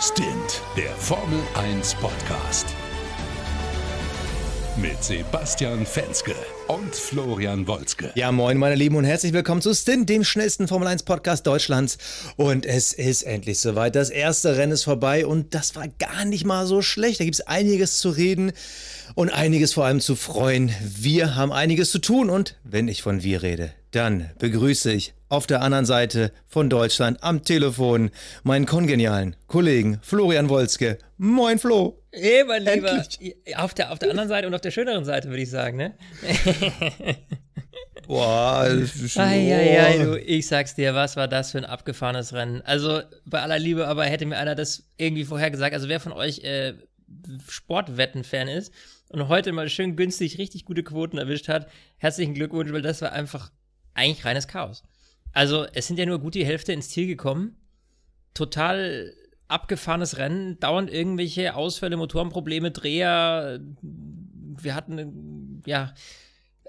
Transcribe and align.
Stint, 0.00 0.62
der 0.76 0.90
Formel 0.96 1.40
1 1.54 1.94
Podcast. 1.94 2.66
Mit 4.76 5.02
Sebastian 5.02 5.86
Fenske 5.86 6.34
und 6.68 6.94
Florian 6.94 7.66
Wolzke. 7.68 8.10
Ja, 8.14 8.32
moin, 8.32 8.58
meine 8.58 8.74
Lieben, 8.74 8.96
und 8.96 9.04
herzlich 9.04 9.32
willkommen 9.32 9.62
zu 9.62 9.72
Stint, 9.74 10.08
dem 10.08 10.24
schnellsten 10.24 10.66
Formel 10.66 10.88
1 10.88 11.04
Podcast 11.04 11.46
Deutschlands. 11.46 11.98
Und 12.36 12.66
es 12.66 12.92
ist 12.92 13.22
endlich 13.22 13.60
soweit. 13.60 13.94
Das 13.94 14.10
erste 14.10 14.56
Rennen 14.56 14.72
ist 14.72 14.84
vorbei 14.84 15.26
und 15.26 15.54
das 15.54 15.76
war 15.76 15.86
gar 15.86 16.24
nicht 16.24 16.44
mal 16.44 16.66
so 16.66 16.82
schlecht. 16.82 17.20
Da 17.20 17.24
gibt 17.24 17.36
es 17.36 17.46
einiges 17.46 17.98
zu 17.98 18.10
reden 18.10 18.52
und 19.14 19.30
einiges 19.30 19.74
vor 19.74 19.84
allem 19.84 20.00
zu 20.00 20.16
freuen. 20.16 20.72
Wir 20.82 21.36
haben 21.36 21.52
einiges 21.52 21.90
zu 21.90 21.98
tun 21.98 22.30
und 22.30 22.56
wenn 22.64 22.88
ich 22.88 23.02
von 23.02 23.22
wir 23.22 23.42
rede, 23.42 23.72
dann 23.92 24.30
begrüße 24.38 24.92
ich 24.92 25.14
auf 25.28 25.46
der 25.46 25.62
anderen 25.62 25.86
Seite 25.86 26.32
von 26.48 26.68
Deutschland 26.68 27.22
am 27.22 27.44
Telefon 27.44 28.10
meinen 28.42 28.66
kongenialen 28.66 29.36
Kollegen 29.46 29.98
Florian 30.02 30.48
Wolzke. 30.48 30.98
Moin 31.16 31.58
Flo. 31.58 31.98
Hey, 32.18 32.44
mein 32.44 32.64
Lieber. 32.64 33.04
Auf 33.56 33.74
der, 33.74 33.92
auf 33.92 33.98
der 33.98 34.10
anderen 34.10 34.28
Seite 34.28 34.46
und 34.46 34.54
auf 34.54 34.62
der 34.62 34.70
schöneren 34.70 35.04
Seite, 35.04 35.28
würde 35.28 35.42
ich 35.42 35.50
sagen, 35.50 35.76
ne? 35.76 35.94
Boah, 38.06 38.60
ai, 39.16 39.54
ai, 39.54 39.80
ai, 39.80 39.98
du, 39.98 40.18
ich 40.18 40.46
sag's 40.46 40.74
dir, 40.74 40.94
was 40.94 41.16
war 41.16 41.28
das 41.28 41.50
für 41.50 41.58
ein 41.58 41.64
abgefahrenes 41.64 42.32
Rennen? 42.32 42.62
Also, 42.62 43.02
bei 43.26 43.42
aller 43.42 43.58
Liebe, 43.58 43.86
aber 43.86 44.04
hätte 44.04 44.24
mir 44.24 44.38
einer 44.38 44.54
das 44.54 44.84
irgendwie 44.96 45.24
vorher 45.24 45.50
gesagt, 45.50 45.74
also 45.74 45.88
wer 45.88 46.00
von 46.00 46.12
euch 46.12 46.38
äh, 46.44 46.74
Sportwetten-Fan 47.48 48.48
ist 48.48 48.72
und 49.08 49.28
heute 49.28 49.52
mal 49.52 49.68
schön 49.68 49.96
günstig 49.96 50.38
richtig 50.38 50.64
gute 50.64 50.84
Quoten 50.84 51.18
erwischt 51.18 51.48
hat, 51.48 51.68
herzlichen 51.98 52.34
Glückwunsch, 52.34 52.72
weil 52.72 52.82
das 52.82 53.02
war 53.02 53.12
einfach 53.12 53.50
eigentlich 53.92 54.24
reines 54.24 54.48
Chaos. 54.48 54.84
Also, 55.32 55.66
es 55.74 55.86
sind 55.86 55.98
ja 55.98 56.06
nur 56.06 56.20
gut 56.20 56.34
die 56.34 56.46
Hälfte 56.46 56.72
ins 56.72 56.88
Ziel 56.88 57.06
gekommen. 57.06 57.56
Total 58.32 59.12
abgefahrenes 59.48 60.18
Rennen, 60.18 60.58
dauernd 60.60 60.90
irgendwelche 60.90 61.54
Ausfälle, 61.54 61.96
Motorenprobleme, 61.96 62.70
Dreher. 62.70 63.60
Wir 63.82 64.74
hatten, 64.74 65.62
ja, 65.66 65.92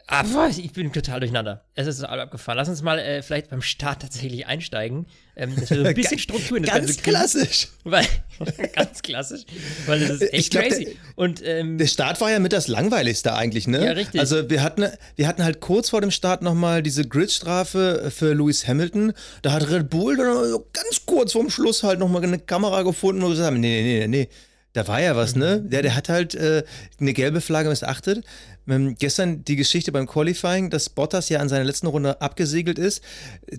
aber 0.10 0.50
ich 0.50 0.72
bin 0.72 0.94
total 0.94 1.20
durcheinander. 1.20 1.66
Es 1.76 1.86
ist 1.86 2.00
total 2.00 2.22
abgefahren. 2.22 2.58
Lass 2.58 2.70
uns 2.70 2.82
mal 2.82 2.98
äh, 2.98 3.22
vielleicht 3.22 3.50
beim 3.50 3.62
Start 3.62 4.02
tatsächlich 4.02 4.48
einsteigen. 4.48 5.06
Ähm, 5.36 5.54
dass 5.56 5.70
wir 5.70 5.78
so 5.78 5.84
ein 5.84 5.96
bisschen 5.96 6.18
Struktur 6.18 6.56
in 6.56 6.64
das 6.64 6.74
ganz 6.74 6.86
Ganze 6.88 7.02
kriegen. 7.02 7.16
klassisch. 7.16 7.68
Weil, 7.84 8.06
ganz 8.74 9.02
klassisch. 9.02 9.42
Weil 9.86 10.00
das 10.00 10.10
ist 10.22 10.34
echt 10.34 10.52
glaub, 10.52 10.64
crazy. 10.64 10.86
Der, 10.86 10.94
und, 11.16 11.42
ähm, 11.46 11.78
der 11.78 11.88
Start 11.88 12.22
war 12.22 12.32
ja 12.32 12.40
mit 12.40 12.54
das 12.54 12.70
langweiligste 12.70 13.34
eigentlich, 13.34 13.68
ne? 13.68 13.84
Ja, 13.86 13.92
richtig. 13.92 14.22
Also 14.22 14.50
wir 14.50 14.64
hatten, 14.64 14.90
wir 15.18 15.28
hatten 15.28 15.44
halt 15.44 15.60
kurz 15.60 15.90
vor 15.90 16.00
dem 16.00 16.12
Start 16.12 16.42
nochmal 16.42 16.82
diese 16.82 17.06
Gridstrafe 17.06 18.10
für 18.10 18.34
Lewis 18.34 18.66
Hamilton. 18.66 19.12
Da 19.42 19.52
hat 19.52 19.70
Red 19.70 19.90
Bull 19.90 20.16
dann 20.16 20.64
ganz 20.72 21.06
kurz 21.06 21.34
vorm 21.34 21.50
Schluss 21.50 21.84
halt 21.84 22.00
nochmal 22.00 22.24
eine 22.24 22.40
Kamera 22.40 22.84
gefunden 22.84 23.24
und 23.24 23.32
gesagt, 23.32 23.58
nee, 23.58 23.82
nee, 23.82 24.00
nee, 24.00 24.08
nee. 24.08 24.30
Da 24.78 24.88
war 24.88 25.02
ja 25.02 25.16
was, 25.16 25.36
ne? 25.36 25.60
Der, 25.60 25.82
der 25.82 25.96
hat 25.96 26.08
halt 26.08 26.36
äh, 26.36 26.64
eine 27.00 27.14
gelbe 27.14 27.42
Flagge 27.42 27.68
missachtet. 27.68 28.24
Ähm, 28.68 28.96
gestern 29.00 29.44
die 29.44 29.56
Geschichte 29.56 29.92
beim 29.92 30.06
Qualifying, 30.06 30.70
dass 30.70 30.90
Bottas 30.90 31.30
ja 31.30 31.40
an 31.40 31.50
seiner 31.50 31.64
letzten 31.64 31.88
Runde 31.88 32.22
abgesegelt 32.22 32.78
ist. 32.78 33.02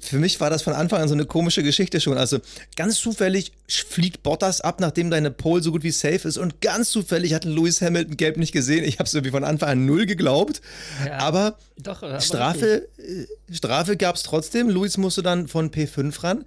Für 0.00 0.20
mich 0.20 0.38
war 0.38 0.48
das 0.48 0.62
von 0.62 0.74
Anfang 0.74 1.02
an 1.02 1.08
so 1.08 1.14
eine 1.14 1.24
komische 1.24 1.64
Geschichte 1.64 2.00
schon. 2.00 2.16
Also 2.16 2.38
ganz 2.76 2.98
zufällig 2.98 3.50
fliegt 3.66 4.22
Bottas 4.22 4.60
ab, 4.60 4.78
nachdem 4.78 5.10
deine 5.10 5.32
Pole 5.32 5.60
so 5.60 5.72
gut 5.72 5.82
wie 5.82 5.90
safe 5.90 6.28
ist. 6.28 6.38
Und 6.38 6.60
ganz 6.60 6.90
zufällig 6.90 7.34
hat 7.34 7.44
Lewis 7.44 7.82
Hamilton 7.82 8.16
gelb 8.16 8.36
nicht 8.36 8.52
gesehen. 8.52 8.84
Ich 8.84 9.00
habe 9.00 9.08
es 9.08 9.14
irgendwie 9.14 9.32
von 9.32 9.42
Anfang 9.42 9.70
an 9.70 9.86
null 9.86 10.06
geglaubt. 10.06 10.60
Ja, 11.04 11.18
aber, 11.18 11.58
doch, 11.78 12.04
aber 12.04 12.20
Strafe, 12.20 12.86
äh, 12.98 13.52
Strafe 13.52 13.96
gab 13.96 14.14
es 14.14 14.22
trotzdem. 14.22 14.70
Lewis 14.70 14.98
musste 14.98 15.24
dann 15.24 15.48
von 15.48 15.72
P5 15.72 16.22
ran. 16.22 16.44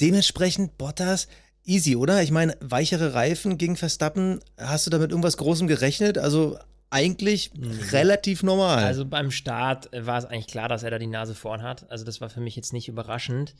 Dementsprechend 0.00 0.76
Bottas 0.76 1.28
easy, 1.64 1.96
oder? 1.96 2.22
Ich 2.22 2.30
meine, 2.30 2.56
weichere 2.60 3.14
Reifen 3.14 3.58
gegen 3.58 3.76
Verstappen, 3.76 4.40
hast 4.58 4.86
du 4.86 4.90
damit 4.90 5.10
irgendwas 5.10 5.36
Großem 5.36 5.68
gerechnet? 5.68 6.18
Also 6.18 6.58
eigentlich 6.90 7.52
mhm. 7.54 7.78
relativ 7.90 8.42
normal. 8.42 8.84
Also 8.84 9.04
beim 9.04 9.30
Start 9.30 9.92
äh, 9.92 10.06
war 10.06 10.18
es 10.18 10.24
eigentlich 10.24 10.48
klar, 10.48 10.68
dass 10.68 10.82
er 10.82 10.90
da 10.90 10.98
die 10.98 11.06
Nase 11.06 11.34
vorn 11.34 11.62
hat. 11.62 11.90
Also 11.90 12.04
das 12.04 12.20
war 12.20 12.28
für 12.28 12.40
mich 12.40 12.56
jetzt 12.56 12.72
nicht 12.72 12.88
überraschend. 12.88 13.54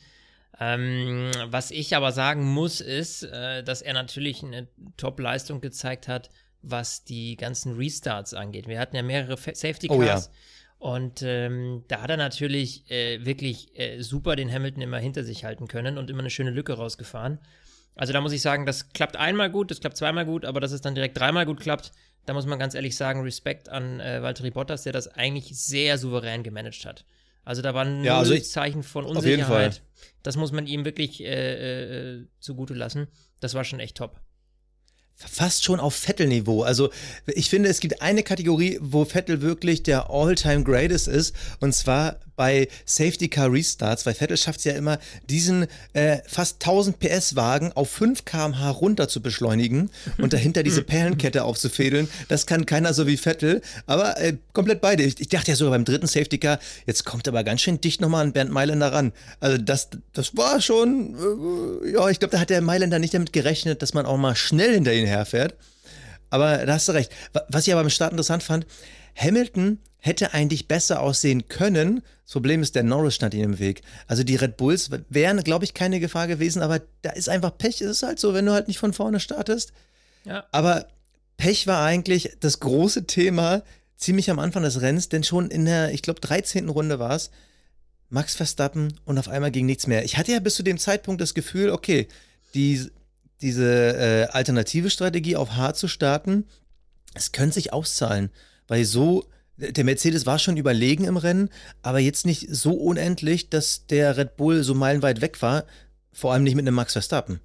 Ähm, 0.59 1.31
was 1.47 1.71
ich 1.71 1.95
aber 1.95 2.11
sagen 2.11 2.43
muss, 2.43 2.79
ist, 2.79 3.23
äh, 3.23 3.63
dass 3.63 3.81
er 3.81 3.93
natürlich 3.93 4.43
eine 4.43 4.67
Top-Leistung 4.97 5.61
gezeigt 5.61 6.07
hat, 6.07 6.29
was 6.61 7.03
die 7.03 7.35
ganzen 7.35 7.75
Restarts 7.75 8.35
angeht. 8.35 8.67
Wir 8.67 8.79
hatten 8.79 8.95
ja 8.95 9.01
mehrere 9.01 9.35
Safety 9.35 9.87
Cars. 9.87 9.99
Oh, 9.99 10.03
ja. 10.05 10.89
Und 10.89 11.21
ähm, 11.23 11.85
da 11.87 12.01
hat 12.01 12.09
er 12.09 12.17
natürlich 12.17 12.89
äh, 12.91 13.25
wirklich 13.25 13.77
äh, 13.79 14.01
super 14.01 14.35
den 14.35 14.51
Hamilton 14.51 14.81
immer 14.81 14.99
hinter 14.99 15.23
sich 15.23 15.43
halten 15.43 15.67
können 15.67 15.97
und 15.97 16.09
immer 16.09 16.19
eine 16.19 16.29
schöne 16.29 16.51
Lücke 16.51 16.73
rausgefahren. 16.73 17.39
Also 17.95 18.13
da 18.13 18.21
muss 18.21 18.31
ich 18.31 18.41
sagen, 18.41 18.65
das 18.65 18.89
klappt 18.89 19.15
einmal 19.15 19.51
gut, 19.51 19.71
das 19.71 19.79
klappt 19.79 19.97
zweimal 19.97 20.25
gut, 20.25 20.45
aber 20.45 20.59
dass 20.59 20.71
es 20.71 20.81
dann 20.81 20.95
direkt 20.95 21.17
dreimal 21.17 21.45
gut 21.45 21.59
klappt, 21.59 21.91
da 22.25 22.33
muss 22.33 22.45
man 22.45 22.57
ganz 22.57 22.73
ehrlich 22.73 22.95
sagen, 22.95 23.21
Respekt 23.21 23.69
an 23.69 23.99
äh, 23.99 24.21
Valtteri 24.21 24.51
Bottas, 24.51 24.83
der 24.83 24.93
das 24.93 25.07
eigentlich 25.09 25.57
sehr 25.57 25.97
souverän 25.97 26.43
gemanagt 26.43 26.85
hat. 26.85 27.05
Also 27.43 27.61
da 27.61 27.73
waren 27.73 28.03
ja, 28.03 28.17
also 28.17 28.37
Zeichen 28.37 28.83
von 28.83 29.05
Unsicherheit. 29.05 29.81
Das 30.23 30.37
muss 30.37 30.53
man 30.53 30.65
ihm 30.65 30.85
wirklich 30.85 31.21
äh, 31.21 32.13
äh, 32.15 32.27
zugute 32.39 32.73
lassen. 32.73 33.07
Das 33.41 33.53
war 33.53 33.65
schon 33.65 33.79
echt 33.79 33.97
top 33.97 34.21
fast 35.15 35.63
schon 35.63 35.79
auf 35.79 35.95
Vettel-Niveau. 35.95 36.63
Also 36.63 36.89
ich 37.27 37.49
finde, 37.49 37.69
es 37.69 37.79
gibt 37.79 38.01
eine 38.01 38.23
Kategorie, 38.23 38.79
wo 38.81 39.05
Vettel 39.05 39.41
wirklich 39.41 39.83
der 39.83 40.09
All-Time 40.09 40.63
Greatest 40.63 41.07
ist, 41.07 41.35
und 41.59 41.73
zwar 41.73 42.19
bei 42.35 42.67
Safety 42.85 43.27
Car 43.27 43.51
Restarts, 43.51 44.05
weil 44.05 44.13
Vettel 44.13 44.37
schafft 44.37 44.59
es 44.59 44.65
ja 44.65 44.73
immer, 44.73 44.99
diesen 45.29 45.67
äh, 45.93 46.19
fast 46.27 46.55
1000 46.63 46.99
PS 46.99 47.35
Wagen 47.35 47.71
auf 47.73 47.89
5 47.89 48.25
km/h 48.25 48.69
runter 48.71 49.07
zu 49.07 49.21
beschleunigen 49.21 49.89
und 50.17 50.33
dahinter 50.33 50.63
diese 50.63 50.83
Perlenkette 50.83 51.43
aufzufädeln. 51.43 52.07
Das 52.27 52.45
kann 52.45 52.65
keiner 52.65 52.93
so 52.93 53.07
wie 53.07 53.17
Vettel, 53.17 53.61
aber 53.85 54.19
äh, 54.19 54.37
komplett 54.53 54.81
beide. 54.81 55.03
Ich, 55.03 55.19
ich, 55.19 55.29
dachte 55.29 55.51
ja 55.51 55.55
sogar 55.55 55.71
beim 55.71 55.85
dritten 55.85 56.07
Safety 56.07 56.37
Car, 56.37 56.59
jetzt 56.85 57.05
kommt 57.05 57.27
aber 57.27 57.43
ganz 57.43 57.61
schön 57.61 57.81
dicht 57.81 58.01
nochmal 58.01 58.25
an 58.25 58.33
Bernd 58.33 58.51
Mailänder 58.51 58.91
ran. 58.91 59.13
Also 59.39 59.57
das, 59.57 59.89
das 60.13 60.35
war 60.35 60.61
schon, 60.61 61.15
äh, 61.83 61.91
ja, 61.91 62.09
ich 62.09 62.19
glaube, 62.19 62.31
da 62.31 62.39
hat 62.39 62.49
der 62.49 62.61
Mailänder 62.61 62.99
nicht 62.99 63.13
damit 63.13 63.33
gerechnet, 63.33 63.81
dass 63.81 63.93
man 63.93 64.05
auch 64.05 64.17
mal 64.17 64.35
schnell 64.35 64.73
hinter 64.73 64.93
ihn 64.93 65.05
herfährt. 65.05 65.55
Aber 66.29 66.65
da 66.65 66.73
hast 66.73 66.87
du 66.87 66.93
recht. 66.93 67.11
Was 67.49 67.67
ich 67.67 67.73
aber 67.73 67.83
beim 67.83 67.91
Start 67.91 68.11
interessant 68.11 68.41
fand, 68.41 68.65
Hamilton 69.15 69.77
hätte 70.05 70.33
eigentlich 70.33 70.67
besser 70.67 70.99
aussehen 70.99 71.47
können. 71.47 72.03
Das 72.25 72.33
Problem 72.33 72.61
ist, 72.61 72.75
der 72.75 72.83
Norris 72.83 73.15
stand 73.15 73.33
ihm 73.33 73.43
im 73.43 73.59
Weg. 73.59 73.83
Also 74.05 74.25
die 74.25 74.35
Red 74.35 74.57
Bulls 74.57 74.89
wären, 75.07 75.41
glaube 75.45 75.63
ich, 75.63 75.73
keine 75.73 76.01
Gefahr 76.01 76.27
gewesen, 76.27 76.61
aber 76.61 76.81
da 77.03 77.11
ist 77.11 77.29
einfach 77.29 77.57
Pech. 77.57 77.79
Es 77.79 77.89
ist 77.89 78.03
halt 78.03 78.19
so, 78.19 78.33
wenn 78.33 78.45
du 78.45 78.51
halt 78.51 78.67
nicht 78.67 78.79
von 78.79 78.91
vorne 78.91 79.21
startest. 79.21 79.71
Ja. 80.25 80.43
Aber 80.51 80.87
Pech 81.37 81.67
war 81.67 81.85
eigentlich 81.85 82.35
das 82.41 82.59
große 82.59 83.07
Thema 83.07 83.63
ziemlich 83.95 84.29
am 84.29 84.39
Anfang 84.39 84.63
des 84.63 84.81
Rennens, 84.81 85.07
denn 85.07 85.23
schon 85.23 85.49
in 85.49 85.63
der, 85.63 85.93
ich 85.93 86.01
glaube, 86.01 86.19
13. 86.19 86.67
Runde 86.67 86.99
war 86.99 87.15
es, 87.15 87.31
Max 88.09 88.35
Verstappen 88.35 88.99
und 89.05 89.17
auf 89.17 89.29
einmal 89.29 89.51
ging 89.51 89.65
nichts 89.65 89.87
mehr. 89.87 90.03
Ich 90.03 90.17
hatte 90.17 90.33
ja 90.33 90.41
bis 90.41 90.55
zu 90.55 90.63
dem 90.63 90.77
Zeitpunkt 90.77 91.21
das 91.21 91.33
Gefühl, 91.33 91.69
okay, 91.69 92.09
die, 92.55 92.91
diese 93.41 93.95
äh, 93.95 94.23
alternative 94.33 94.89
Strategie 94.89 95.37
auf 95.37 95.55
hart 95.55 95.77
zu 95.77 95.87
starten, 95.87 96.45
es 97.13 97.31
könnte 97.31 97.53
sich 97.53 97.71
auszahlen, 97.71 98.31
weil 98.67 98.83
so 98.83 99.25
der 99.57 99.83
Mercedes 99.83 100.25
war 100.25 100.39
schon 100.39 100.57
überlegen 100.57 101.05
im 101.05 101.17
Rennen, 101.17 101.49
aber 101.81 101.99
jetzt 101.99 102.25
nicht 102.25 102.47
so 102.49 102.73
unendlich, 102.73 103.49
dass 103.49 103.85
der 103.87 104.17
Red 104.17 104.35
Bull 104.35 104.63
so 104.63 104.73
meilenweit 104.73 105.21
weg 105.21 105.41
war, 105.41 105.65
vor 106.11 106.33
allem 106.33 106.43
nicht 106.43 106.55
mit 106.55 106.67
einem 106.67 106.75
Max 106.75 106.93
Verstappen. 106.93 107.39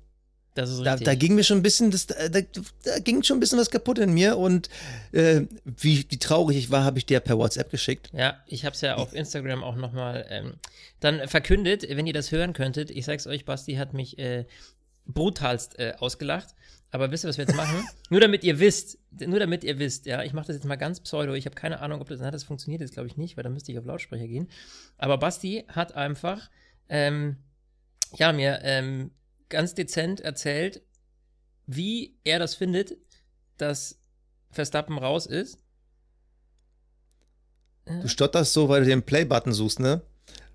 Das 0.54 0.70
ist 0.70 0.84
da, 0.84 0.96
da, 0.96 1.14
ging 1.14 1.36
mir 1.36 1.44
schon 1.44 1.58
ein 1.58 1.62
bisschen, 1.62 1.92
das, 1.92 2.06
da, 2.08 2.16
da, 2.28 2.98
ging 2.98 3.22
schon 3.22 3.36
ein 3.36 3.40
bisschen 3.40 3.60
was 3.60 3.70
kaputt 3.70 3.98
in 3.98 4.12
mir 4.12 4.36
und 4.36 4.68
äh, 5.12 5.42
wie, 5.64 6.04
wie, 6.08 6.18
traurig 6.18 6.56
ich 6.56 6.70
war, 6.72 6.82
habe 6.82 6.98
ich 6.98 7.06
dir 7.06 7.20
per 7.20 7.38
WhatsApp 7.38 7.70
geschickt. 7.70 8.10
Ja, 8.12 8.38
ich 8.44 8.64
habe 8.64 8.74
es 8.74 8.80
ja 8.80 8.96
auf 8.96 9.14
Instagram 9.14 9.62
auch 9.62 9.76
nochmal 9.76 10.26
ähm, 10.30 10.54
dann 10.98 11.28
verkündet, 11.28 11.86
wenn 11.88 12.08
ihr 12.08 12.12
das 12.12 12.32
hören 12.32 12.54
könntet. 12.54 12.90
Ich 12.90 13.04
sag's 13.04 13.28
euch, 13.28 13.44
Basti 13.44 13.74
hat 13.74 13.94
mich 13.94 14.18
äh, 14.18 14.46
brutalst 15.06 15.78
äh, 15.78 15.94
ausgelacht. 15.98 16.48
Aber 16.90 17.10
wisst 17.10 17.24
ihr, 17.24 17.28
was 17.28 17.36
wir 17.36 17.44
jetzt 17.44 17.56
machen? 17.56 17.86
nur 18.10 18.20
damit 18.20 18.44
ihr 18.44 18.58
wisst, 18.58 18.98
nur 19.10 19.38
damit 19.38 19.62
ihr 19.62 19.78
wisst, 19.78 20.06
ja, 20.06 20.22
ich 20.22 20.32
mache 20.32 20.46
das 20.46 20.56
jetzt 20.56 20.64
mal 20.64 20.76
ganz 20.76 21.00
pseudo. 21.00 21.34
Ich 21.34 21.44
habe 21.44 21.54
keine 21.54 21.80
Ahnung, 21.80 22.00
ob 22.00 22.08
das, 22.08 22.20
na, 22.20 22.30
das 22.30 22.44
funktioniert 22.44 22.80
jetzt, 22.80 22.94
glaube 22.94 23.08
ich, 23.08 23.16
nicht, 23.16 23.36
weil 23.36 23.44
dann 23.44 23.52
müsste 23.52 23.72
ich 23.72 23.78
auf 23.78 23.84
Lautsprecher 23.84 24.26
gehen. 24.26 24.48
Aber 24.96 25.18
Basti 25.18 25.64
hat 25.68 25.94
einfach, 25.94 26.50
ähm, 26.88 27.36
ja, 28.16 28.32
mir 28.32 28.60
ähm, 28.62 29.10
ganz 29.48 29.74
dezent 29.74 30.20
erzählt, 30.20 30.82
wie 31.66 32.18
er 32.24 32.38
das 32.38 32.54
findet, 32.54 32.96
dass 33.58 34.00
Verstappen 34.50 34.96
raus 34.98 35.26
ist. 35.26 35.58
Du 37.84 38.08
stotterst 38.08 38.52
so, 38.52 38.68
weil 38.68 38.82
du 38.82 38.86
den 38.86 39.02
Play-Button 39.02 39.52
suchst, 39.52 39.80
ne? 39.80 40.02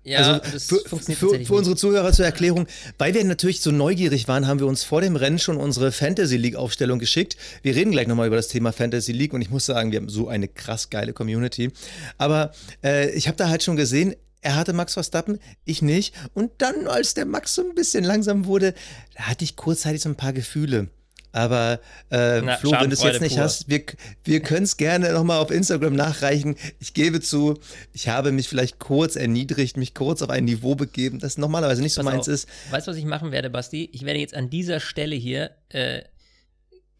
Ja, 0.04 0.38
also 0.38 0.78
für, 0.80 0.98
für, 1.00 1.44
für 1.44 1.54
unsere 1.54 1.76
Zuhörer 1.76 2.12
zur 2.12 2.26
Erklärung, 2.26 2.66
weil 2.98 3.14
wir 3.14 3.24
natürlich 3.24 3.62
so 3.62 3.70
neugierig 3.70 4.28
waren, 4.28 4.46
haben 4.46 4.60
wir 4.60 4.66
uns 4.66 4.84
vor 4.84 5.00
dem 5.00 5.16
Rennen 5.16 5.38
schon 5.38 5.56
unsere 5.56 5.92
Fantasy 5.92 6.36
League 6.36 6.56
Aufstellung 6.56 6.98
geschickt. 6.98 7.38
Wir 7.62 7.74
reden 7.74 7.90
gleich 7.90 8.06
nochmal 8.06 8.26
über 8.26 8.36
das 8.36 8.48
Thema 8.48 8.72
Fantasy 8.72 9.12
League 9.12 9.32
und 9.32 9.40
ich 9.40 9.50
muss 9.50 9.64
sagen, 9.64 9.92
wir 9.92 10.00
haben 10.00 10.10
so 10.10 10.28
eine 10.28 10.46
krass 10.46 10.90
geile 10.90 11.14
Community. 11.14 11.70
Aber 12.18 12.52
äh, 12.84 13.10
ich 13.12 13.28
habe 13.28 13.38
da 13.38 13.48
halt 13.48 13.62
schon 13.62 13.76
gesehen, 13.76 14.14
er 14.42 14.56
hatte 14.56 14.74
Max 14.74 14.92
Verstappen, 14.92 15.40
ich 15.64 15.80
nicht. 15.80 16.14
Und 16.34 16.52
dann, 16.58 16.86
als 16.86 17.14
der 17.14 17.24
Max 17.24 17.54
so 17.54 17.62
ein 17.62 17.74
bisschen 17.74 18.04
langsam 18.04 18.44
wurde, 18.44 18.74
da 19.16 19.24
hatte 19.24 19.42
ich 19.42 19.56
kurzzeitig 19.56 20.02
so 20.02 20.10
ein 20.10 20.16
paar 20.16 20.34
Gefühle. 20.34 20.88
Aber 21.34 21.80
äh, 22.12 22.42
Na, 22.42 22.56
Flo, 22.58 22.70
wenn 22.70 22.90
du 22.90 22.94
es 22.94 23.02
jetzt 23.02 23.20
nicht 23.20 23.34
pur. 23.34 23.42
hast, 23.42 23.68
wir, 23.68 23.82
wir 24.22 24.40
können 24.40 24.62
es 24.62 24.76
gerne 24.76 25.12
nochmal 25.12 25.40
auf 25.40 25.50
Instagram 25.50 25.96
nachreichen. 25.96 26.54
Ich 26.78 26.94
gebe 26.94 27.20
zu, 27.20 27.58
ich 27.92 28.06
habe 28.06 28.30
mich 28.30 28.48
vielleicht 28.48 28.78
kurz 28.78 29.16
erniedrigt, 29.16 29.76
mich 29.76 29.94
kurz 29.94 30.22
auf 30.22 30.30
ein 30.30 30.44
Niveau 30.44 30.76
begeben, 30.76 31.18
das 31.18 31.36
normalerweise 31.36 31.82
nicht 31.82 31.92
so 31.92 32.02
Pass 32.02 32.12
meins 32.12 32.28
auf. 32.28 32.34
ist. 32.34 32.48
Weißt 32.70 32.86
du, 32.86 32.92
was 32.92 32.98
ich 32.98 33.04
machen 33.04 33.32
werde, 33.32 33.50
Basti? 33.50 33.90
Ich 33.92 34.04
werde 34.04 34.20
jetzt 34.20 34.32
an 34.32 34.48
dieser 34.48 34.78
Stelle 34.78 35.16
hier 35.16 35.50
äh, 35.70 36.02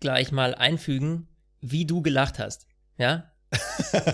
gleich 0.00 0.32
mal 0.32 0.56
einfügen, 0.56 1.28
wie 1.60 1.86
du 1.86 2.02
gelacht 2.02 2.40
hast. 2.40 2.66
Ja? 2.98 3.31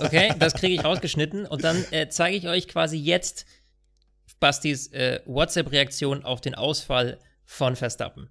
Okay, 0.02 0.34
das 0.38 0.52
kriege 0.52 0.74
ich 0.74 0.84
rausgeschnitten 0.84 1.46
und 1.46 1.64
dann 1.64 1.82
äh, 1.92 2.08
zeige 2.10 2.36
ich 2.36 2.46
euch 2.46 2.68
quasi 2.68 2.98
jetzt 2.98 3.46
Bastis 4.38 4.88
äh, 4.88 5.20
WhatsApp-Reaktion 5.24 6.24
auf 6.26 6.42
den 6.42 6.54
Ausfall 6.54 7.18
von 7.46 7.74
Verstappen. 7.74 8.28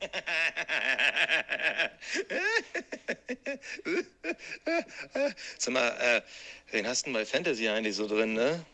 Sag 5.58 5.72
mal, 5.72 5.88
äh, 6.00 6.22
wen 6.72 6.86
hast 6.86 7.02
du 7.02 7.04
denn 7.06 7.14
bei 7.14 7.26
Fantasy 7.26 7.68
eigentlich 7.68 7.96
so 7.96 8.06
drin, 8.06 8.34
ne? 8.34 8.64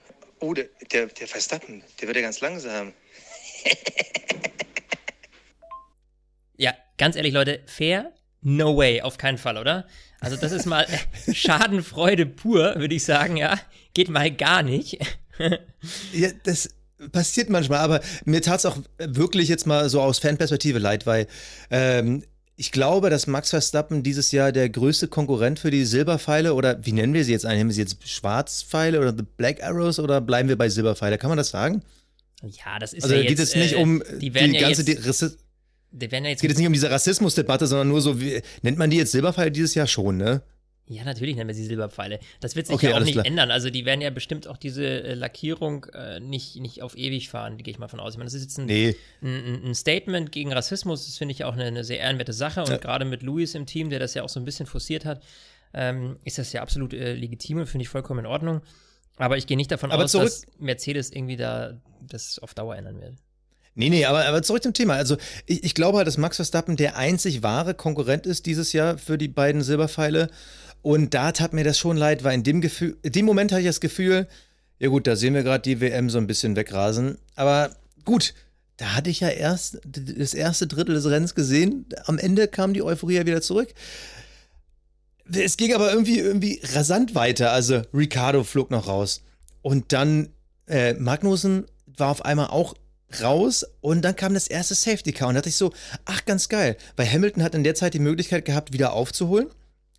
Oh, 0.41 0.55
der, 0.55 0.67
der, 0.91 1.07
der 1.07 1.29
Verstappen, 1.29 1.83
der 2.01 2.09
wird 2.09 2.17
ja 2.17 2.23
ganz 2.23 2.41
langsam. 2.41 2.93
Ja, 6.57 6.75
ganz 6.99 7.17
ehrlich, 7.17 7.33
Leute, 7.33 7.63
fair? 7.67 8.13
No 8.41 8.77
way, 8.77 9.03
auf 9.03 9.19
keinen 9.19 9.39
Fall, 9.39 9.57
oder? 9.57 9.87
Also, 10.21 10.37
das 10.37 10.53
ist 10.53 10.67
mal 10.67 10.87
Schadenfreude 11.33 12.27
pur, 12.27 12.75
würde 12.77 12.95
ich 12.95 13.05
sagen, 13.05 13.37
ja. 13.37 13.59
Geht 13.95 14.09
mal 14.09 14.31
gar 14.31 14.63
nicht. 14.63 14.99
Ja, 16.13 16.31
das 16.45 16.69
passiert 17.11 17.51
manchmal, 17.51 17.79
aber 17.79 18.01
mir 18.25 18.43
tat 18.43 18.61
es 18.61 18.67
auch 18.67 18.79
wirklich 18.99 19.49
jetzt 19.49 19.67
mal 19.67 19.89
so 19.89 20.01
aus 20.01 20.19
Fanperspektive 20.19 20.79
leid, 20.79 21.07
weil 21.07 21.27
ähm, 21.71 22.23
ich 22.57 22.71
glaube, 22.71 23.11
dass 23.11 23.27
Max 23.27 23.51
Verstappen 23.51 24.03
dieses 24.03 24.31
Jahr 24.31 24.53
der 24.53 24.69
größte 24.69 25.09
Konkurrent 25.09 25.59
für 25.59 25.71
die 25.71 25.85
Silberpfeile 25.85 26.55
oder 26.55 26.85
wie 26.85 26.93
nennen 26.93 27.15
wir 27.15 27.25
sie 27.25 27.33
jetzt 27.33 27.45
eigentlich? 27.45 27.59
Nennen 27.59 27.71
wir 27.71 27.75
sie 27.75 27.81
jetzt 27.83 28.09
Schwarzpfeile 28.09 29.01
oder 29.01 29.15
The 29.17 29.25
Black 29.37 29.63
Arrows 29.63 29.99
oder 29.99 30.21
bleiben 30.21 30.49
wir 30.49 30.57
bei 30.57 30.69
Silberpfeile? 30.69 31.19
Kann 31.19 31.29
man 31.29 31.39
das 31.39 31.49
sagen? 31.49 31.83
Ja, 32.43 32.79
das 32.79 32.93
ist 32.93 33.05
Also 33.05 33.15
ja 33.15 33.23
jetzt, 33.23 33.31
geht 33.31 33.39
es 33.39 33.55
nicht 33.55 33.75
äh, 33.75 33.83
um 33.83 34.03
die 34.21 34.31
die, 34.31 34.39
ja 34.39 34.61
ganze 34.61 34.83
jetzt, 34.83 35.23
die 35.23 35.29
die 35.95 36.11
werden 36.11 36.25
ja 36.25 36.31
jetzt 36.31 36.39
es 36.39 36.43
geht 36.43 36.51
jetzt 36.51 36.59
nicht 36.59 36.67
um 36.67 36.73
diese 36.73 36.91
Rassismusdebatte, 36.91 37.67
sondern 37.67 37.89
nur 37.89 38.01
so, 38.01 38.21
wie, 38.21 38.41
nennt 38.63 38.79
man 38.79 38.91
die 38.91 38.97
jetzt 38.97 39.13
Silberpfeile 39.13 39.51
dieses 39.51 39.75
Jahr 39.75 39.87
schon, 39.87 40.17
ne? 40.17 40.43
Ja, 40.89 41.05
natürlich 41.05 41.37
nennen 41.37 41.49
wir 41.49 41.55
sie 41.55 41.65
Silberpfeile. 41.65 42.19
Das 42.41 42.57
wird 42.57 42.67
sich 42.67 42.75
Okay, 42.75 42.91
ja 42.91 42.97
auch 42.97 43.01
nicht 43.01 43.13
klar. 43.13 43.25
ändern. 43.25 43.51
Also 43.51 43.71
die 43.71 43.85
werden 43.85 44.01
ja 44.01 44.11
bestimmt 44.11 44.49
auch 44.49 44.57
diese 44.57 44.85
äh, 44.85 45.15
Lackierung 45.15 45.87
äh, 45.95 46.19
nicht, 46.21 46.57
nicht 46.57 46.83
auf 46.83 46.97
ewig 46.99 47.29
fahren, 47.31 47.57
gehe 47.57 47.71
ich 47.73 47.79
mal 47.79 47.89
von 47.89 48.01
aus. 48.01 48.15
Ich 48.15 48.19
meine, 48.19 48.27
das 48.27 48.35
ist 48.35 48.43
jetzt 48.43 48.59
ein, 48.59 48.67
Nee. 48.67 48.97
ein, 49.23 49.69
ein 49.69 49.75
Statement 49.75 50.33
gegen 50.33 50.53
Rassismus. 50.53 51.07
Das 51.07 51.17
finde 51.19 51.33
ich 51.33 51.45
auch 51.45 51.55
eine, 51.55 51.65
eine 51.65 51.85
sehr 51.85 52.01
ehrenwerte 52.01 52.33
Sache. 52.33 52.61
Und 52.63 52.69
Ja. 52.71 52.77
gerade 52.79 53.05
mit 53.05 53.23
Luis 53.23 53.55
im 53.55 53.65
Team, 53.65 53.91
der 53.91 54.01
das 54.01 54.15
ja 54.15 54.23
auch 54.25 54.29
so 54.29 54.41
ein 54.41 54.45
bisschen 54.45 54.67
forciert 54.67 55.05
hat, 55.05 55.23
ähm, 55.73 56.17
ist 56.25 56.39
das 56.39 56.53
ja 56.53 56.61
absolut 56.63 56.93
äh, 56.93 57.15
legitim 57.15 57.59
und 57.59 57.67
finde 57.67 57.83
ich 57.85 57.89
vollkommen 57.89 58.21
in 58.21 58.27
Ordnung. 58.27 58.61
Aber 59.17 59.37
ich 59.39 59.47
gehe 59.47 59.57
nicht 59.57 59.71
davon 59.71 59.93
Aber 59.93 60.05
aus, 60.05 60.13
dass 60.13 60.47
Mercedes 60.59 61.11
irgendwie 61.13 61.37
da 61.37 61.81
das 62.01 62.39
auf 62.41 62.55
Dauer 62.55 62.77
ändern 62.77 63.01
wird. 63.01 63.15
Nee, 63.75 63.89
nee, 63.89 64.05
aber, 64.05 64.27
aber 64.27 64.43
zurück 64.43 64.63
zum 64.63 64.75
Thema. 64.75 64.95
Also, 64.95 65.17
ich, 65.47 65.65
ich 65.65 65.75
glaube 65.75 65.97
halt, 65.99 66.07
dass 66.07 66.19
Max 66.19 66.37
Verstappen 66.37 66.77
der 66.77 66.97
einzig 66.99 67.43
wahre 67.43 67.73
Konkurrent 67.73 68.27
ist 68.27 68.45
dieses 68.45 68.75
Jahr 68.75 68.99
für 68.99 69.17
die 69.17 69.29
beiden 69.29 69.63
Silberpfeile. 69.63 70.29
Und 70.83 71.15
da 71.15 71.33
tat 71.33 71.53
mir 71.53 71.65
das 71.65 71.79
schon 71.79 71.97
leid, 71.97 72.25
weil 72.25 72.35
in 72.35 72.43
dem, 72.43 72.61
Gefühl, 72.61 72.97
in 73.03 73.13
dem 73.13 73.25
Moment 73.25 73.53
hatte 73.53 73.63
ich 73.63 73.69
das 73.69 73.81
Gefühl, 73.81 74.27
ja 74.79 74.89
gut, 74.89 75.07
da 75.07 75.15
sehen 75.15 75.35
wir 75.35 75.45
gerade 75.45 75.63
die 75.63 75.81
WM 75.81 76.11
so 76.11 76.19
ein 76.19 76.27
bisschen 76.27 76.57
wegrasen. 76.57 77.19
Aber 77.37 77.75
gut, 78.05 78.35
da 78.77 78.97
hatte 78.97 79.11
ich 79.11 79.21
ja 79.21 79.29
erst 79.29 79.81
das 79.85 80.35
erste 80.35 80.67
Drittel 80.67 80.97
des 80.97 81.07
Rennens 81.07 81.37
gesehen. 81.37 81.87
Am 82.07 82.19
Ende 82.19 82.49
kam 82.49 82.75
die 82.75 82.83
Euphorie 82.83 83.15
ja 83.15 83.27
wieder 83.27 83.41
zurück. 83.41 83.69
Es 85.33 85.57
ging 85.57 85.73
aber 85.73 85.93
irgendwie, 85.93 86.19
irgendwie 86.19 86.61
rasant 86.75 87.15
weiter. 87.15 87.53
Also 87.53 87.83
Ricardo 87.95 88.43
flog 88.43 88.73
noch 88.73 88.89
raus. 88.89 89.23
Und 89.63 89.93
dann 89.93 90.31
äh, 90.67 90.95
Magnussen 90.95 91.67
war 91.87 92.11
auf 92.11 92.25
einmal 92.25 92.49
auch 92.49 92.75
raus 93.21 93.65
und 93.81 94.03
dann 94.03 94.17
kam 94.17 94.35
das 94.35 94.49
erste 94.49 94.75
Safety 94.75 95.13
Car 95.13 95.29
und 95.29 95.35
da 95.35 95.41
dachte 95.41 95.51
ich 95.51 95.57
so, 95.57 95.73
ach 96.07 96.25
ganz 96.25 96.49
geil, 96.49 96.77
weil 96.97 97.11
Hamilton 97.11 97.43
hat 97.43 97.55
in 97.55 97.63
der 97.63 97.75
Zeit 97.75 97.95
die 97.95 97.99
Möglichkeit 97.99 98.45
gehabt, 98.45 98.73
wieder 98.73 98.95
aufzuholen. 98.95 99.49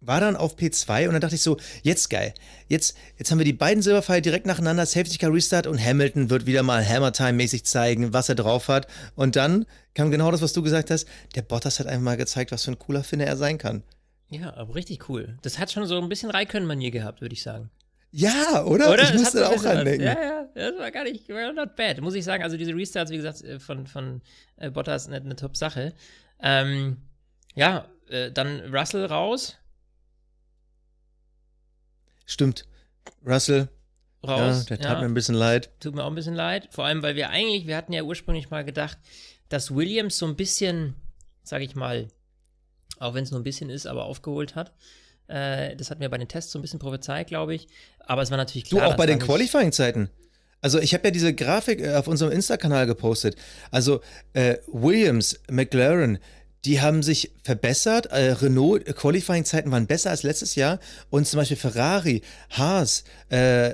War 0.06 0.20
dann 0.20 0.36
auf 0.36 0.58
P2 0.58 1.08
und 1.08 1.14
dann 1.14 1.22
dachte 1.22 1.36
ich 1.36 1.42
so, 1.42 1.58
jetzt 1.82 2.10
geil. 2.10 2.34
Jetzt, 2.68 2.98
jetzt 3.18 3.32
haben 3.32 3.38
wir 3.38 3.46
die 3.46 3.54
beiden 3.54 3.82
Silberpfeile 3.82 4.22
direkt 4.22 4.46
nacheinander, 4.46 4.86
Safety 4.86 5.18
Car 5.18 5.34
Restart 5.34 5.66
und 5.66 5.84
Hamilton 5.84 6.30
wird 6.30 6.46
wieder 6.46 6.62
mal 6.64 6.86
Hammer 6.88 7.14
Time 7.14 7.34
mäßig 7.34 7.64
zeigen, 7.66 8.12
was 8.14 8.28
er 8.30 8.36
drauf 8.36 8.68
hat. 8.68 8.88
Und 9.16 9.36
dann 9.36 9.66
kam 9.94 10.12
genau 10.12 10.30
das, 10.32 10.42
was 10.42 10.54
du 10.54 10.62
gesagt 10.62 10.92
hast. 10.92 11.08
Der 11.36 11.42
Bottas 11.42 11.80
hat 11.80 11.88
einfach 11.88 12.04
mal 12.04 12.18
gezeigt, 12.18 12.52
was 12.52 12.66
für 12.66 12.72
ein 12.72 12.80
cooler 12.80 13.04
Finne 13.04 13.26
er 13.26 13.38
sein 13.38 13.58
kann. 13.58 13.84
Ja, 14.30 14.54
aber 14.56 14.76
richtig 14.76 15.08
cool. 15.10 15.38
Das 15.42 15.60
hat 15.60 15.72
schon 15.72 15.86
so 15.86 16.00
ein 16.02 16.10
bisschen 16.10 16.32
Raikön-Manier 16.32 16.92
gehabt, 16.92 17.22
würde 17.22 17.34
ich 17.34 17.44
sagen. 17.44 17.70
Ja, 18.12 18.64
oder? 18.66 18.92
Oder? 18.92 19.04
Ich 19.04 19.10
Das 19.12 19.20
musste 19.22 19.40
da 19.40 19.48
auch 19.50 19.56
was. 19.56 19.66
randenken. 19.66 20.04
Ja, 20.06 20.14
ja, 20.22 20.48
das 20.54 20.78
war 20.78 20.92
gar 20.92 21.04
nicht, 21.04 21.30
war 21.30 21.52
not 21.54 21.76
bad, 21.76 22.00
muss 22.02 22.14
ich 22.14 22.24
sagen. 22.24 22.44
Also 22.44 22.58
diese 22.58 22.76
Restarts, 22.76 23.12
wie 23.12 23.18
gesagt, 23.18 23.42
äh, 23.44 23.60
von, 23.60 23.88
von 23.88 24.22
äh, 24.58 24.70
Bottas 24.70 25.08
eine, 25.08 25.18
eine 25.18 25.36
Top-Sache. 25.36 25.94
Ähm, 26.42 26.98
ja, 27.56 27.88
äh, 28.10 28.32
dann 28.32 28.74
Russell 28.74 29.06
raus, 29.06 29.58
Stimmt. 32.26 32.66
Russell, 33.26 33.70
ja, 34.26 34.36
raus. 34.36 34.66
der 34.66 34.80
tat 34.80 35.00
mir 35.00 35.06
ein 35.06 35.14
bisschen 35.14 35.36
leid. 35.36 35.70
tut 35.80 35.96
mir 35.96 36.04
auch 36.04 36.08
ein 36.10 36.16
bisschen 36.16 36.36
leid. 36.36 36.68
Vor 36.72 36.86
allem, 36.86 37.02
weil 37.04 37.16
wir 37.16 37.30
eigentlich, 37.30 37.68
wir 37.68 37.76
hatten 37.78 37.94
ja 37.94 38.04
ursprünglich 38.04 38.50
mal 38.50 38.64
gedacht, 38.64 38.98
dass 39.50 39.74
Williams 39.76 40.18
so 40.18 40.26
ein 40.26 40.36
bisschen, 40.36 40.96
sag 41.44 41.62
ich 41.62 41.76
mal, 41.76 42.08
auch 43.00 43.14
wenn 43.14 43.24
es 43.24 43.32
nur 43.32 43.40
ein 43.40 43.44
bisschen 43.44 43.70
ist, 43.70 43.86
aber 43.88 44.06
aufgeholt 44.06 44.56
hat. 44.56 44.74
Äh, 45.28 45.76
das 45.76 45.90
hatten 45.90 46.02
wir 46.02 46.10
bei 46.10 46.18
den 46.18 46.28
Tests 46.28 46.52
so 46.52 46.60
ein 46.60 46.62
bisschen 46.62 46.80
prophezeit, 46.80 47.28
glaube 47.28 47.56
ich. 47.56 47.68
Aber 48.00 48.22
es 48.22 48.32
war 48.32 48.38
natürlich 48.38 48.70
Du, 48.70 48.78
klar. 48.78 48.90
auch 48.90 48.96
bei 48.96 49.06
den 49.06 49.20
Qualifying-Zeiten. 49.20 50.10
Also 50.62 50.80
ich 50.80 50.94
habe 50.94 51.06
ja 51.08 51.12
diese 51.12 51.34
Grafik 51.34 51.82
äh, 51.82 51.96
auf 51.96 52.08
unserem 52.08 52.32
Insta-Kanal 52.32 52.86
gepostet. 52.88 53.36
Also 53.72 54.02
äh, 54.34 54.58
Williams, 54.68 55.40
McLaren, 55.50 56.20
die 56.66 56.82
haben 56.82 57.04
sich 57.04 57.32
verbessert. 57.44 58.08
Äh, 58.08 58.32
Renault 58.34 58.88
äh, 58.88 58.94
Qualifying-Zeiten 58.94 59.72
waren 59.72 59.88
besser 59.88 60.10
als 60.10 60.24
letztes 60.24 60.56
Jahr. 60.56 60.80
Und 61.10 61.28
zum 61.28 61.40
Beispiel 61.40 61.58
Ferrari, 61.58 62.22
Haas, 62.52 63.04
äh, 63.30 63.74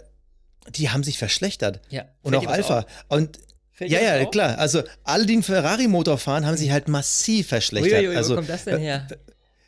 die 0.69 0.89
haben 0.89 1.03
sich 1.03 1.17
verschlechtert. 1.17 1.81
Ja, 1.89 2.05
Und 2.21 2.35
auch 2.35 2.47
Alpha. 2.47 2.79
auf? 2.79 2.85
Und 3.07 3.39
Fällt 3.71 3.91
ja, 3.91 4.01
ja, 4.01 4.23
auf? 4.23 4.31
klar. 4.31 4.57
Also 4.57 4.83
alle, 5.03 5.25
die 5.25 5.33
einen 5.33 5.43
Ferrari-Motor 5.43 6.17
fahren, 6.17 6.45
haben 6.45 6.57
sich 6.57 6.71
halt 6.71 6.87
massiv 6.87 7.47
verschlechtert. 7.47 8.01
Uiuiui, 8.01 8.15
also 8.15 8.31
wo 8.31 8.35
kommt 8.35 8.49
das 8.49 8.65
denn 8.65 8.79
her? 8.79 9.07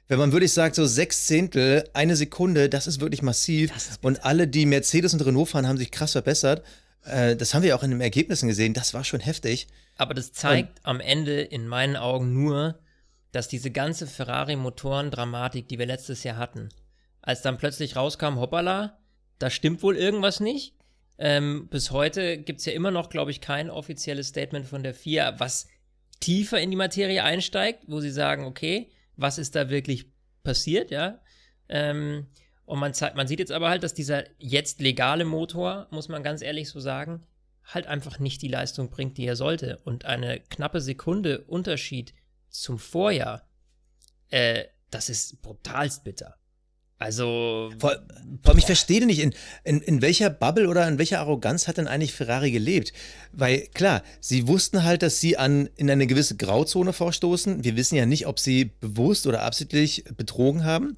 wenn 0.10 0.20
man 0.20 0.34
wirklich 0.34 0.52
sagt, 0.52 0.76
so 0.76 0.86
sechs 0.86 1.26
Zehntel, 1.26 1.90
eine 1.94 2.18
Sekunde, 2.18 2.68
das 2.68 2.86
ist 2.86 3.00
wirklich 3.00 3.22
massiv. 3.22 3.74
Ist 3.74 4.04
und 4.04 4.26
alle, 4.26 4.46
die 4.46 4.66
Mercedes 4.66 5.14
und 5.14 5.26
Renault 5.26 5.48
fahren, 5.48 5.66
haben 5.66 5.78
sich 5.78 5.90
krass 5.90 6.12
verbessert. 6.12 6.66
Äh, 7.06 7.38
das 7.38 7.54
haben 7.54 7.64
wir 7.64 7.74
auch 7.78 7.84
in 7.84 7.92
den 7.92 8.02
Ergebnissen 8.02 8.50
gesehen. 8.50 8.74
Das 8.74 8.94
war 8.94 9.06
schon 9.06 9.22
heftig. 9.22 9.68
Aber 9.96 10.14
das 10.14 10.34
zeigt 10.34 10.80
am 10.84 11.00
Ende 11.00 11.40
in 11.40 11.66
meinen 11.66 11.96
Augen 11.96 12.34
nur, 12.34 12.78
dass 13.32 13.48
diese 13.48 13.72
ganze 13.72 14.08
Ferrari-Motoren-Dramatik, 14.08 15.68
die 15.68 15.80
wir 15.80 15.86
letztes 15.86 16.24
Jahr 16.24 16.38
hatten, 16.38 16.70
als 17.22 17.42
dann 17.42 17.58
plötzlich 17.58 17.96
rauskam, 17.96 18.40
hoppala, 18.40 18.98
da 19.40 19.50
stimmt 19.50 19.84
wohl 19.84 19.96
irgendwas 19.96 20.40
nicht. 20.40 20.76
Ähm, 21.18 21.68
bis 21.70 21.92
heute 21.92 22.38
gibt 22.38 22.60
es 22.60 22.66
ja 22.66 22.74
immer 22.74 22.92
noch, 22.92 23.10
glaube 23.10 23.32
ich, 23.32 23.42
kein 23.42 23.70
offizielles 23.70 24.30
Statement 24.30 24.66
von 24.66 24.84
der 24.84 24.94
FIA, 24.94 25.40
was 25.40 25.68
tiefer 26.20 26.60
in 26.60 26.72
die 26.72 26.78
Materie 26.78 27.24
einsteigt, 27.24 27.84
wo 27.88 28.00
sie 28.00 28.12
sagen, 28.12 28.46
okay, 28.46 28.92
was 29.18 29.38
ist 29.38 29.56
da 29.56 29.70
wirklich 29.70 30.08
passiert, 30.44 30.92
ja? 30.92 31.20
Ähm, 31.70 32.28
und 32.66 32.80
man, 32.80 32.94
man 33.16 33.28
sieht 33.28 33.40
jetzt 33.40 33.52
aber 33.52 33.70
halt, 33.70 33.84
dass 33.84 33.94
dieser 33.94 34.24
jetzt 34.40 34.82
legale 34.82 35.26
Motor, 35.26 35.88
muss 35.92 36.10
man 36.10 36.24
ganz 36.24 36.42
ehrlich 36.42 36.70
so 36.70 36.80
sagen, 36.80 37.24
halt 37.66 37.88
einfach 37.88 38.20
nicht 38.20 38.42
die 38.42 38.48
Leistung 38.48 38.90
bringt, 38.90 39.18
die 39.18 39.26
er 39.26 39.36
sollte. 39.36 39.80
Und 39.84 40.06
eine 40.06 40.40
knappe 40.40 40.82
Sekunde 40.82 41.42
Unterschied 41.42 42.14
zum 42.52 42.78
Vorjahr, 42.78 43.48
äh, 44.30 44.66
das 44.90 45.10
ist 45.10 45.42
brutalst 45.42 46.04
bitter. 46.04 46.36
Also, 47.02 47.72
Vor, 47.80 47.96
vor 48.44 48.52
allem, 48.52 48.60
ich 48.60 48.68
verstehe 48.68 49.04
nicht, 49.08 49.22
in, 49.22 49.34
in, 49.64 49.82
in 49.82 50.04
welcher 50.04 50.30
Bubble 50.30 50.68
oder 50.68 50.88
in 50.88 51.00
welcher 51.00 51.20
Arroganz 51.20 51.68
hat 51.68 51.78
denn 51.78 51.88
eigentlich 51.88 52.14
Ferrari 52.14 52.52
gelebt? 52.52 52.94
Weil 53.32 53.62
klar, 53.74 54.04
sie 54.20 54.48
wussten 54.48 54.84
halt, 54.84 55.02
dass 55.02 55.20
sie 55.20 55.36
an, 55.36 55.68
in 55.78 55.90
eine 55.90 56.06
gewisse 56.06 56.38
Grauzone 56.38 56.94
vorstoßen. 56.94 57.64
Wir 57.64 57.76
wissen 57.76 57.96
ja 57.96 58.06
nicht, 58.06 58.28
ob 58.28 58.38
sie 58.38 58.66
bewusst 58.66 59.26
oder 59.26 59.42
absichtlich 59.42 60.04
betrogen 60.16 60.64
haben. 60.64 60.96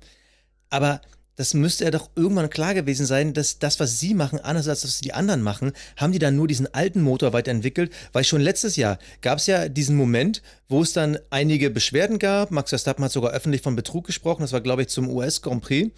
Aber 0.69 0.99
das 1.35 1.53
müsste 1.53 1.85
ja 1.85 1.91
doch 1.91 2.09
irgendwann 2.15 2.49
klar 2.49 2.73
gewesen 2.73 3.05
sein, 3.05 3.33
dass 3.33 3.59
das, 3.59 3.79
was 3.79 3.99
sie 3.99 4.13
machen, 4.13 4.39
anders 4.39 4.67
als 4.67 4.83
was 4.83 5.01
die 5.01 5.13
anderen 5.13 5.41
machen, 5.41 5.71
haben 5.97 6.13
die 6.13 6.19
dann 6.19 6.35
nur 6.35 6.47
diesen 6.47 6.71
alten 6.73 7.01
Motor 7.01 7.33
weiterentwickelt, 7.33 7.91
weil 8.11 8.23
schon 8.23 8.41
letztes 8.41 8.75
Jahr 8.75 8.99
gab 9.21 9.39
es 9.39 9.47
ja 9.47 9.67
diesen 9.69 9.95
Moment, 9.95 10.41
wo 10.69 10.81
es 10.81 10.93
dann 10.93 11.17
einige 11.29 11.69
Beschwerden 11.69 12.19
gab. 12.19 12.51
Max 12.51 12.69
Verstappen 12.69 13.03
hat 13.03 13.11
sogar 13.11 13.31
öffentlich 13.31 13.61
von 13.61 13.75
Betrug 13.75 14.05
gesprochen, 14.05 14.41
das 14.41 14.53
war, 14.53 14.61
glaube 14.61 14.83
ich, 14.83 14.89
zum 14.89 15.09
US 15.09 15.41
Grand 15.41 15.63
Prix. 15.63 15.91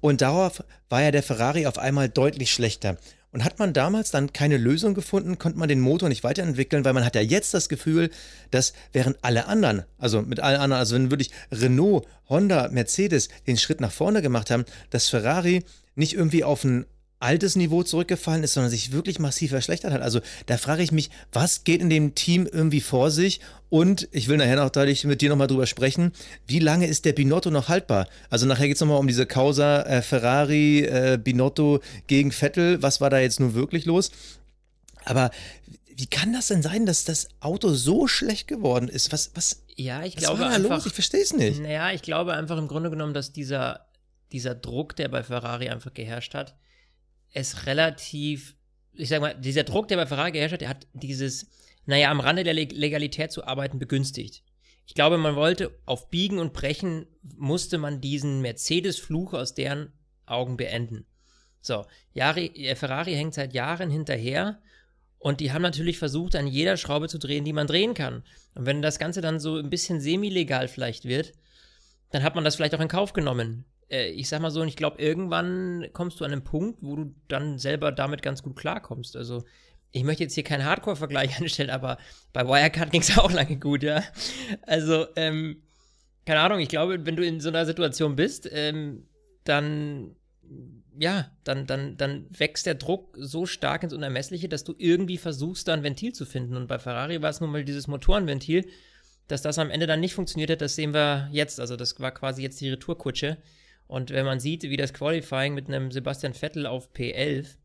Und 0.00 0.20
darauf 0.20 0.62
war 0.88 1.02
ja 1.02 1.10
der 1.10 1.22
Ferrari 1.22 1.66
auf 1.66 1.78
einmal 1.78 2.08
deutlich 2.08 2.52
schlechter. 2.52 2.96
Und 3.36 3.44
hat 3.44 3.58
man 3.58 3.74
damals 3.74 4.10
dann 4.10 4.32
keine 4.32 4.56
Lösung 4.56 4.94
gefunden, 4.94 5.36
konnte 5.36 5.58
man 5.58 5.68
den 5.68 5.78
Motor 5.78 6.08
nicht 6.08 6.24
weiterentwickeln, 6.24 6.86
weil 6.86 6.94
man 6.94 7.04
hat 7.04 7.16
ja 7.16 7.20
jetzt 7.20 7.52
das 7.52 7.68
Gefühl, 7.68 8.08
dass 8.50 8.72
während 8.94 9.18
alle 9.20 9.44
anderen, 9.46 9.82
also 9.98 10.22
mit 10.22 10.40
allen 10.40 10.58
anderen, 10.58 10.80
also 10.80 10.94
wenn 10.94 11.10
wirklich 11.10 11.32
Renault, 11.52 12.06
Honda, 12.30 12.70
Mercedes 12.70 13.28
den 13.46 13.58
Schritt 13.58 13.82
nach 13.82 13.92
vorne 13.92 14.22
gemacht 14.22 14.50
haben, 14.50 14.64
dass 14.88 15.10
Ferrari 15.10 15.64
nicht 15.96 16.14
irgendwie 16.14 16.44
auf 16.44 16.64
ein 16.64 16.86
altes 17.18 17.56
Niveau 17.56 17.82
zurückgefallen 17.82 18.44
ist, 18.44 18.52
sondern 18.52 18.70
sich 18.70 18.92
wirklich 18.92 19.18
massiv 19.18 19.50
verschlechtert 19.50 19.92
hat. 19.92 20.02
Also 20.02 20.20
da 20.46 20.58
frage 20.58 20.82
ich 20.82 20.92
mich, 20.92 21.10
was 21.32 21.64
geht 21.64 21.80
in 21.80 21.88
dem 21.88 22.14
Team 22.14 22.46
irgendwie 22.46 22.80
vor 22.80 23.10
sich? 23.10 23.40
Und 23.68 24.08
ich 24.12 24.28
will 24.28 24.36
nachher 24.36 24.56
noch 24.56 24.70
deutlich 24.70 25.04
mit 25.04 25.20
dir 25.20 25.30
nochmal 25.30 25.46
drüber 25.46 25.66
sprechen, 25.66 26.12
wie 26.46 26.58
lange 26.58 26.86
ist 26.86 27.04
der 27.04 27.14
Binotto 27.14 27.50
noch 27.50 27.68
haltbar? 27.68 28.06
Also 28.30 28.46
nachher 28.46 28.68
geht 28.68 28.76
es 28.76 28.80
nochmal 28.80 28.98
um 28.98 29.08
diese 29.08 29.26
Causa 29.26 29.82
äh, 29.82 30.02
Ferrari, 30.02 30.80
äh, 30.80 31.18
Binotto 31.22 31.80
gegen 32.06 32.32
Vettel. 32.32 32.82
Was 32.82 33.00
war 33.00 33.10
da 33.10 33.18
jetzt 33.18 33.40
nun 33.40 33.54
wirklich 33.54 33.86
los? 33.86 34.10
Aber 35.04 35.30
wie 35.96 36.06
kann 36.06 36.32
das 36.34 36.48
denn 36.48 36.62
sein, 36.62 36.84
dass 36.84 37.04
das 37.04 37.28
Auto 37.40 37.70
so 37.72 38.06
schlecht 38.06 38.46
geworden 38.48 38.88
ist? 38.88 39.12
Was, 39.12 39.30
was, 39.34 39.62
ja, 39.76 40.04
ich 40.04 40.16
was 40.16 40.22
glaube 40.22 40.40
war 40.40 40.50
da 40.50 40.56
einfach, 40.56 40.70
los? 40.70 40.86
Ich 40.86 40.92
verstehe 40.92 41.22
es 41.22 41.32
nicht. 41.32 41.60
Naja, 41.60 41.90
ich 41.92 42.02
glaube 42.02 42.34
einfach 42.34 42.58
im 42.58 42.68
Grunde 42.68 42.90
genommen, 42.90 43.14
dass 43.14 43.32
dieser, 43.32 43.86
dieser 44.32 44.54
Druck, 44.54 44.94
der 44.96 45.08
bei 45.08 45.22
Ferrari 45.22 45.70
einfach 45.70 45.94
geherrscht 45.94 46.34
hat, 46.34 46.54
es 47.36 47.66
relativ, 47.66 48.56
ich 48.94 49.10
sag 49.10 49.20
mal, 49.20 49.34
dieser 49.34 49.64
Druck, 49.64 49.88
der 49.88 49.96
bei 49.96 50.06
Ferrari 50.06 50.32
geherrscht 50.32 50.54
hat, 50.54 50.60
der 50.62 50.70
hat 50.70 50.86
dieses, 50.94 51.46
naja, 51.84 52.10
am 52.10 52.20
Rande 52.20 52.44
der 52.44 52.54
Legalität 52.54 53.30
zu 53.30 53.46
arbeiten 53.46 53.78
begünstigt. 53.78 54.42
Ich 54.86 54.94
glaube, 54.94 55.18
man 55.18 55.36
wollte 55.36 55.78
auf 55.84 56.08
Biegen 56.08 56.38
und 56.38 56.54
Brechen, 56.54 57.06
musste 57.36 57.76
man 57.76 58.00
diesen 58.00 58.40
Mercedes-Fluch 58.40 59.34
aus 59.34 59.54
deren 59.54 59.92
Augen 60.24 60.56
beenden. 60.56 61.04
So, 61.60 61.84
Jahre, 62.14 62.40
äh, 62.40 62.74
Ferrari 62.74 63.14
hängt 63.14 63.34
seit 63.34 63.52
Jahren 63.52 63.90
hinterher 63.90 64.62
und 65.18 65.40
die 65.40 65.52
haben 65.52 65.62
natürlich 65.62 65.98
versucht, 65.98 66.36
an 66.36 66.46
jeder 66.46 66.78
Schraube 66.78 67.08
zu 67.08 67.18
drehen, 67.18 67.44
die 67.44 67.52
man 67.52 67.66
drehen 67.66 67.92
kann. 67.92 68.24
Und 68.54 68.64
wenn 68.64 68.80
das 68.80 68.98
Ganze 68.98 69.20
dann 69.20 69.40
so 69.40 69.56
ein 69.56 69.68
bisschen 69.68 70.00
semi-legal 70.00 70.68
vielleicht 70.68 71.04
wird, 71.04 71.34
dann 72.12 72.22
hat 72.22 72.34
man 72.34 72.44
das 72.44 72.56
vielleicht 72.56 72.74
auch 72.74 72.80
in 72.80 72.88
Kauf 72.88 73.12
genommen 73.12 73.66
äh, 73.90 74.10
ich 74.10 74.28
sag 74.28 74.40
mal 74.40 74.50
so, 74.50 74.60
und 74.60 74.68
ich 74.68 74.76
glaube, 74.76 75.00
irgendwann 75.00 75.86
kommst 75.92 76.20
du 76.20 76.24
an 76.24 76.32
einen 76.32 76.44
Punkt, 76.44 76.78
wo 76.82 76.96
du 76.96 77.14
dann 77.28 77.58
selber 77.58 77.92
damit 77.92 78.22
ganz 78.22 78.42
gut 78.42 78.56
klarkommst. 78.56 79.16
Also, 79.16 79.44
ich 79.92 80.04
möchte 80.04 80.24
jetzt 80.24 80.34
hier 80.34 80.44
keinen 80.44 80.64
Hardcore-Vergleich 80.64 81.36
anstellen, 81.40 81.70
aber 81.70 81.98
bei 82.32 82.46
Wirecard 82.46 82.90
ging 82.90 83.00
es 83.00 83.16
auch 83.18 83.32
lange 83.32 83.58
gut, 83.58 83.82
ja. 83.82 84.02
Also, 84.62 85.06
ähm, 85.16 85.62
keine 86.24 86.40
Ahnung, 86.40 86.58
ich 86.58 86.68
glaube, 86.68 87.06
wenn 87.06 87.16
du 87.16 87.24
in 87.24 87.40
so 87.40 87.48
einer 87.48 87.66
Situation 87.66 88.16
bist, 88.16 88.48
ähm, 88.50 89.06
dann, 89.44 90.16
ja, 90.98 91.30
dann, 91.44 91.66
dann, 91.66 91.96
dann 91.96 92.26
wächst 92.30 92.66
der 92.66 92.74
Druck 92.74 93.16
so 93.16 93.46
stark 93.46 93.84
ins 93.84 93.92
Unermessliche, 93.92 94.48
dass 94.48 94.64
du 94.64 94.74
irgendwie 94.76 95.18
versuchst, 95.18 95.68
da 95.68 95.74
ein 95.74 95.84
Ventil 95.84 96.12
zu 96.12 96.26
finden. 96.26 96.56
Und 96.56 96.66
bei 96.66 96.80
Ferrari 96.80 97.22
war 97.22 97.30
es 97.30 97.40
nun 97.40 97.52
mal 97.52 97.64
dieses 97.64 97.86
Motorenventil, 97.86 98.66
dass 99.28 99.42
das 99.42 99.58
am 99.58 99.70
Ende 99.70 99.86
dann 99.86 100.00
nicht 100.00 100.14
funktioniert 100.14 100.50
hat, 100.50 100.60
das 100.60 100.74
sehen 100.74 100.94
wir 100.94 101.28
jetzt. 101.30 101.60
Also, 101.60 101.76
das 101.76 101.98
war 102.00 102.10
quasi 102.10 102.42
jetzt 102.42 102.60
die 102.60 102.70
Retourkutsche. 102.70 103.38
Und 103.86 104.10
wenn 104.10 104.24
man 104.24 104.40
sieht, 104.40 104.62
wie 104.64 104.76
das 104.76 104.92
Qualifying 104.92 105.54
mit 105.54 105.68
einem 105.68 105.90
Sebastian 105.90 106.34
Vettel 106.34 106.66
auf 106.66 106.90
P11 106.92 107.56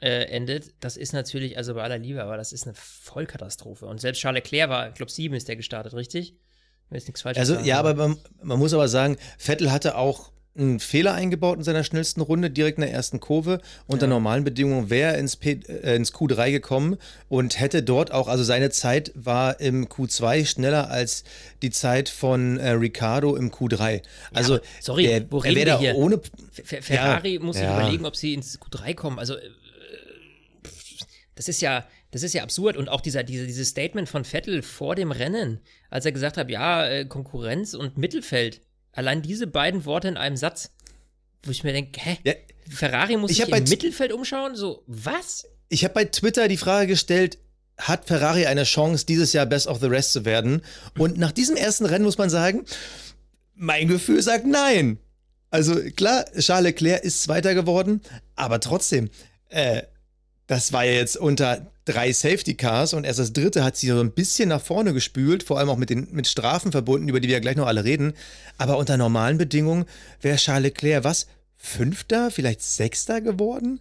äh, 0.00 0.24
endet, 0.24 0.74
das 0.80 0.96
ist 0.96 1.12
natürlich, 1.12 1.56
also 1.56 1.74
bei 1.74 1.82
aller 1.82 1.98
Liebe, 1.98 2.22
aber 2.22 2.36
das 2.36 2.52
ist 2.52 2.64
eine 2.66 2.74
Vollkatastrophe. 2.74 3.86
Und 3.86 4.00
selbst 4.00 4.20
Charles 4.20 4.42
Leclerc 4.42 4.68
war, 4.68 4.88
ich 4.88 4.94
glaube, 4.94 5.10
sieben 5.10 5.34
ist 5.34 5.48
der 5.48 5.56
gestartet, 5.56 5.94
richtig? 5.94 6.36
Wenn 6.88 7.02
nichts 7.02 7.22
falsch 7.22 7.38
Also, 7.38 7.54
sagen, 7.54 7.66
ja, 7.66 7.78
aber 7.78 7.94
man, 7.94 8.18
man, 8.42 8.58
muss 8.58 8.74
aber 8.74 8.88
sagen, 8.88 9.16
Vettel 9.38 9.72
hatte 9.72 9.96
auch 9.96 10.32
einen 10.58 10.80
Fehler 10.80 11.14
eingebaut 11.14 11.58
in 11.58 11.64
seiner 11.64 11.84
schnellsten 11.84 12.20
Runde, 12.20 12.50
direkt 12.50 12.78
in 12.78 12.82
der 12.82 12.92
ersten 12.92 13.20
Kurve. 13.20 13.60
Unter 13.86 14.06
ja. 14.06 14.10
normalen 14.10 14.44
Bedingungen 14.44 14.90
wäre 14.90 15.14
er 15.14 15.18
ins, 15.18 15.34
äh, 15.42 15.96
ins 15.96 16.12
Q3 16.12 16.50
gekommen 16.50 16.96
und 17.28 17.60
hätte 17.60 17.82
dort 17.82 18.12
auch, 18.12 18.28
also 18.28 18.44
seine 18.44 18.70
Zeit 18.70 19.12
war 19.14 19.60
im 19.60 19.88
Q2 19.88 20.46
schneller 20.46 20.90
als 20.90 21.24
die 21.62 21.70
Zeit 21.70 22.08
von 22.08 22.58
äh, 22.58 22.70
Ricardo 22.70 23.36
im 23.36 23.50
Q3. 23.50 24.02
Also, 24.32 24.56
ja, 24.56 24.62
sorry, 24.80 25.02
der, 25.04 25.30
wo 25.30 25.38
reden 25.38 25.66
wir 25.66 25.78
hier? 25.78 25.94
Ohne, 25.96 26.20
Ferrari 26.52 27.34
ja, 27.34 27.40
muss 27.40 27.56
sich 27.56 27.64
überlegen, 27.64 28.06
ob 28.06 28.16
sie 28.16 28.34
ins 28.34 28.58
Q3 28.60 28.94
kommen. 28.94 29.18
Also, 29.18 29.34
äh, 29.34 29.40
das 31.34 31.48
ist 31.48 31.60
ja, 31.60 31.86
das 32.10 32.22
ist 32.22 32.32
ja 32.32 32.42
absurd. 32.42 32.76
Und 32.76 32.88
auch 32.88 33.00
dieser, 33.00 33.22
diese, 33.22 33.46
dieses 33.46 33.68
Statement 33.68 34.08
von 34.08 34.24
Vettel 34.24 34.62
vor 34.62 34.94
dem 34.94 35.12
Rennen, 35.12 35.60
als 35.90 36.06
er 36.06 36.12
gesagt 36.12 36.36
hat, 36.36 36.48
ja, 36.50 36.86
äh, 36.86 37.04
Konkurrenz 37.04 37.74
und 37.74 37.98
Mittelfeld. 37.98 38.62
Allein 38.96 39.20
diese 39.20 39.46
beiden 39.46 39.84
Worte 39.84 40.08
in 40.08 40.16
einem 40.16 40.38
Satz, 40.38 40.70
wo 41.42 41.50
ich 41.50 41.62
mir 41.62 41.72
denke, 41.72 42.00
hä? 42.00 42.18
Ja, 42.24 42.32
Ferrari 42.68 43.16
muss 43.18 43.30
sich 43.30 43.46
im 43.46 43.50
Mittelfeld 43.50 44.10
umschauen? 44.12 44.56
So, 44.56 44.82
was? 44.86 45.46
Ich 45.68 45.84
habe 45.84 45.94
bei 45.94 46.04
Twitter 46.06 46.48
die 46.48 46.56
Frage 46.56 46.88
gestellt, 46.88 47.38
hat 47.76 48.06
Ferrari 48.06 48.46
eine 48.46 48.64
Chance, 48.64 49.04
dieses 49.04 49.34
Jahr 49.34 49.44
Best 49.44 49.66
of 49.66 49.80
the 49.80 49.86
Rest 49.86 50.12
zu 50.12 50.24
werden? 50.24 50.62
Und 50.96 51.18
nach 51.18 51.30
diesem 51.30 51.56
ersten 51.56 51.84
Rennen 51.84 52.06
muss 52.06 52.16
man 52.16 52.30
sagen, 52.30 52.64
mein 53.54 53.86
Gefühl 53.86 54.22
sagt 54.22 54.46
nein. 54.46 54.98
Also 55.50 55.74
klar, 55.94 56.24
Charles 56.38 56.64
Leclerc 56.64 57.04
ist 57.04 57.22
Zweiter 57.22 57.54
geworden, 57.54 58.00
aber 58.34 58.60
trotzdem, 58.60 59.10
äh, 59.50 59.82
das 60.46 60.72
war 60.72 60.84
ja 60.84 60.92
jetzt 60.92 61.18
unter 61.18 61.70
drei 61.86 62.12
Safety 62.12 62.54
Cars 62.54 62.92
und 62.92 63.04
erst 63.04 63.18
das 63.18 63.32
dritte 63.32 63.64
hat 63.64 63.76
sie 63.76 63.86
so 63.86 64.00
ein 64.00 64.10
bisschen 64.10 64.50
nach 64.50 64.60
vorne 64.60 64.92
gespült, 64.92 65.42
vor 65.42 65.58
allem 65.58 65.70
auch 65.70 65.78
mit, 65.78 65.88
den, 65.88 66.08
mit 66.10 66.26
Strafen 66.26 66.72
verbunden, 66.72 67.08
über 67.08 67.20
die 67.20 67.28
wir 67.28 67.34
ja 67.34 67.40
gleich 67.40 67.56
noch 67.56 67.66
alle 67.66 67.84
reden. 67.84 68.12
Aber 68.58 68.76
unter 68.76 68.96
normalen 68.96 69.38
Bedingungen 69.38 69.86
wäre 70.20 70.36
Charles 70.36 70.64
Leclerc 70.64 71.04
was? 71.04 71.26
Fünfter, 71.56 72.30
vielleicht 72.30 72.60
Sechster 72.60 73.20
geworden? 73.20 73.80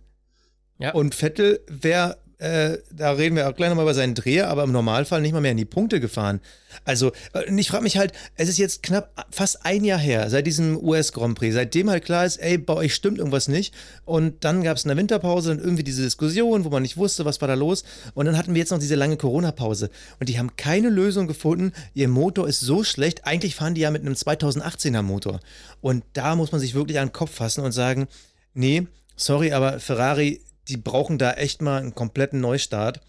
Ja. 0.77 0.93
Und 0.93 1.15
Vettel 1.15 1.59
wäre 1.67 2.17
äh, 2.37 2.77
da 2.91 3.11
reden 3.11 3.35
wir 3.35 3.47
auch 3.47 3.55
gleich 3.55 3.69
nochmal 3.69 3.85
über 3.85 3.93
seinen 3.93 4.13
Dreher, 4.13 4.49
aber 4.49 4.63
im 4.63 4.71
Normalfall 4.71 5.21
nicht 5.21 5.31
mal 5.31 5.41
mehr 5.41 5.51
in 5.51 5.57
die 5.57 5.65
Punkte 5.65 5.99
gefahren. 5.99 6.41
Also, 6.83 7.11
äh, 7.33 7.53
ich 7.55 7.69
frage 7.69 7.83
mich 7.83 7.97
halt, 7.97 8.11
es 8.35 8.49
ist 8.49 8.57
jetzt 8.57 8.83
knapp 8.83 9.25
fast 9.31 9.65
ein 9.65 9.85
Jahr 9.85 9.99
her, 9.99 10.29
seit 10.29 10.45
diesem 10.45 10.77
US 10.77 11.13
Grand 11.13 11.37
Prix, 11.37 11.53
seitdem 11.53 11.89
halt 11.89 12.03
klar 12.03 12.25
ist, 12.25 12.37
ey, 12.37 12.57
bei 12.57 12.73
euch 12.73 12.93
stimmt 12.93 13.19
irgendwas 13.19 13.47
nicht. 13.47 13.73
Und 14.03 14.43
dann 14.43 14.63
gab 14.63 14.75
es 14.75 14.85
eine 14.85 14.97
Winterpause 14.97 15.51
und 15.51 15.59
irgendwie 15.59 15.83
diese 15.83 16.03
Diskussion, 16.03 16.65
wo 16.65 16.69
man 16.69 16.81
nicht 16.81 16.97
wusste, 16.97 17.23
was 17.23 17.39
war 17.39 17.47
da 17.47 17.53
los. 17.53 17.83
Und 18.13 18.25
dann 18.25 18.37
hatten 18.37 18.53
wir 18.53 18.59
jetzt 18.59 18.71
noch 18.71 18.79
diese 18.79 18.95
lange 18.95 19.17
Corona-Pause. 19.17 19.89
Und 20.19 20.27
die 20.27 20.37
haben 20.37 20.55
keine 20.57 20.89
Lösung 20.89 21.27
gefunden. 21.27 21.71
Ihr 21.93 22.09
Motor 22.09 22.47
ist 22.47 22.59
so 22.59 22.83
schlecht. 22.83 23.25
Eigentlich 23.25 23.55
fahren 23.55 23.75
die 23.75 23.81
ja 23.81 23.91
mit 23.91 24.01
einem 24.01 24.15
2018er 24.15 25.01
Motor. 25.01 25.39
Und 25.79 26.03
da 26.13 26.35
muss 26.35 26.51
man 26.51 26.59
sich 26.59 26.75
wirklich 26.75 26.99
an 26.99 27.07
den 27.07 27.13
Kopf 27.13 27.31
fassen 27.31 27.63
und 27.63 27.71
sagen, 27.71 28.07
nee, 28.53 28.87
sorry, 29.15 29.53
aber 29.53 29.79
Ferrari 29.79 30.41
die 30.67 30.77
brauchen 30.77 31.17
da 31.17 31.34
echt 31.34 31.62
mal 31.62 31.81
einen 31.81 31.95
kompletten 31.95 32.39
Neustart. 32.39 33.01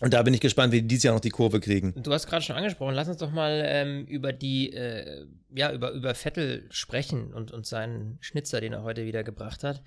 Und 0.00 0.14
da 0.14 0.22
bin 0.22 0.34
ich 0.34 0.40
gespannt, 0.40 0.72
wie 0.72 0.82
die 0.82 0.88
dieses 0.88 1.04
Jahr 1.04 1.14
noch 1.14 1.20
die 1.20 1.30
Kurve 1.30 1.60
kriegen. 1.60 1.94
Du 2.02 2.12
hast 2.12 2.26
gerade 2.26 2.42
schon 2.42 2.56
angesprochen, 2.56 2.94
lass 2.94 3.06
uns 3.06 3.18
doch 3.18 3.30
mal 3.30 3.62
ähm, 3.64 4.04
über 4.06 4.32
die, 4.32 4.72
äh, 4.72 5.26
ja, 5.54 5.72
über, 5.72 5.92
über 5.92 6.14
Vettel 6.14 6.66
sprechen 6.70 7.32
und, 7.32 7.52
und 7.52 7.66
seinen 7.66 8.18
Schnitzer, 8.20 8.60
den 8.60 8.72
er 8.72 8.82
heute 8.82 9.04
wieder 9.04 9.22
gebracht 9.22 9.62
hat. 9.62 9.80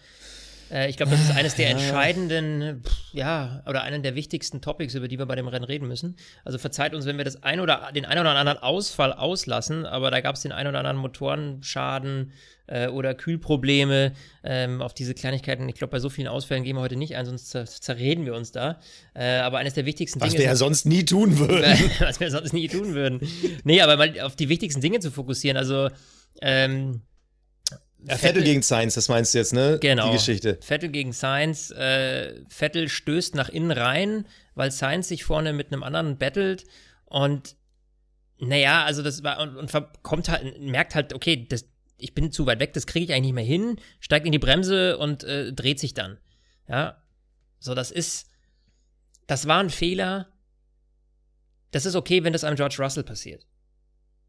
Äh, 0.71 0.89
ich 0.89 0.97
glaube, 0.97 1.11
das 1.11 1.21
ist 1.21 1.35
eines 1.35 1.55
der 1.55 1.69
entscheidenden, 1.69 2.83
ja, 3.13 3.63
oder 3.67 3.83
einen 3.83 4.03
der 4.03 4.15
wichtigsten 4.15 4.61
Topics, 4.61 4.93
über 4.95 5.07
die 5.07 5.17
wir 5.17 5.25
bei 5.25 5.35
dem 5.35 5.47
Rennen 5.47 5.65
reden 5.65 5.87
müssen. 5.87 6.15
Also 6.43 6.57
verzeiht 6.57 6.93
uns, 6.93 7.05
wenn 7.05 7.17
wir 7.17 7.25
das 7.25 7.43
ein 7.43 7.59
oder 7.59 7.91
den 7.95 8.05
ein 8.05 8.17
oder 8.17 8.31
anderen 8.31 8.59
Ausfall 8.59 9.13
auslassen, 9.13 9.85
aber 9.85 10.11
da 10.11 10.21
gab 10.21 10.35
es 10.35 10.41
den 10.41 10.51
ein 10.51 10.67
oder 10.67 10.79
anderen 10.79 10.97
Motorenschaden 10.97 12.31
äh, 12.67 12.87
oder 12.87 13.13
Kühlprobleme. 13.13 14.13
Ähm, 14.43 14.81
auf 14.81 14.93
diese 14.93 15.13
Kleinigkeiten, 15.13 15.67
ich 15.69 15.75
glaube, 15.75 15.91
bei 15.91 15.99
so 15.99 16.09
vielen 16.09 16.27
Ausfällen 16.27 16.63
gehen 16.63 16.75
wir 16.75 16.81
heute 16.81 16.95
nicht 16.95 17.15
ein, 17.15 17.25
sonst 17.25 17.49
zer 17.49 17.65
zerreden 17.65 18.25
wir 18.25 18.35
uns 18.35 18.51
da. 18.51 18.79
Äh, 19.13 19.37
aber 19.37 19.59
eines 19.59 19.73
der 19.73 19.85
wichtigsten 19.85 20.19
was 20.21 20.29
Dinge. 20.29 20.39
Was 20.39 20.43
wir 20.43 20.51
ja 20.51 20.55
sonst 20.55 20.85
nie 20.85 21.05
tun 21.05 21.37
würden. 21.39 21.63
was 21.99 22.19
wir 22.19 22.31
sonst 22.31 22.53
nie 22.53 22.67
tun 22.67 22.93
würden. 22.93 23.19
Nee, 23.63 23.81
aber 23.81 23.97
mal 23.97 24.19
auf 24.21 24.35
die 24.35 24.49
wichtigsten 24.49 24.81
Dinge 24.81 24.99
zu 24.99 25.11
fokussieren. 25.11 25.57
Also, 25.57 25.89
ähm, 26.41 27.01
ja, 28.07 28.17
Vettel, 28.17 28.27
Vettel, 28.27 28.43
gegen 28.43 28.61
Sainz, 28.61 28.95
das 28.95 29.09
meinst 29.09 29.33
du 29.33 29.37
jetzt, 29.39 29.53
ne? 29.53 29.77
Genau. 29.81 30.07
Die 30.07 30.17
Geschichte. 30.17 30.57
Vettel 30.61 30.89
gegen 30.89 31.11
Sainz. 31.11 31.71
Äh, 31.71 32.43
Vettel 32.49 32.89
stößt 32.89 33.35
nach 33.35 33.49
innen 33.49 33.71
rein, 33.71 34.27
weil 34.53 34.71
Sainz 34.71 35.07
sich 35.07 35.23
vorne 35.23 35.53
mit 35.53 35.71
einem 35.71 35.83
anderen 35.83 36.17
battelt 36.17 36.65
und 37.05 37.55
naja, 38.37 38.83
also 38.83 39.01
das 39.01 39.23
war 39.23 39.39
und, 39.39 39.55
und 39.55 39.71
kommt 40.03 40.29
halt, 40.29 40.59
merkt 40.61 40.95
halt, 40.95 41.13
okay, 41.13 41.47
das, 41.47 41.65
ich 41.97 42.13
bin 42.13 42.31
zu 42.31 42.45
weit 42.45 42.59
weg, 42.59 42.73
das 42.73 42.85
kriege 42.85 43.05
ich 43.05 43.11
eigentlich 43.13 43.27
nicht 43.27 43.35
mehr 43.35 43.43
hin, 43.43 43.79
steigt 43.99 44.25
in 44.25 44.31
die 44.31 44.39
Bremse 44.39 44.97
und 44.97 45.23
äh, 45.23 45.53
dreht 45.53 45.79
sich 45.79 45.93
dann. 45.93 46.17
Ja. 46.67 47.01
So, 47.59 47.73
das 47.73 47.91
ist, 47.91 48.27
das 49.27 49.47
war 49.47 49.59
ein 49.59 49.69
Fehler. 49.69 50.27
Das 51.71 51.85
ist 51.85 51.95
okay, 51.95 52.23
wenn 52.23 52.33
das 52.33 52.43
einem 52.43 52.57
George 52.57 52.77
Russell 52.79 53.03
passiert. 53.03 53.47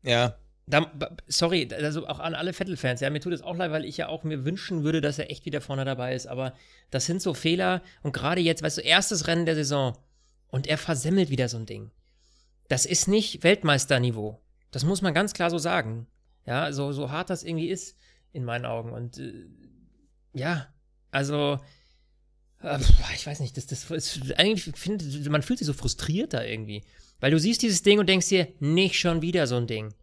Ja. 0.03 0.39
Da, 0.69 0.91
sorry, 1.29 1.69
also 1.73 2.09
auch 2.09 2.19
an 2.19 2.35
alle 2.35 2.53
Vettel-Fans, 2.53 3.01
ja, 3.01 3.09
mir 3.11 3.21
tut 3.21 3.33
es 3.33 3.43
auch 3.43 3.57
leid, 3.57 3.71
weil 3.71 3.85
ich 3.85 3.99
ja 3.99 4.09
auch 4.09 4.25
mir 4.25 4.45
wünschen 4.45 4.83
würde, 4.83 5.01
dass 5.01 5.19
er 5.19 5.31
echt 5.31 5.45
wieder 5.45 5.61
vorne 5.61 5.85
dabei 5.85 6.13
ist, 6.13 6.27
aber 6.27 6.55
das 6.91 7.07
sind 7.07 7.23
so 7.23 7.35
Fehler 7.35 7.83
und 8.03 8.13
gerade 8.13 8.41
jetzt, 8.41 8.63
weißt 8.63 8.79
du, 8.79 8.83
erstes 8.83 9.29
Rennen 9.29 9.47
der 9.47 9.55
Saison 9.55 9.97
und 10.49 10.67
er 10.67 10.77
versemmelt 10.77 11.31
wieder 11.31 11.49
so 11.49 11.57
ein 11.57 11.67
Ding. 11.67 11.93
Das 12.69 12.85
ist 12.85 13.07
nicht 13.07 13.45
Weltmeisterniveau. 13.45 14.41
Das 14.73 14.85
muss 14.85 15.03
man 15.03 15.15
ganz 15.15 15.35
klar 15.35 15.51
so 15.51 15.59
sagen. 15.59 16.09
Ja, 16.47 16.73
so, 16.73 16.93
so 16.93 17.11
hart 17.11 17.31
das 17.31 17.45
irgendwie 17.45 17.69
ist, 17.69 17.97
in 18.33 18.45
meinen 18.45 18.67
Augen. 18.67 18.93
Und 18.93 19.19
äh, 19.19 19.47
ja, 20.33 20.69
also 21.11 21.61
äh, 22.63 22.79
ich 23.15 23.27
weiß 23.27 23.41
nicht, 23.41 23.57
das, 23.57 23.67
das 23.67 23.91
ist, 23.91 24.39
eigentlich 24.39 24.65
finde 24.75 25.31
man 25.31 25.43
fühlt 25.43 25.59
sich 25.59 25.67
so 25.67 25.73
frustriert 25.73 26.33
da 26.35 26.43
irgendwie. 26.43 26.83
Weil 27.21 27.31
du 27.31 27.39
siehst 27.39 27.63
dieses 27.63 27.83
Ding 27.83 27.99
und 27.99 28.09
denkst 28.09 28.29
dir, 28.29 28.49
nicht 28.61 28.99
schon 28.99 29.23
wieder 29.23 29.47
so 29.47 29.57
ein 29.57 29.67
Ding. 29.67 29.95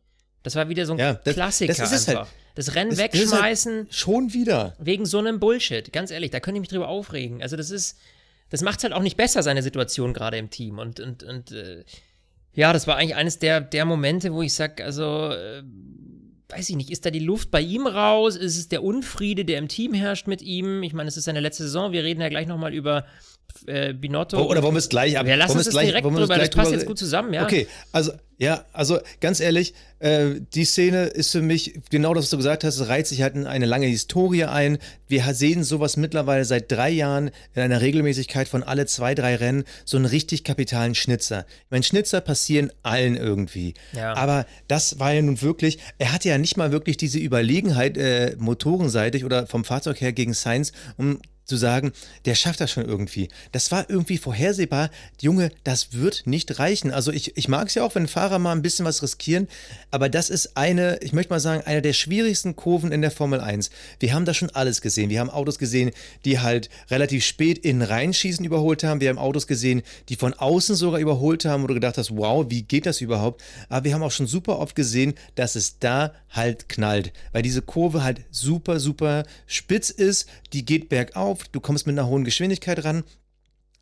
Das 0.43 0.55
war 0.55 0.69
wieder 0.69 0.85
so 0.85 0.93
ein 0.93 0.99
Ja, 0.99 1.13
das- 1.15 1.33
Klassiker 1.35 1.73
das 1.73 1.91
ist 1.91 2.01
es 2.01 2.07
halt. 2.07 2.17
einfach. 2.19 2.31
Das 2.55 2.75
Rennen 2.75 2.91
Das- 2.91 2.99
halt 2.99 3.13
wegschmeißen 3.13 3.87
Schon 3.89 4.33
wieder. 4.33 4.75
wegen 4.79 5.05
so 5.05 5.17
einem 5.19 5.39
Bullshit. 5.39 5.91
Ganz 5.91 6.11
ehrlich, 6.11 6.31
da 6.31 6.39
könnte 6.39 6.57
ich 6.57 6.61
mich 6.61 6.69
drüber 6.69 6.87
aufregen. 6.87 7.41
Also 7.41 7.55
das 7.55 7.71
ist, 7.71 7.97
das 8.49 8.61
macht 8.61 8.83
halt 8.83 8.93
auch 8.93 9.01
nicht 9.01 9.17
besser, 9.17 9.41
seine 9.41 9.63
Situation 9.63 10.13
gerade 10.13 10.37
im 10.37 10.49
Team. 10.49 10.77
Und, 10.77 10.99
und, 10.99 11.23
und 11.23 11.51
äh, 11.51 11.83
ja, 12.53 12.71
das 12.73 12.85
war 12.85 12.97
eigentlich 12.97 13.15
eines 13.15 13.39
der, 13.39 13.61
der 13.61 13.85
Momente, 13.85 14.31
wo 14.33 14.43
ich 14.43 14.53
sage, 14.53 14.83
also, 14.85 15.31
äh, 15.31 15.63
weiß 16.49 16.69
ich 16.69 16.75
nicht, 16.75 16.91
ist 16.91 17.03
da 17.03 17.09
die 17.09 17.17
Luft 17.19 17.49
bei 17.49 17.61
ihm 17.61 17.87
raus? 17.87 18.35
Ist 18.35 18.57
es 18.57 18.67
der 18.69 18.83
Unfriede, 18.83 19.43
der 19.45 19.57
im 19.57 19.67
Team 19.69 19.95
herrscht 19.95 20.27
mit 20.27 20.43
ihm? 20.43 20.83
Ich 20.83 20.93
meine, 20.93 21.07
es 21.07 21.17
ist 21.17 21.23
seine 21.23 21.39
letzte 21.39 21.63
Saison. 21.63 21.91
Wir 21.93 22.03
reden 22.03 22.21
ja 22.21 22.29
gleich 22.29 22.45
nochmal 22.45 22.73
über 22.75 23.05
äh, 23.65 23.93
Binotto. 23.93 24.37
Oh, 24.39 24.49
Oder 24.49 24.61
wollen 24.63 24.75
wir 24.75 24.79
es 24.79 24.89
gleich 24.89 25.17
ab? 25.17 25.25
Ja, 25.27 25.35
lass 25.35 25.51
uns 25.51 25.61
es 25.61 25.65
das 25.67 25.73
gleich- 25.73 25.87
direkt 25.87 26.05
es 26.07 26.13
drüber, 26.13 26.37
das 26.37 26.49
passt 26.51 26.67
drüber- 26.67 26.77
jetzt 26.77 26.85
gut 26.87 26.97
zusammen, 26.97 27.33
ja. 27.33 27.43
Okay, 27.43 27.67
also, 27.91 28.11
ja, 28.37 28.65
also 28.73 28.99
ganz 29.19 29.39
ehrlich, 29.39 29.73
äh, 30.03 30.41
die 30.53 30.65
Szene 30.65 31.05
ist 31.05 31.31
für 31.31 31.41
mich, 31.41 31.79
genau 31.89 32.13
das, 32.13 32.25
was 32.25 32.29
du 32.31 32.37
gesagt 32.37 32.65
hast, 32.65 32.77
es 32.77 32.89
reiht 32.89 33.07
sich 33.07 33.21
halt 33.21 33.35
in 33.35 33.47
eine 33.47 33.65
lange 33.65 33.85
Historie 33.85 34.43
ein. 34.43 34.77
Wir 35.07 35.33
sehen 35.33 35.63
sowas 35.63 35.95
mittlerweile 35.95 36.43
seit 36.43 36.69
drei 36.69 36.89
Jahren 36.89 37.31
in 37.55 37.61
einer 37.61 37.79
Regelmäßigkeit 37.79 38.49
von 38.49 38.63
alle 38.63 38.85
zwei, 38.85 39.15
drei 39.15 39.35
Rennen, 39.37 39.63
so 39.85 39.95
einen 39.95 40.05
richtig 40.05 40.43
kapitalen 40.43 40.93
Schnitzer. 40.93 41.45
Ich 41.47 41.71
meine, 41.71 41.83
Schnitzer 41.83 42.19
passieren 42.19 42.69
allen 42.83 43.15
irgendwie. 43.15 43.75
Ja. 43.93 44.13
Aber 44.15 44.45
das 44.67 44.99
war 44.99 45.13
ja 45.13 45.21
nun 45.21 45.41
wirklich, 45.41 45.79
er 45.99 46.11
hatte 46.11 46.27
ja 46.27 46.37
nicht 46.37 46.57
mal 46.57 46.73
wirklich 46.73 46.97
diese 46.97 47.19
Überlegenheit 47.19 47.97
äh, 47.97 48.35
motorenseitig 48.37 49.23
oder 49.23 49.47
vom 49.47 49.63
Fahrzeug 49.63 50.01
her 50.01 50.11
gegen 50.11 50.33
Sainz, 50.33 50.73
um 50.97 51.21
zu 51.45 51.57
sagen, 51.57 51.91
der 52.25 52.35
schafft 52.35 52.61
das 52.61 52.71
schon 52.71 52.85
irgendwie. 52.85 53.29
Das 53.51 53.71
war 53.71 53.89
irgendwie 53.89 54.17
vorhersehbar. 54.17 54.89
Junge, 55.21 55.51
das 55.63 55.93
wird 55.93 56.23
nicht 56.25 56.59
reichen. 56.59 56.91
Also 56.91 57.11
ich, 57.11 57.35
ich 57.37 57.47
mag 57.47 57.67
es 57.67 57.75
ja 57.75 57.83
auch, 57.83 57.95
wenn 57.95 58.07
Fahrer 58.07 58.39
mal 58.39 58.53
ein 58.53 58.61
bisschen 58.61 58.85
was 58.85 59.03
riskieren, 59.03 59.47
aber 59.91 60.09
das 60.09 60.29
ist 60.29 60.55
eine, 60.55 60.97
ich 61.01 61.13
möchte 61.13 61.33
mal 61.33 61.39
sagen, 61.39 61.63
eine 61.65 61.81
der 61.81 61.93
schwierigsten 61.93 62.55
Kurven 62.55 62.91
in 62.91 63.01
der 63.01 63.11
Formel 63.11 63.41
1. 63.41 63.69
Wir 63.99 64.13
haben 64.13 64.25
da 64.25 64.33
schon 64.33 64.49
alles 64.51 64.81
gesehen. 64.81 65.09
Wir 65.09 65.19
haben 65.19 65.29
Autos 65.29 65.59
gesehen, 65.59 65.91
die 66.25 66.39
halt 66.39 66.69
relativ 66.89 67.25
spät 67.25 67.57
in 67.57 67.81
reinschießen 67.81 68.45
überholt 68.45 68.83
haben. 68.83 69.01
Wir 69.01 69.09
haben 69.09 69.17
Autos 69.17 69.47
gesehen, 69.47 69.83
die 70.09 70.15
von 70.15 70.33
außen 70.33 70.75
sogar 70.75 70.99
überholt 70.99 71.45
haben, 71.45 71.67
du 71.67 71.73
gedacht 71.73 71.97
hast, 71.97 72.15
wow, 72.15 72.45
wie 72.49 72.63
geht 72.63 72.85
das 72.85 73.01
überhaupt? 73.01 73.41
Aber 73.69 73.85
wir 73.85 73.93
haben 73.93 74.03
auch 74.03 74.11
schon 74.11 74.27
super 74.27 74.59
oft 74.59 74.75
gesehen, 74.75 75.13
dass 75.35 75.55
es 75.55 75.79
da 75.79 76.13
halt 76.29 76.69
knallt, 76.69 77.13
weil 77.31 77.41
diese 77.41 77.61
Kurve 77.61 78.03
halt 78.03 78.21
super, 78.31 78.79
super 78.79 79.23
spitz 79.45 79.89
ist. 79.89 80.27
Die 80.53 80.65
geht 80.65 80.89
bergauf, 80.89 81.32
du 81.51 81.59
kommst 81.59 81.87
mit 81.87 81.97
einer 81.97 82.07
hohen 82.07 82.23
Geschwindigkeit 82.23 82.83
ran. 82.83 83.03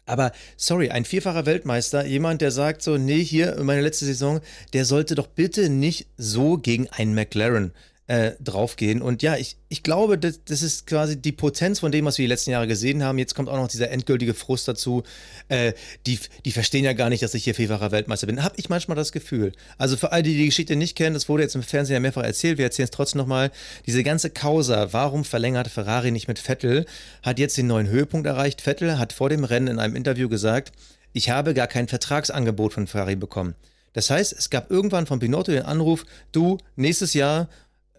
Aber 0.05 0.31
sorry, 0.57 0.89
ein 0.89 1.05
vierfacher 1.05 1.45
Weltmeister, 1.45 2.05
jemand, 2.05 2.41
der 2.41 2.51
sagt 2.51 2.81
so, 2.81 2.97
nee, 2.97 3.23
hier, 3.23 3.57
meine 3.63 3.81
letzte 3.81 4.05
Saison, 4.05 4.41
der 4.73 4.85
sollte 4.85 5.15
doch 5.15 5.27
bitte 5.27 5.69
nicht 5.69 6.07
so 6.17 6.57
gegen 6.57 6.89
einen 6.89 7.13
McLaren 7.13 7.73
äh, 8.07 8.31
draufgehen. 8.41 9.01
Und 9.01 9.21
ja, 9.21 9.37
ich, 9.37 9.55
ich 9.69 9.83
glaube, 9.83 10.17
das, 10.17 10.43
das 10.43 10.61
ist 10.63 10.85
quasi 10.85 11.21
die 11.21 11.31
Potenz 11.31 11.79
von 11.79 11.91
dem, 11.91 12.03
was 12.05 12.17
wir 12.17 12.23
die 12.23 12.29
letzten 12.29 12.51
Jahre 12.51 12.67
gesehen 12.67 13.03
haben. 13.03 13.17
Jetzt 13.17 13.35
kommt 13.35 13.47
auch 13.47 13.55
noch 13.55 13.67
dieser 13.67 13.89
endgültige 13.91 14.33
Frust 14.33 14.67
dazu. 14.67 15.03
Äh, 15.47 15.73
die, 16.05 16.19
die 16.43 16.51
verstehen 16.51 16.83
ja 16.83 16.93
gar 16.93 17.09
nicht, 17.09 17.23
dass 17.23 17.33
ich 17.33 17.43
hier 17.43 17.55
vierfacher 17.55 17.91
Weltmeister 17.91 18.27
bin. 18.27 18.43
Hab 18.43 18.57
ich 18.59 18.69
manchmal 18.69 18.97
das 18.97 19.11
Gefühl. 19.11 19.53
Also 19.77 19.95
für 19.95 20.11
all 20.11 20.23
die, 20.23 20.33
die 20.33 20.39
die 20.39 20.45
Geschichte 20.47 20.75
nicht 20.75 20.97
kennen, 20.97 21.13
das 21.13 21.29
wurde 21.29 21.43
jetzt 21.43 21.55
im 21.55 21.63
Fernsehen 21.63 21.93
ja 21.93 21.99
mehrfach 21.99 22.23
erzählt, 22.23 22.57
wir 22.57 22.65
erzählen 22.65 22.85
es 22.85 22.91
trotzdem 22.91 23.19
nochmal. 23.19 23.51
Diese 23.85 24.03
ganze 24.03 24.29
Causa, 24.29 24.91
warum 24.91 25.23
verlängert 25.23 25.69
Ferrari 25.69 26.11
nicht 26.11 26.27
mit 26.27 26.39
Vettel, 26.39 26.85
hat 27.23 27.39
jetzt 27.39 27.57
den 27.57 27.67
neuen 27.67 27.87
Höhepunkt 27.87 28.27
erreicht. 28.27 28.61
Vettel 28.61 28.97
hat 28.99 29.13
vor 29.13 29.29
dem 29.29 29.43
Rennen 29.43 29.67
in 29.67 29.79
einem 29.79 29.95
Interview 29.95 30.27
gesagt, 30.27 30.73
ich 31.13 31.29
habe 31.29 31.53
gar 31.53 31.67
kein 31.67 31.87
Vertragsangebot 31.87 32.73
von 32.73 32.87
Ferrari 32.87 33.15
bekommen. 33.15 33.55
Das 33.93 34.09
heißt, 34.09 34.33
es 34.33 34.49
gab 34.49 34.71
irgendwann 34.71 35.05
von 35.05 35.19
Pinotto 35.19 35.51
den 35.51 35.63
Anruf, 35.63 36.05
du, 36.31 36.57
nächstes 36.75 37.13
Jahr 37.13 37.49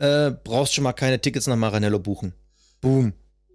äh, 0.03 0.33
brauchst 0.33 0.75
schon 0.75 0.83
mal 0.85 0.93
keine 0.93 1.21
Tickets 1.21 1.47
nach 1.47 1.57
Maranello 1.57 2.01
buchen. 2.01 2.35
Boom. 2.81 3.12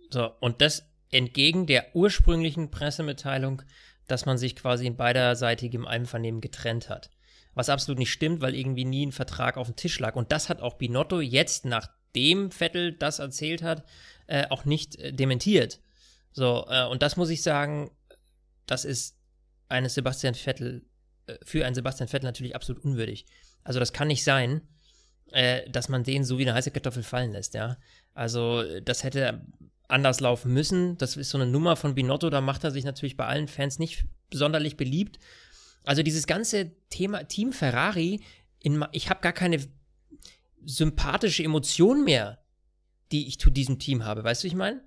So, 0.09 0.31
und 0.39 0.61
das 0.61 0.85
entgegen 1.11 1.67
der 1.67 1.93
ursprünglichen 1.93 2.71
Pressemitteilung, 2.71 3.63
dass 4.07 4.25
man 4.25 4.37
sich 4.37 4.55
quasi 4.55 4.87
in 4.87 4.95
beiderseitigem 4.95 5.85
Einvernehmen 5.85 6.39
getrennt 6.39 6.87
hat. 6.89 7.11
Was 7.53 7.67
absolut 7.67 7.99
nicht 7.99 8.11
stimmt, 8.11 8.39
weil 8.39 8.55
irgendwie 8.55 8.85
nie 8.85 9.05
ein 9.05 9.11
Vertrag 9.11 9.57
auf 9.57 9.67
dem 9.67 9.75
Tisch 9.75 9.99
lag. 9.99 10.15
Und 10.15 10.31
das 10.31 10.47
hat 10.47 10.61
auch 10.61 10.75
Binotto 10.75 11.19
jetzt, 11.19 11.65
nachdem 11.65 12.51
Vettel 12.51 12.93
das 12.93 13.19
erzählt 13.19 13.61
hat, 13.61 13.83
äh, 14.27 14.47
auch 14.49 14.63
nicht 14.63 14.95
äh, 14.99 15.11
dementiert. 15.11 15.81
So, 16.31 16.65
äh, 16.69 16.85
und 16.85 17.01
das 17.01 17.17
muss 17.17 17.29
ich 17.29 17.41
sagen, 17.43 17.91
das 18.67 18.85
ist 18.85 19.17
eines 19.67 19.95
Sebastian 19.95 20.35
Vettel, 20.35 20.85
äh, 21.25 21.35
für 21.43 21.65
einen 21.65 21.75
Sebastian 21.75 22.07
Vettel 22.07 22.27
natürlich 22.27 22.55
absolut 22.55 22.85
unwürdig. 22.85 23.25
Also 23.65 23.79
das 23.81 23.91
kann 23.91 24.07
nicht 24.07 24.23
sein, 24.23 24.61
äh, 25.31 25.69
dass 25.69 25.89
man 25.89 26.03
den 26.03 26.23
so 26.23 26.37
wie 26.37 26.43
eine 26.43 26.53
heiße 26.53 26.71
Kartoffel 26.71 27.03
fallen 27.03 27.31
lässt, 27.31 27.53
ja. 27.53 27.77
Also 28.13 28.61
äh, 28.61 28.81
das 28.81 29.03
hätte 29.03 29.41
anders 29.87 30.19
laufen 30.19 30.53
müssen. 30.53 30.97
Das 30.97 31.15
ist 31.17 31.29
so 31.29 31.37
eine 31.37 31.49
Nummer 31.49 31.75
von 31.75 31.95
Binotto, 31.95 32.29
da 32.29 32.41
macht 32.41 32.63
er 32.63 32.71
sich 32.71 32.83
natürlich 32.83 33.17
bei 33.17 33.25
allen 33.25 33.47
Fans 33.47 33.79
nicht 33.79 34.05
sonderlich 34.31 34.77
beliebt. 34.77 35.19
Also 35.83 36.03
dieses 36.03 36.27
ganze 36.27 36.71
Thema 36.89 37.23
Team 37.23 37.53
Ferrari, 37.53 38.21
in, 38.59 38.83
ich 38.91 39.09
habe 39.09 39.21
gar 39.21 39.33
keine 39.33 39.65
sympathische 40.65 41.43
Emotion 41.43 42.03
mehr, 42.03 42.39
die 43.11 43.27
ich 43.27 43.39
zu 43.39 43.49
diesem 43.49 43.79
Team 43.79 44.03
habe. 44.03 44.23
Weißt 44.23 44.43
du, 44.43 44.45
wie 44.45 44.49
ich 44.49 44.55
meine? 44.55 44.81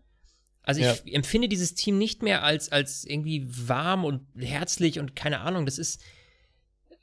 Also 0.62 0.82
ich 0.82 1.14
empfinde 1.14 1.48
dieses 1.48 1.74
Team 1.74 1.96
nicht 1.96 2.22
mehr 2.22 2.44
als, 2.44 2.70
als 2.70 3.04
irgendwie 3.04 3.46
warm 3.48 4.04
und 4.04 4.26
herzlich 4.36 4.98
und 4.98 5.16
keine 5.16 5.40
Ahnung. 5.40 5.64
Das 5.64 5.78
ist, 5.78 6.02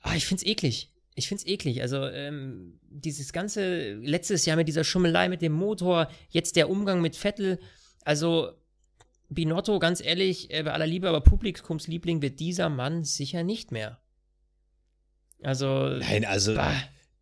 ah, 0.02 0.15
ich 0.15 0.26
find's 0.26 0.45
eklig. 0.45 0.91
Ich 1.17 1.27
find's 1.27 1.47
eklig. 1.47 1.82
Also 1.82 2.06
ähm, 2.06 2.80
dieses 2.82 3.34
ganze 3.34 3.95
letztes 3.95 4.45
Jahr 4.45 4.56
mit 4.56 4.67
dieser 4.67 4.84
Schummelei 4.84 5.30
mit 5.30 5.41
dem 5.41 5.51
Motor, 5.51 6.10
jetzt 6.30 6.56
der 6.56 6.69
Umgang 6.69 7.01
mit 7.01 7.15
Vettel. 7.15 7.60
Also 8.03 8.51
Binotto, 9.27 9.80
ganz 9.80 9.99
ehrlich, 9.99 10.53
äh, 10.53 10.62
bei 10.62 10.73
aller 10.73 10.86
Liebe, 10.86 11.10
aber 11.10 11.21
Publikumsliebling 11.21 12.21
wird 12.21 12.39
dieser 12.39 12.69
Mann 12.69 13.03
sicher 13.03 13.41
nicht 13.41 13.71
mehr. 13.71 13.99
Also 15.41 15.89
Nein, 15.89 16.23
also 16.23 16.53
bah, 16.53 16.71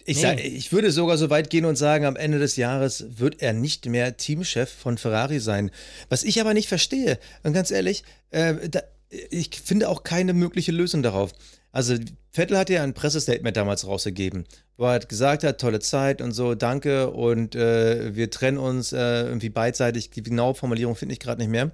ich, 0.04 0.18
nee. 0.18 0.22
sag, 0.22 0.44
ich 0.44 0.74
würde 0.74 0.92
sogar 0.92 1.18
so 1.18 1.30
weit 1.30 1.50
gehen 1.50 1.64
und 1.64 1.78
sagen, 1.78 2.04
am 2.04 2.18
Ende 2.18 2.38
des 2.38 2.58
Jahres 2.58 3.18
wird 3.18 3.42
er 3.42 3.54
nicht 3.54 3.86
mehr 3.86 4.18
Teamchef 4.18 4.70
von 4.70 4.98
Ferrari 4.98 5.40
sein. 5.40 5.72
Was 6.10 6.24
ich 6.24 6.42
aber 6.42 6.54
nicht 6.54 6.68
verstehe, 6.68 7.18
und 7.44 7.54
ganz 7.54 7.72
ehrlich, 7.72 8.04
äh, 8.32 8.70
da, 8.70 8.82
ich 9.10 9.50
finde 9.64 9.88
auch 9.88 10.04
keine 10.04 10.34
mögliche 10.34 10.74
Lösung 10.74 11.02
darauf. 11.02 11.32
Also 11.76 11.96
Vettel 12.32 12.58
hat 12.58 12.70
ja 12.70 12.84
ein 12.84 12.94
Pressestatement 12.94 13.58
damals 13.58 13.86
rausgegeben, 13.86 14.46
wo 14.78 14.86
er 14.86 14.92
halt 14.92 15.10
gesagt 15.10 15.44
hat, 15.44 15.60
tolle 15.60 15.82
Zeit 15.82 16.22
und 16.22 16.32
so, 16.32 16.56
danke 16.56 17.12
und 17.12 17.54
äh, 17.54 18.16
wir 18.16 18.32
trennen 18.32 18.58
uns 18.58 18.94
äh, 18.94 19.24
irgendwie 19.24 19.50
beidseitig. 19.50 20.10
Die 20.10 20.24
genaue 20.24 20.56
Formulierung 20.56 20.96
finde 20.96 21.12
ich 21.12 21.20
gerade 21.20 21.42
nicht 21.42 21.52
mehr. 21.52 21.72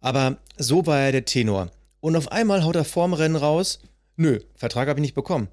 Aber 0.00 0.36
so 0.58 0.86
war 0.86 1.00
er 1.00 1.10
der 1.10 1.24
Tenor. 1.24 1.72
Und 1.98 2.14
auf 2.14 2.30
einmal 2.30 2.62
haut 2.62 2.76
er 2.76 2.84
vorm 2.84 3.12
Rennen 3.12 3.34
raus, 3.34 3.80
nö, 4.14 4.38
Vertrag 4.54 4.88
habe 4.88 5.00
ich 5.00 5.02
nicht 5.02 5.16
bekommen. 5.16 5.48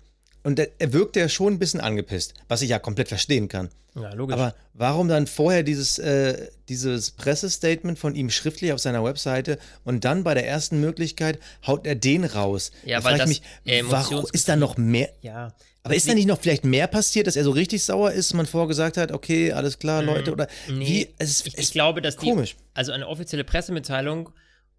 Und 0.47 0.59
er, 0.59 0.69
er 0.79 0.93
wirkte 0.93 1.19
ja 1.19 1.27
schon 1.27 1.53
ein 1.55 1.59
bisschen 1.59 1.81
angepisst, 1.81 2.33
was 2.47 2.61
ich 2.61 2.69
ja 2.69 2.79
komplett 2.79 3.09
verstehen 3.09 3.49
kann. 3.49 3.67
ja, 3.95 4.13
logisch. 4.13 4.33
Aber 4.33 4.55
warum 4.73 5.09
dann 5.09 5.27
vorher 5.27 5.61
dieses, 5.61 5.99
äh, 5.99 6.47
dieses 6.69 7.11
Pressestatement 7.11 7.99
von 7.99 8.15
ihm 8.15 8.29
schriftlich 8.29 8.71
auf 8.71 8.79
seiner 8.79 9.03
Webseite 9.03 9.59
und 9.83 10.05
dann 10.05 10.23
bei 10.23 10.33
der 10.35 10.47
ersten 10.47 10.79
Möglichkeit 10.79 11.39
haut 11.65 11.85
er 11.85 11.95
den 11.95 12.23
raus? 12.23 12.71
Ja, 12.85 12.99
Da 12.99 13.03
weil 13.03 13.17
frag 13.17 13.27
ich 13.29 13.41
das 13.41 13.65
mich, 13.65 13.91
warum 13.91 14.25
ist 14.31 14.47
da 14.47 14.55
noch 14.55 14.77
mehr? 14.77 15.09
ja. 15.21 15.53
Aber 15.83 15.95
ist 15.95 16.07
da 16.07 16.13
nicht 16.13 16.27
noch 16.27 16.39
vielleicht 16.39 16.63
mehr 16.65 16.87
passiert, 16.87 17.27
dass 17.27 17.35
er 17.35 17.43
so 17.45 17.51
richtig 17.51 17.83
sauer 17.83 18.11
ist, 18.11 18.33
man 18.33 18.45
vorher 18.45 18.67
gesagt 18.69 18.95
hat, 18.97 19.11
okay, 19.11 19.51
alles 19.53 19.79
klar, 19.79 20.01
Leute, 20.03 20.31
oder 20.33 20.47
Nee, 20.69 20.85
wie? 20.87 21.07
Es, 21.17 21.45
ich, 21.45 21.53
es, 21.55 21.59
ich 21.65 21.71
glaube, 21.71 22.01
dass 22.01 22.15
die, 22.17 22.25
komisch. 22.29 22.55
also 22.73 22.91
eine 22.93 23.07
offizielle 23.07 23.43
Pressemitteilung 23.45 24.29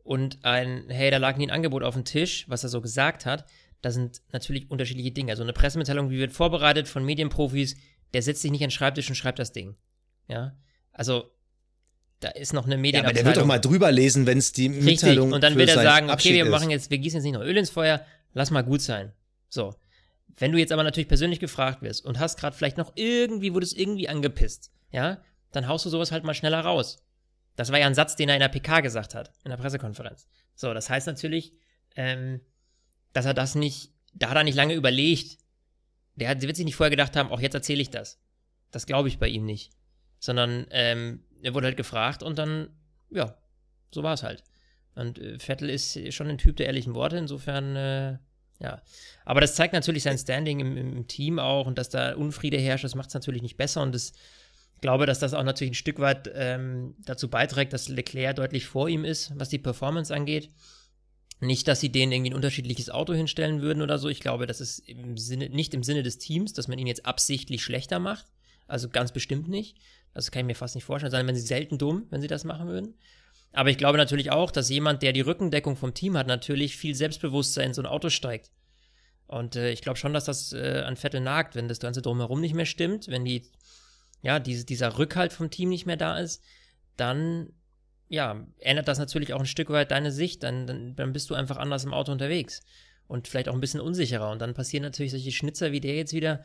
und 0.02 0.38
ein, 0.44 0.84
hey, 0.88 1.10
da 1.10 1.16
lag 1.18 1.36
nie 1.36 1.46
ein 1.46 1.50
Angebot 1.50 1.82
auf 1.82 1.94
dem 1.94 2.04
Tisch, 2.04 2.44
was 2.48 2.62
er 2.62 2.68
so 2.70 2.80
gesagt 2.80 3.24
hat, 3.26 3.44
da 3.80 3.90
sind 3.90 4.22
natürlich 4.32 4.70
unterschiedliche 4.70 5.12
Dinge. 5.12 5.32
Also 5.32 5.42
eine 5.42 5.52
Pressemitteilung, 5.52 6.10
wie 6.10 6.18
wird 6.18 6.32
vorbereitet 6.32 6.88
von 6.88 7.04
Medienprofis, 7.04 7.76
der 8.12 8.22
setzt 8.22 8.42
sich 8.42 8.50
nicht 8.50 8.62
an 8.62 8.68
den 8.68 8.72
Schreibtisch 8.72 9.08
und 9.08 9.14
schreibt 9.14 9.38
das 9.38 9.52
Ding. 9.52 9.76
Ja, 10.28 10.56
also 10.92 11.30
da 12.20 12.28
ist 12.30 12.52
noch 12.52 12.66
eine 12.66 12.76
Ja, 12.88 13.04
aber 13.04 13.12
der 13.12 13.24
wird 13.24 13.36
doch 13.36 13.46
mal 13.46 13.60
drüber 13.60 13.92
lesen, 13.92 14.26
wenn 14.26 14.38
es 14.38 14.52
die 14.52 14.66
Richtig, 14.66 14.84
Mitteilung 14.84 15.32
und 15.32 15.42
dann 15.42 15.56
wird 15.56 15.68
er 15.68 15.76
sagen, 15.76 16.06
okay, 16.06 16.12
Abschied 16.12 16.32
wir 16.34 16.44
ist. 16.44 16.50
machen 16.50 16.70
jetzt, 16.70 16.90
wir 16.90 16.98
gießen 16.98 17.18
jetzt 17.18 17.24
nicht 17.24 17.34
noch 17.34 17.42
Öl 17.42 17.56
ins 17.56 17.70
Feuer, 17.70 18.04
lass 18.32 18.50
mal 18.50 18.62
gut 18.62 18.82
sein. 18.82 19.12
So. 19.48 19.74
Wenn 20.36 20.52
du 20.52 20.58
jetzt 20.58 20.72
aber 20.72 20.82
natürlich 20.84 21.08
persönlich 21.08 21.40
gefragt 21.40 21.82
wirst 21.82 22.04
und 22.04 22.18
hast 22.18 22.38
gerade 22.38 22.56
vielleicht 22.56 22.76
noch 22.76 22.92
irgendwie, 22.94 23.54
wurdest 23.54 23.76
irgendwie 23.76 24.08
angepisst, 24.08 24.70
ja, 24.90 25.20
dann 25.52 25.66
haust 25.66 25.84
du 25.84 25.90
sowas 25.90 26.12
halt 26.12 26.24
mal 26.24 26.34
schneller 26.34 26.60
raus. 26.60 27.04
Das 27.56 27.72
war 27.72 27.78
ja 27.78 27.86
ein 27.86 27.94
Satz, 27.94 28.14
den 28.14 28.28
er 28.28 28.36
in 28.36 28.40
der 28.40 28.48
PK 28.48 28.80
gesagt 28.80 29.14
hat, 29.14 29.32
in 29.44 29.50
der 29.50 29.56
Pressekonferenz. 29.56 30.28
So, 30.54 30.72
das 30.74 30.90
heißt 30.90 31.06
natürlich, 31.06 31.54
ähm, 31.96 32.40
dass 33.18 33.26
er 33.26 33.34
das 33.34 33.56
nicht, 33.56 33.90
da 34.14 34.30
hat 34.30 34.36
er 34.36 34.44
nicht 34.44 34.54
lange 34.54 34.74
überlegt. 34.74 35.38
Der, 36.14 36.28
hat, 36.28 36.40
wird 36.40 36.54
sich 36.54 36.64
nicht 36.64 36.76
vorher 36.76 36.90
gedacht 36.90 37.16
haben, 37.16 37.30
auch 37.30 37.40
jetzt 37.40 37.54
erzähle 37.54 37.82
ich 37.82 37.90
das. 37.90 38.20
Das 38.70 38.86
glaube 38.86 39.08
ich 39.08 39.18
bei 39.18 39.26
ihm 39.26 39.44
nicht. 39.44 39.72
Sondern 40.20 40.66
ähm, 40.70 41.24
er 41.42 41.52
wurde 41.54 41.66
halt 41.66 41.76
gefragt 41.76 42.22
und 42.22 42.38
dann, 42.38 42.68
ja, 43.10 43.36
so 43.92 44.04
war 44.04 44.14
es 44.14 44.22
halt. 44.22 44.44
Und 44.94 45.18
äh, 45.18 45.38
Vettel 45.38 45.68
ist 45.68 45.98
schon 46.14 46.28
ein 46.28 46.38
Typ 46.38 46.56
der 46.56 46.66
ehrlichen 46.66 46.94
Worte, 46.94 47.16
insofern, 47.16 47.74
äh, 47.74 48.18
ja. 48.60 48.82
Aber 49.24 49.40
das 49.40 49.56
zeigt 49.56 49.74
natürlich 49.74 50.04
sein 50.04 50.18
Standing 50.18 50.60
im, 50.60 50.76
im, 50.76 51.08
Team 51.08 51.40
auch 51.40 51.66
und 51.66 51.76
dass 51.76 51.88
da 51.88 52.14
Unfriede 52.14 52.58
herrscht, 52.58 52.84
das 52.84 52.94
macht 52.94 53.08
es 53.08 53.14
natürlich 53.14 53.42
nicht 53.42 53.56
besser 53.56 53.82
und 53.82 53.94
das 53.94 54.12
ich 54.74 54.80
glaube, 54.80 55.06
dass 55.06 55.18
das 55.18 55.34
auch 55.34 55.42
natürlich 55.42 55.72
ein 55.72 55.74
Stück 55.74 55.98
weit 55.98 56.30
ähm, 56.32 56.94
dazu 57.04 57.28
beiträgt, 57.28 57.72
dass 57.72 57.88
Leclerc 57.88 58.36
deutlich 58.36 58.66
vor 58.66 58.88
ihm 58.88 59.04
ist, 59.04 59.32
was 59.34 59.48
die 59.48 59.58
Performance 59.58 60.14
angeht. 60.14 60.50
Nicht, 61.40 61.68
dass 61.68 61.80
sie 61.80 61.90
denen 61.90 62.10
irgendwie 62.10 62.30
ein 62.30 62.36
unterschiedliches 62.36 62.90
Auto 62.90 63.12
hinstellen 63.14 63.62
würden 63.62 63.82
oder 63.82 63.98
so. 63.98 64.08
Ich 64.08 64.20
glaube, 64.20 64.46
das 64.46 64.60
ist 64.60 64.80
im 64.88 65.16
Sinne, 65.16 65.48
nicht 65.50 65.72
im 65.72 65.84
Sinne 65.84 66.02
des 66.02 66.18
Teams, 66.18 66.52
dass 66.52 66.66
man 66.66 66.78
ihn 66.78 66.86
jetzt 66.86 67.06
absichtlich 67.06 67.62
schlechter 67.62 68.00
macht. 68.00 68.26
Also 68.66 68.88
ganz 68.88 69.12
bestimmt 69.12 69.48
nicht. 69.48 69.76
Das 70.14 70.30
kann 70.30 70.40
ich 70.40 70.46
mir 70.46 70.54
fast 70.54 70.74
nicht 70.74 70.84
vorstellen. 70.84 71.12
Sondern 71.12 71.28
wenn 71.28 71.36
sie 71.36 71.46
selten 71.46 71.78
dumm, 71.78 72.06
wenn 72.10 72.20
sie 72.20 72.26
das 72.26 72.44
machen 72.44 72.66
würden. 72.66 72.94
Aber 73.52 73.70
ich 73.70 73.78
glaube 73.78 73.98
natürlich 73.98 74.30
auch, 74.30 74.50
dass 74.50 74.68
jemand, 74.68 75.02
der 75.02 75.12
die 75.12 75.20
Rückendeckung 75.20 75.76
vom 75.76 75.94
Team 75.94 76.16
hat, 76.16 76.26
natürlich 76.26 76.76
viel 76.76 76.94
Selbstbewusstsein 76.94 77.68
in 77.68 77.74
so 77.74 77.82
ein 77.82 77.86
Auto 77.86 78.10
steigt. 78.10 78.50
Und 79.26 79.56
äh, 79.56 79.70
ich 79.70 79.80
glaube 79.80 79.98
schon, 79.98 80.12
dass 80.12 80.24
das 80.24 80.52
äh, 80.52 80.82
an 80.84 80.96
Vettel 80.96 81.20
nagt, 81.20 81.54
wenn 81.54 81.68
das 81.68 81.80
Ganze 81.80 82.02
drumherum 82.02 82.40
nicht 82.40 82.54
mehr 82.54 82.66
stimmt, 82.66 83.08
wenn 83.08 83.24
die 83.24 83.44
ja, 84.22 84.40
diese, 84.40 84.64
dieser 84.64 84.98
Rückhalt 84.98 85.32
vom 85.32 85.50
Team 85.50 85.68
nicht 85.68 85.86
mehr 85.86 85.96
da 85.96 86.18
ist, 86.18 86.42
dann 86.96 87.52
ja, 88.08 88.46
ändert 88.58 88.88
das 88.88 88.98
natürlich 88.98 89.34
auch 89.34 89.40
ein 89.40 89.46
Stück 89.46 89.70
weit 89.70 89.90
deine 89.90 90.12
Sicht. 90.12 90.42
Dann, 90.42 90.66
dann, 90.66 90.96
dann 90.96 91.12
bist 91.12 91.30
du 91.30 91.34
einfach 91.34 91.56
anders 91.56 91.84
im 91.84 91.92
Auto 91.92 92.12
unterwegs 92.12 92.60
und 93.06 93.28
vielleicht 93.28 93.48
auch 93.48 93.54
ein 93.54 93.60
bisschen 93.60 93.80
unsicherer. 93.80 94.30
Und 94.30 94.40
dann 94.40 94.54
passieren 94.54 94.82
natürlich 94.82 95.12
solche 95.12 95.32
Schnitzer 95.32 95.72
wie 95.72 95.80
der 95.80 95.96
jetzt 95.96 96.12
wieder. 96.12 96.42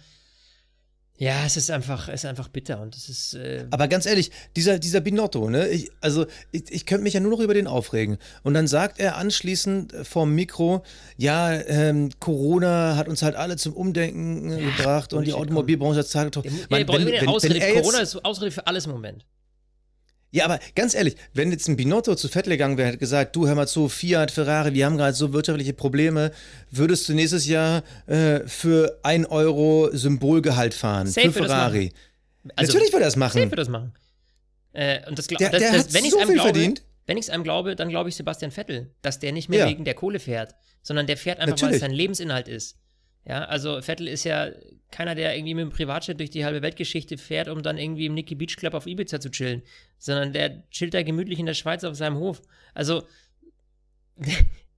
Ja, 1.19 1.45
es 1.45 1.58
ist 1.58 1.69
einfach, 1.69 2.08
es 2.08 2.23
ist 2.23 2.26
einfach 2.26 2.47
bitter 2.47 2.82
und 2.82 2.95
es 2.95 3.08
ist. 3.08 3.36
Äh 3.36 3.67
Aber 3.69 3.88
ganz 3.88 4.08
ehrlich, 4.08 4.32
dieser, 4.56 4.80
dieser 4.80 4.99
Binotto, 4.99 5.47
ne? 5.47 5.69
Ich, 5.69 5.91
also 6.02 6.26
ich, 6.52 6.63
ich 6.71 6.86
könnte 6.88 7.04
mich 7.04 7.13
ja 7.13 7.19
nur 7.19 7.30
noch 7.30 7.39
über 7.39 7.54
den 7.54 7.67
aufregen. 7.67 8.17
Und 8.41 8.56
dann 8.56 8.67
sagt 8.67 8.99
er 8.99 9.17
anschließend 9.17 9.93
vorm 10.02 10.34
Mikro, 10.34 10.84
ja, 11.15 11.54
ähm, 11.54 12.10
Corona 12.19 12.95
hat 12.95 13.08
uns 13.08 13.21
halt 13.21 13.36
alle 13.36 13.58
zum 13.58 13.73
Umdenken 13.73 14.49
äh, 14.52 14.63
ja, 14.63 14.69
gebracht 14.76 15.13
und 15.13 15.28
die 15.28 15.34
Automobilbranche 15.34 15.99
hat. 15.99 16.13
Ja, 16.13 16.43
wenn, 16.69 16.88
wenn, 16.88 17.06
wenn, 17.06 17.28
Ausrede, 17.28 17.60
Corona 17.73 17.99
ist 17.99 18.26
Ausrede 18.26 18.52
für 18.52 18.65
alles 18.65 18.86
im 18.88 18.93
Moment. 18.93 19.23
Ja, 20.33 20.45
aber 20.45 20.59
ganz 20.73 20.95
ehrlich, 20.95 21.15
wenn 21.35 21.51
jetzt 21.51 21.67
ein 21.67 21.75
Binotto 21.75 22.15
zu 22.15 22.27
Vettel 22.27 22.53
gegangen 22.53 22.75
wäre, 22.75 22.87
hätte 22.87 22.97
gesagt, 22.97 23.35
du 23.35 23.45
hör 23.47 23.53
mal 23.53 23.67
zu, 23.67 23.87
Fiat, 23.87 24.31
Ferrari, 24.31 24.73
wir 24.73 24.87
haben 24.87 24.97
gerade 24.97 25.13
so 25.13 25.31
wirtschaftliche 25.31 25.73
Probleme, 25.73 26.31
würdest 26.71 27.07
du 27.07 27.13
nächstes 27.13 27.45
Jahr 27.45 27.83
äh, 28.07 28.39
für 28.47 28.99
ein 29.03 29.27
Euro 29.27 29.91
Symbolgehalt 29.93 30.73
fahren 30.73 31.05
Safe 31.05 31.31
für 31.31 31.43
Ferrari? 31.43 31.91
Also, 32.55 32.73
Natürlich 32.73 32.91
würde 32.91 33.03
er 33.03 33.09
das 33.09 33.15
machen. 33.15 33.33
Safe 33.33 33.45
würde 33.45 33.57
das 33.57 33.69
machen. 33.69 33.93
Äh, 34.73 35.07
und 35.07 35.19
das, 35.19 35.27
der, 35.27 35.37
das, 35.37 35.51
der 35.51 35.59
das, 35.59 35.79
hat 35.85 35.93
wenn 35.93 36.09
so 36.09 36.17
viel 36.17 36.33
glaube, 36.33 36.41
verdient. 36.41 36.83
Wenn 37.05 37.17
ich 37.17 37.25
es 37.25 37.29
einem 37.29 37.43
glaube, 37.43 37.75
dann 37.75 37.89
glaube 37.89 38.09
ich 38.09 38.15
Sebastian 38.15 38.49
Vettel, 38.49 38.89
dass 39.03 39.19
der 39.19 39.33
nicht 39.33 39.49
mehr 39.49 39.59
ja. 39.59 39.69
wegen 39.69 39.85
der 39.85 39.93
Kohle 39.93 40.19
fährt, 40.19 40.55
sondern 40.81 41.05
der 41.05 41.17
fährt 41.17 41.37
einfach, 41.37 41.51
Natürlich. 41.51 41.73
weil 41.73 41.75
es 41.75 41.81
sein 41.81 41.91
Lebensinhalt 41.91 42.47
ist. 42.47 42.79
Ja, 43.25 43.45
also 43.45 43.81
Vettel 43.81 44.07
ist 44.07 44.25
ja 44.25 44.49
keiner, 44.91 45.15
der 45.15 45.36
irgendwie 45.36 45.53
mit 45.53 45.63
dem 45.63 45.69
Privatjet 45.71 46.19
durch 46.19 46.29
die 46.29 46.45
halbe 46.45 46.62
Weltgeschichte 46.62 47.17
fährt, 47.17 47.47
um 47.47 47.63
dann 47.63 47.77
irgendwie 47.77 48.05
im 48.05 48.13
Nicky 48.13 48.36
Beach 48.36 48.57
Club 48.57 48.73
auf 48.73 48.86
Ibiza 48.86 49.19
zu 49.19 49.31
chillen, 49.31 49.63
sondern 49.97 50.33
der 50.33 50.69
chillt 50.69 50.93
da 50.93 51.01
gemütlich 51.03 51.39
in 51.39 51.45
der 51.45 51.53
Schweiz 51.53 51.83
auf 51.83 51.95
seinem 51.95 52.17
Hof. 52.17 52.41
Also 52.73 53.03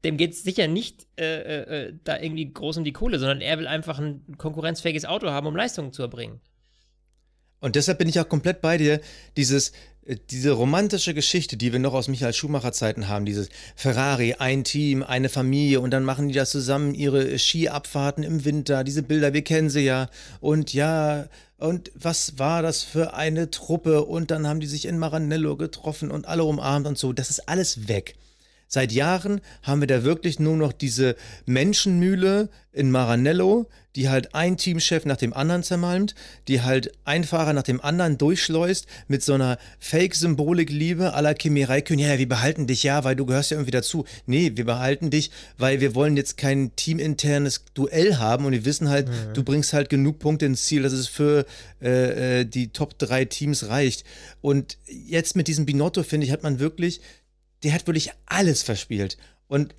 dem 0.04 0.18
geht 0.18 0.32
es 0.32 0.44
sicher 0.44 0.68
nicht 0.68 1.08
äh, 1.20 1.42
äh, 1.42 1.88
äh, 1.88 1.94
da 2.04 2.20
irgendwie 2.20 2.54
groß 2.54 2.78
um 2.78 2.84
die 2.84 2.94
Kohle, 2.94 3.18
sondern 3.18 3.42
er 3.42 3.58
will 3.58 3.68
einfach 3.68 4.00
ein 4.00 4.38
konkurrenzfähiges 4.38 5.06
Auto 5.06 5.30
haben, 5.32 5.48
um 5.48 5.56
Leistungen 5.56 5.92
zu 5.92 6.04
erbringen. 6.04 6.40
Und 7.66 7.76
deshalb 7.76 7.98
bin 7.98 8.08
ich 8.08 8.20
auch 8.20 8.30
komplett 8.30 8.62
bei 8.62 8.78
dir. 8.78 9.02
Dieses, 9.38 9.72
äh, 10.06 10.18
diese 10.30 10.52
romantische 10.52 11.16
Geschichte, 11.16 11.58
die 11.58 11.72
wir 11.72 11.80
noch 11.80 11.96
aus 11.96 12.08
Michael 12.08 12.32
Schumacher 12.32 12.72
Zeiten 12.74 13.08
haben, 13.08 13.26
dieses 13.26 13.50
Ferrari, 13.76 14.36
ein 14.38 14.64
Team, 14.64 15.02
eine 15.02 15.30
Familie 15.30 15.80
und 15.80 15.90
dann 15.90 16.04
machen 16.04 16.28
die 16.28 16.36
da 16.36 16.46
zusammen 16.46 16.94
ihre 16.94 17.40
Skiabfahrten 17.40 18.24
im 18.24 18.46
Winter, 18.46 18.84
diese 18.84 19.02
Bilder, 19.02 19.34
wir 19.34 19.42
kennen 19.42 19.72
sie 19.72 19.80
ja. 19.80 20.12
Und 20.42 20.76
ja, 20.76 21.26
und 21.58 21.92
was 21.96 22.38
war 22.38 22.62
das 22.62 22.84
für 22.84 23.16
eine 23.16 23.50
Truppe? 23.50 24.06
Und 24.06 24.30
dann 24.30 24.46
haben 24.46 24.60
die 24.60 24.68
sich 24.68 24.86
in 24.86 25.00
Maranello 25.00 25.58
getroffen 25.58 26.12
und 26.12 26.28
alle 26.28 26.44
umarmt 26.44 26.86
und 26.86 27.00
so. 27.00 27.14
Das 27.14 27.32
ist 27.32 27.50
alles 27.50 27.88
weg. 27.88 28.16
Seit 28.68 28.92
Jahren 28.92 29.42
haben 29.64 29.82
wir 29.82 29.88
da 29.88 30.04
wirklich 30.04 30.38
nur 30.40 30.56
noch 30.56 30.72
diese 30.72 31.16
Menschenmühle 31.48 32.50
in 32.72 32.92
Maranello, 32.92 33.68
die 33.96 34.10
halt 34.10 34.36
ein 34.36 34.58
Teamchef 34.58 35.06
nach 35.06 35.18
dem 35.18 35.34
anderen 35.34 35.64
zermalmt, 35.64 36.16
die 36.48 36.62
halt 36.62 36.92
ein 37.06 37.24
Fahrer 37.24 37.54
nach 37.54 37.64
dem 37.64 37.82
anderen 37.82 38.18
durchschleust 38.18 38.88
mit 39.08 39.24
so 39.24 39.34
einer 39.34 39.58
Fake-Symbolik-Liebe 39.80 41.14
la 41.22 41.34
Kimi 41.34 41.64
Räikkönen. 41.64 42.06
Ja, 42.06 42.18
wir 42.18 42.30
behalten 42.30 42.68
dich 42.68 42.84
ja, 42.84 43.04
weil 43.04 43.16
du 43.16 43.26
gehörst 43.26 43.52
ja 43.52 43.58
irgendwie 43.58 43.72
dazu. 43.72 44.06
Nee, 44.26 44.52
wir 44.56 44.66
behalten 44.66 45.10
dich, 45.10 45.32
weil 45.58 45.80
wir 45.82 45.96
wollen 45.96 46.18
jetzt 46.18 46.38
kein 46.38 46.76
teaminternes 46.76 47.66
Duell 47.74 48.18
haben 48.18 48.46
und 48.46 48.52
wir 48.52 48.66
wissen 48.66 48.90
halt, 48.90 49.08
mhm. 49.08 49.34
du 49.34 49.44
bringst 49.44 49.74
halt 49.74 49.90
genug 49.90 50.20
Punkte 50.20 50.46
ins 50.46 50.66
Ziel, 50.66 50.84
dass 50.84 50.94
es 50.94 51.08
für 51.08 51.46
äh, 51.82 52.42
äh 52.42 52.46
die 52.46 52.70
Top 52.70 52.98
3 53.00 53.26
Teams 53.26 53.68
reicht. 53.68 54.04
Und 54.42 54.78
jetzt 54.88 55.36
mit 55.36 55.48
diesem 55.48 55.66
Binotto, 55.66 56.04
finde 56.04 56.28
ich, 56.28 56.32
hat 56.32 56.44
man 56.44 56.60
wirklich 56.60 57.02
der 57.66 57.74
hat 57.74 57.88
wirklich 57.88 58.12
alles 58.28 58.62
verspielt. 58.62 59.18
Und 59.48 59.76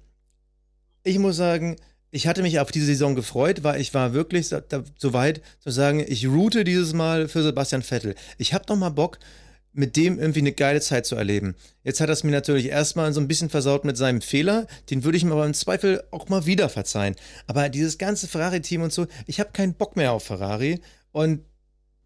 ich 1.05 1.21
muss 1.21 1.37
sagen, 1.37 1.77
ich 2.17 2.27
hatte 2.27 2.41
mich 2.41 2.61
auf 2.61 2.73
diese 2.73 2.87
Saison 2.87 3.15
gefreut, 3.15 3.63
weil 3.63 3.79
ich 3.79 3.93
war 3.93 4.15
wirklich 4.15 4.49
so, 4.49 4.59
so 4.97 5.13
weit 5.13 5.43
zu 5.61 5.71
sagen, 5.71 6.03
ich 6.09 6.27
route 6.27 6.65
dieses 6.65 6.95
Mal 6.95 7.29
für 7.29 7.43
Sebastian 7.43 7.83
Vettel. 7.83 8.15
Ich 8.39 8.55
habe 8.55 8.65
noch 8.71 8.77
mal 8.77 8.89
Bock, 8.89 9.19
mit 9.75 9.97
dem 9.97 10.19
irgendwie 10.19 10.41
eine 10.41 10.53
geile 10.53 10.81
Zeit 10.81 11.05
zu 11.05 11.15
erleben. 11.15 11.55
Jetzt 11.85 12.01
hat 12.01 12.09
er 12.09 12.15
es 12.15 12.25
mir 12.25 12.31
natürlich 12.31 12.69
erstmal 12.69 13.13
so 13.13 13.21
ein 13.21 13.29
bisschen 13.29 13.51
versaut 13.51 13.85
mit 13.85 13.99
seinem 13.99 14.23
Fehler. 14.23 14.67
Den 14.89 15.05
würde 15.05 15.19
ich 15.19 15.25
mir 15.25 15.33
aber 15.33 15.45
im 15.45 15.53
Zweifel 15.53 16.03
auch 16.11 16.31
mal 16.31 16.47
wieder 16.47 16.71
verzeihen. 16.71 17.17
Aber 17.47 17.69
dieses 17.69 17.99
ganze 17.99 18.29
Ferrari-Team 18.29 18.81
und 18.81 18.95
so, 18.95 19.07
ich 19.27 19.39
habe 19.39 19.51
keinen 19.53 19.75
Bock 19.75 19.95
mehr 19.95 20.13
auf 20.13 20.25
Ferrari. 20.25 20.81
Und 21.13 21.43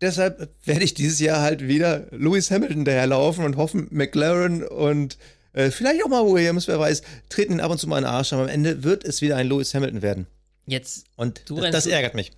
deshalb 0.00 0.50
werde 0.64 0.82
ich 0.82 0.94
dieses 0.94 1.20
Jahr 1.20 1.40
halt 1.40 1.68
wieder 1.68 2.08
Lewis 2.10 2.50
Hamilton 2.50 2.84
daherlaufen 2.84 3.44
und 3.44 3.56
hoffen, 3.56 3.86
McLaren 3.92 4.64
und 4.64 5.16
äh, 5.52 5.70
vielleicht 5.70 6.04
auch 6.04 6.08
mal 6.08 6.24
Williams, 6.24 6.68
wer 6.68 6.78
weiß, 6.78 7.02
treten 7.28 7.54
ihn 7.54 7.60
ab 7.60 7.70
und 7.70 7.78
zu 7.78 7.88
mal 7.88 7.98
in 7.98 8.04
den 8.04 8.10
Arsch, 8.10 8.32
aber 8.32 8.42
am 8.42 8.48
Ende 8.48 8.84
wird 8.84 9.04
es 9.04 9.20
wieder 9.20 9.36
ein 9.36 9.48
Lewis 9.48 9.74
Hamilton 9.74 10.02
werden. 10.02 10.26
Jetzt. 10.66 11.06
Und 11.16 11.42
das, 11.48 11.70
das, 11.70 11.86
ärgert 11.86 12.14
mich. 12.14 12.30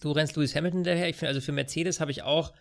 Du 0.00 0.12
rennst 0.12 0.36
Lewis 0.36 0.54
Hamilton 0.54 0.84
daher. 0.84 1.08
Ich 1.08 1.16
finde, 1.16 1.28
also 1.28 1.40
für 1.40 1.52
Mercedes 1.52 2.00
habe 2.00 2.10
ich 2.10 2.22
auch 2.22 2.52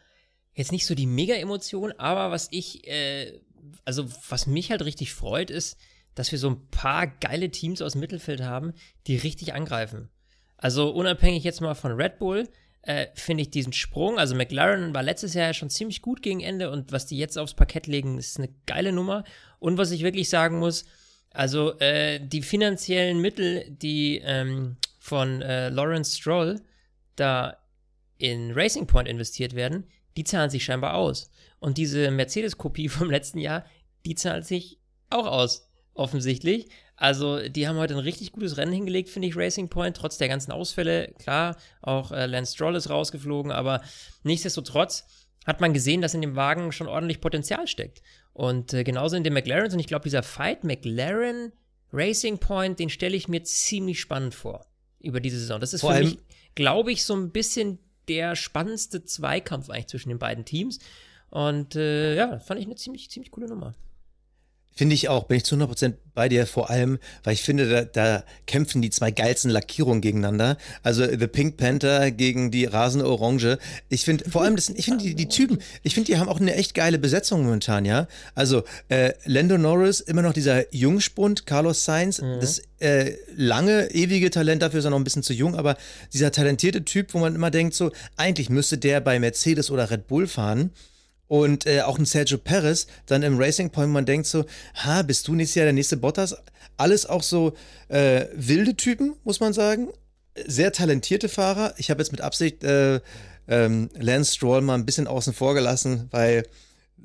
jetzt 0.54 0.72
nicht 0.72 0.86
so 0.86 0.96
die 0.96 1.08
Mega-Emotion, 1.08 1.94
aber 1.98 2.32
was 2.32 2.48
ich, 2.52 2.88
äh, 2.88 3.40
also 3.86 4.08
was 4.30 4.48
mich 4.48 4.72
halt 4.72 4.84
richtig 4.84 5.14
freut, 5.14 5.50
ist, 5.50 5.78
dass 6.16 6.32
wir 6.32 6.40
so 6.40 6.50
ein 6.50 6.68
paar 6.70 7.08
geile 7.08 7.50
Teams 7.52 7.82
aus 7.82 7.94
dem 7.94 8.02
Mittelfeld 8.02 8.42
haben, 8.42 8.74
die 9.08 9.16
richtig 9.16 9.54
angreifen. 9.54 10.10
Also 10.58 10.90
unabhängig 10.90 11.44
jetzt 11.44 11.62
mal 11.62 11.74
von 11.74 11.94
Red 11.94 12.20
Bull, 12.20 12.48
äh, 12.84 13.08
finde 13.14 13.44
ich 13.44 13.50
diesen 13.50 13.74
Sprung. 13.74 14.20
Also 14.20 14.36
McLaren 14.36 14.94
war 14.94 15.04
letztes 15.04 15.34
Jahr 15.34 15.54
schon 15.54 15.70
ziemlich 15.70 16.02
gut 16.02 16.22
gegen 16.22 16.42
Ende 16.42 16.72
und 16.72 16.92
was 16.92 17.06
die 17.06 17.18
jetzt 17.18 17.38
aufs 17.38 17.54
Parkett 17.54 17.88
legen, 17.88 18.18
ist 18.18 18.38
eine 18.38 18.50
geile 18.66 18.92
Nummer. 18.92 19.24
Und 19.62 19.78
was 19.78 19.92
ich 19.92 20.02
wirklich 20.02 20.28
sagen 20.28 20.58
muss, 20.58 20.86
also 21.30 21.78
äh, 21.80 22.20
die 22.20 22.42
finanziellen 22.42 23.22
Mittel, 23.22 23.64
die 23.70 24.20
ähm, 24.24 24.78
von 25.00 25.44
äh, 25.44 25.70
Lawrence 25.70 26.18
Stroll 26.18 26.60
da 27.16 27.58
in 28.18 28.52
Racing 28.54 28.88
Point 28.88 29.08
investiert 29.08 29.54
werden, 29.54 29.86
die 30.18 30.24
zahlen 30.24 30.50
sich 30.50 30.66
scheinbar 30.66 30.96
aus. 30.96 31.30
Und 31.60 31.78
diese 31.78 32.10
Mercedes-Kopie 32.10 32.90
vom 32.90 33.12
letzten 33.12 33.38
Jahr, 33.38 33.64
die 34.04 34.16
zahlt 34.16 34.48
sich 34.48 34.80
auch 35.12 35.28
aus, 35.28 35.70
offensichtlich. 35.94 36.70
Also, 36.96 37.48
die 37.48 37.68
haben 37.68 37.78
heute 37.78 37.94
ein 37.94 38.00
richtig 38.00 38.32
gutes 38.32 38.58
Rennen 38.58 38.74
hingelegt, 38.74 39.10
finde 39.10 39.28
ich, 39.28 39.38
Racing 39.38 39.70
Point, 39.70 39.96
trotz 39.96 40.18
der 40.18 40.28
ganzen 40.28 40.52
Ausfälle. 40.52 41.14
Klar, 41.20 41.56
auch 41.84 42.12
äh, 42.12 42.26
Lance 42.26 42.56
Stroll 42.56 42.76
ist 42.76 42.90
rausgeflogen, 42.90 43.52
aber 43.52 43.82
nichtsdestotrotz 44.24 45.06
hat 45.46 45.62
man 45.62 45.74
gesehen, 45.74 46.02
dass 46.02 46.16
in 46.16 46.22
dem 46.22 46.36
Wagen 46.36 46.72
schon 46.72 46.88
ordentlich 46.88 47.22
Potenzial 47.22 47.68
steckt. 47.68 48.02
Und 48.34 48.74
äh, 48.74 48.84
genauso 48.84 49.16
in 49.16 49.24
den 49.24 49.34
McLarens. 49.34 49.74
Und 49.74 49.80
ich 49.80 49.88
glaube, 49.88 50.04
dieser 50.04 50.24
Fight 50.24 50.64
McLaren 50.64 51.52
Racing 51.94 52.38
Point, 52.38 52.80
den 52.80 52.90
stelle 52.90 53.16
ich 53.16 53.28
mir 53.28 53.44
ziemlich 53.44 54.00
spannend 54.00 54.34
vor 54.34 54.66
über 55.00 55.20
diese 55.20 55.40
Saison. 55.40 55.60
Das 55.60 55.74
ist 55.74 55.82
vor 55.82 55.94
für 55.94 56.04
mich, 56.04 56.18
glaube 56.56 56.92
ich, 56.92 57.04
so 57.04 57.16
ein 57.16 57.32
bisschen 57.32 57.80
der 58.08 58.36
spannendste 58.36 59.04
Zweikampf 59.04 59.70
eigentlich 59.70 59.88
zwischen 59.88 60.10
den 60.10 60.20
beiden 60.20 60.46
Teams. 60.46 60.80
Und 61.30 61.76
äh, 61.76 62.16
ja, 62.16 62.40
fand 62.40 62.60
ich 62.60 62.66
eine 62.66 62.76
ziemlich, 62.76 63.10
ziemlich 63.10 63.32
coole 63.32 63.48
Nummer. 63.48 63.74
Finde 64.74 64.96
ich 64.96 65.10
auch, 65.10 65.26
bin 65.26 65.38
ich 65.38 65.44
zu 65.44 65.56
100% 65.56 65.94
bei 66.14 66.30
dir, 66.30 66.48
vor 66.48 66.70
allem, 66.70 66.98
weil 67.24 67.34
ich 67.34 67.42
finde, 67.42 67.70
da, 67.70 67.84
da, 67.84 68.24
kämpfen 68.48 68.82
die 68.82 68.90
zwei 68.90 69.12
geilsten 69.12 69.52
Lackierungen 69.52 70.02
gegeneinander. 70.02 70.58
Also 70.82 71.06
The 71.06 71.28
Pink 71.28 71.58
Panther 71.58 72.12
gegen 72.12 72.52
die 72.52 72.66
rasende 72.66 73.08
Orange. 73.08 73.58
Ich 73.90 74.06
finde, 74.06 74.30
vor 74.30 74.44
allem, 74.44 74.56
das, 74.56 74.70
ich 74.70 74.86
finde, 74.86 75.04
die, 75.04 75.16
die 75.16 75.28
Typen, 75.28 75.60
ich 75.84 75.94
finde, 75.94 76.12
die 76.12 76.18
haben 76.18 76.30
auch 76.30 76.40
eine 76.40 76.56
echt 76.56 76.74
geile 76.74 77.00
Besetzung 77.00 77.44
momentan, 77.44 77.86
ja. 77.86 78.08
Also 78.34 78.64
äh, 78.90 79.14
Lando 79.26 79.58
Norris, 79.58 80.00
immer 80.00 80.22
noch 80.22 80.34
dieser 80.34 80.74
Jungspund, 80.74 81.46
Carlos 81.46 81.86
Sainz, 81.86 82.22
mhm. 82.22 82.40
das 82.40 82.62
äh, 82.80 83.14
lange, 83.36 83.92
ewige 83.92 84.32
Talent, 84.32 84.62
dafür 84.62 84.80
ist 84.80 84.86
er 84.86 84.92
noch 84.92 85.00
ein 85.00 85.04
bisschen 85.04 85.24
zu 85.24 85.34
jung, 85.34 85.56
aber 85.56 85.78
dieser 86.14 86.32
talentierte 86.32 86.84
Typ, 86.84 87.14
wo 87.14 87.20
man 87.20 87.36
immer 87.36 87.52
denkt, 87.52 87.74
so, 87.74 87.92
eigentlich 88.16 88.50
müsste 88.50 88.78
der 88.78 89.02
bei 89.02 89.20
Mercedes 89.20 89.70
oder 89.70 89.92
Red 89.92 90.08
Bull 90.08 90.28
fahren. 90.28 90.72
Und 91.32 91.66
äh, 91.66 91.80
auch 91.84 91.98
ein 91.98 92.04
Sergio 92.04 92.38
Perez 92.38 92.88
dann 93.06 93.24
im 93.24 93.40
Racing 93.40 93.70
Point, 93.70 93.94
man 93.94 94.06
denkt 94.06 94.28
so, 94.28 94.44
ha, 94.76 95.02
bist 95.02 95.30
du 95.30 95.34
nächstes 95.34 95.56
Jahr 95.56 95.64
der 95.64 95.72
nächste 95.72 95.96
Bottas? 95.96 96.36
Alles 96.76 97.06
auch 97.06 97.24
so 97.24 97.54
äh, 97.88 98.26
wilde 98.34 98.76
Typen, 98.76 99.16
muss 99.24 99.40
man 99.40 99.54
sagen. 99.54 99.88
Sehr 100.46 100.74
talentierte 100.74 101.30
Fahrer. 101.30 101.74
Ich 101.78 101.90
habe 101.90 102.02
jetzt 102.02 102.12
mit 102.12 102.20
Absicht 102.20 102.66
äh, 102.66 103.00
ähm, 103.48 103.90
Lance 103.98 104.36
Stroll 104.36 104.60
mal 104.60 104.76
ein 104.76 104.86
bisschen 104.86 105.08
außen 105.08 105.32
vor 105.32 105.54
gelassen, 105.54 106.10
weil 106.12 106.46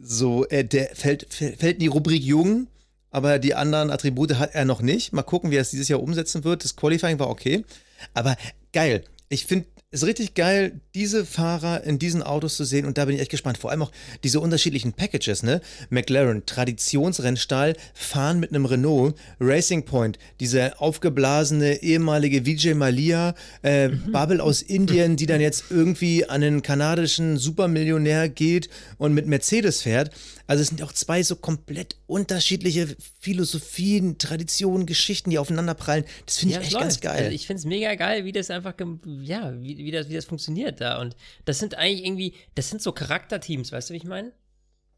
so, 0.02 0.44
äh, 0.48 0.64
der 0.64 0.96
fällt, 0.96 1.32
fällt 1.32 1.62
in 1.62 1.78
die 1.78 1.86
Rubrik 1.86 2.24
Jung, 2.24 2.66
aber 3.12 3.38
die 3.38 3.54
anderen 3.54 3.92
Attribute 3.92 4.40
hat 4.40 4.56
er 4.56 4.64
noch 4.64 4.82
nicht. 4.82 5.12
Mal 5.12 5.22
gucken, 5.22 5.52
wie 5.52 5.56
er 5.56 5.62
es 5.62 5.70
dieses 5.70 5.86
Jahr 5.86 6.02
umsetzen 6.02 6.42
wird. 6.42 6.64
Das 6.64 6.74
Qualifying 6.74 7.20
war 7.20 7.30
okay. 7.30 7.64
Aber 8.12 8.36
geil. 8.72 9.04
Ich 9.28 9.46
finde 9.46 9.66
ist 9.92 10.04
richtig 10.04 10.34
geil, 10.34 10.80
diese 10.96 11.24
Fahrer 11.24 11.84
in 11.84 12.00
diesen 12.00 12.22
Autos 12.22 12.56
zu 12.56 12.64
sehen 12.64 12.86
und 12.86 12.98
da 12.98 13.04
bin 13.04 13.14
ich 13.14 13.20
echt 13.20 13.30
gespannt. 13.30 13.56
Vor 13.56 13.70
allem 13.70 13.82
auch 13.82 13.92
diese 14.24 14.40
unterschiedlichen 14.40 14.92
Packages, 14.92 15.44
ne? 15.44 15.60
McLaren, 15.90 16.44
Traditionsrennstall, 16.44 17.76
fahren 17.94 18.40
mit 18.40 18.50
einem 18.50 18.66
Renault, 18.66 19.14
Racing 19.38 19.84
Point, 19.84 20.18
diese 20.40 20.80
aufgeblasene 20.80 21.82
ehemalige 21.82 22.44
Vijay 22.44 22.74
Malia, 22.74 23.34
äh, 23.62 23.88
mhm. 23.88 24.10
Bubble 24.10 24.42
aus 24.42 24.60
Indien, 24.60 25.16
die 25.16 25.26
dann 25.26 25.40
jetzt 25.40 25.66
irgendwie 25.70 26.28
an 26.28 26.42
einen 26.42 26.62
kanadischen 26.62 27.38
Supermillionär 27.38 28.28
geht 28.28 28.68
und 28.98 29.14
mit 29.14 29.26
Mercedes 29.26 29.82
fährt. 29.82 30.10
Also 30.46 30.62
es 30.62 30.68
sind 30.68 30.82
auch 30.82 30.92
zwei 30.92 31.22
so 31.22 31.36
komplett 31.36 31.96
unterschiedliche 32.06 32.96
Philosophien, 33.20 34.18
Traditionen, 34.18 34.86
Geschichten, 34.86 35.30
die 35.30 35.38
aufeinanderprallen. 35.38 36.04
Das 36.24 36.38
finde 36.38 36.54
ich 36.54 36.60
echt 36.60 36.78
ganz 36.78 37.00
geil. 37.00 37.24
Also 37.24 37.30
ich 37.30 37.46
finde 37.46 37.60
es 37.60 37.64
mega 37.64 37.94
geil, 37.94 38.24
wie 38.24 38.32
das 38.32 38.50
einfach, 38.50 38.74
ja, 39.22 39.52
wie, 39.60 39.78
wie, 39.78 39.90
das, 39.90 40.08
wie 40.08 40.14
das 40.14 40.24
funktioniert 40.24 40.80
da. 40.80 41.00
Und 41.00 41.16
das 41.44 41.58
sind 41.58 41.74
eigentlich 41.74 42.04
irgendwie, 42.04 42.34
das 42.54 42.70
sind 42.70 42.80
so 42.80 42.92
Charakterteams, 42.92 43.72
weißt 43.72 43.90
du, 43.90 43.94
wie 43.94 43.98
ich 43.98 44.04
meine? 44.04 44.32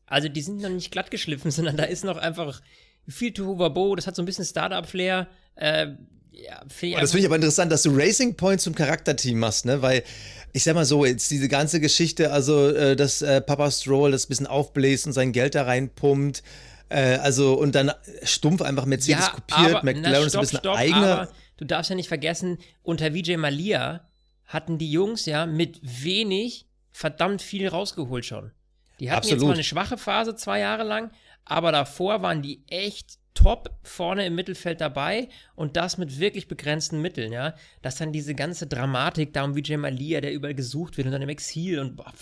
Also 0.07 0.29
die 0.29 0.43
sind 0.43 0.61
noch 0.61 0.69
nicht 0.69 0.91
glatt 0.91 1.11
geschliffen, 1.11 1.51
sondern 1.51 1.77
da 1.77 1.85
ist 1.85 2.05
noch 2.05 2.19
einfach 2.19 2.61
viel 3.07 3.33
Tohuwabo, 3.33 3.97
das 3.97 4.07
hat 4.07 4.17
so 4.17 4.23
ein 4.23 4.27
bisschen 4.27 4.45
Startup-Flair. 4.45 5.29
Äh, 5.55 5.89
ja, 6.33 6.63
find 6.69 6.97
oh, 6.97 7.01
das 7.01 7.11
finde 7.11 7.23
ich 7.23 7.27
aber 7.27 7.37
interessant, 7.37 7.73
dass 7.73 7.83
du 7.83 7.91
Racing 7.91 8.37
Point 8.37 8.61
zum 8.61 8.75
Charakterteam 8.75 9.39
machst, 9.39 9.65
ne? 9.65 9.83
Weil 9.83 10.05
ich 10.53 10.65
sag 10.65 10.75
mal 10.75 10.85
so, 10.85 11.05
jetzt 11.05 11.31
diese 11.31 11.49
ganze 11.49 11.81
Geschichte, 11.81 12.33
also 12.33 12.69
äh, 12.71 12.97
dass 12.97 13.23
äh, 13.23 13.41
Papa 13.41 13.71
Stroll 13.71 14.13
das 14.13 14.27
ein 14.27 14.29
bisschen 14.29 14.47
aufbläst 14.47 15.07
und 15.07 15.13
sein 15.13 15.33
Geld 15.33 15.55
da 15.55 15.63
reinpumpt, 15.65 16.43
äh, 16.89 17.17
also 17.17 17.55
und 17.55 17.75
dann 17.75 17.93
stumpf 18.23 18.63
einfach 18.63 18.87
Mercedes 18.87 19.27
ja, 19.27 19.33
kopiert, 19.33 19.77
aber, 19.77 19.85
McLaren 19.85 20.27
ist 20.27 20.35
ein 20.35 20.41
bisschen 20.41 20.59
stopp, 20.61 20.77
eigener. 20.77 21.29
du 21.57 21.65
darfst 21.65 21.91
ja 21.91 21.97
nicht 21.97 22.09
vergessen, 22.09 22.59
unter 22.83 23.15
Vijay 23.15 23.37
Malia 23.37 24.09
hatten 24.47 24.79
die 24.79 24.91
Jungs 24.91 25.27
ja 25.27 25.47
mit 25.47 25.81
wenig 25.83 26.67
verdammt 26.91 27.43
viel 27.43 27.69
rausgeholt 27.69 28.25
schon. 28.25 28.51
Die 28.99 29.11
hatten 29.11 29.19
Absolut. 29.19 29.43
jetzt 29.43 29.47
mal 29.47 29.55
eine 29.55 29.65
schwache 29.65 29.99
Phase 29.99 30.35
zwei 30.35 30.61
Jahre 30.61 30.83
lang, 30.83 31.11
aber 31.45 31.71
davor 31.71 32.23
waren 32.23 32.43
die 32.43 32.65
echt 32.69 33.19
top 33.39 33.71
vorne 33.85 34.27
im 34.27 34.35
Mittelfeld 34.35 34.81
dabei 34.81 35.29
und 35.55 35.77
das 35.77 35.97
mit 35.97 36.19
wirklich 36.19 36.49
begrenzten 36.49 37.01
Mitteln, 37.01 37.33
ja. 37.33 37.55
Dass 37.83 37.97
dann 37.97 38.13
diese 38.13 38.35
ganze 38.35 38.67
Dramatik 38.67 39.33
da 39.33 39.45
um 39.45 39.55
Vijay 39.55 39.77
Malia, 39.77 40.21
der 40.21 40.33
überall 40.33 40.55
gesucht 40.55 40.97
wird 40.97 41.07
und 41.07 41.13
dann 41.13 41.23
im 41.23 41.29
Exil 41.29 41.79
und 41.79 41.97
boah, 41.97 42.13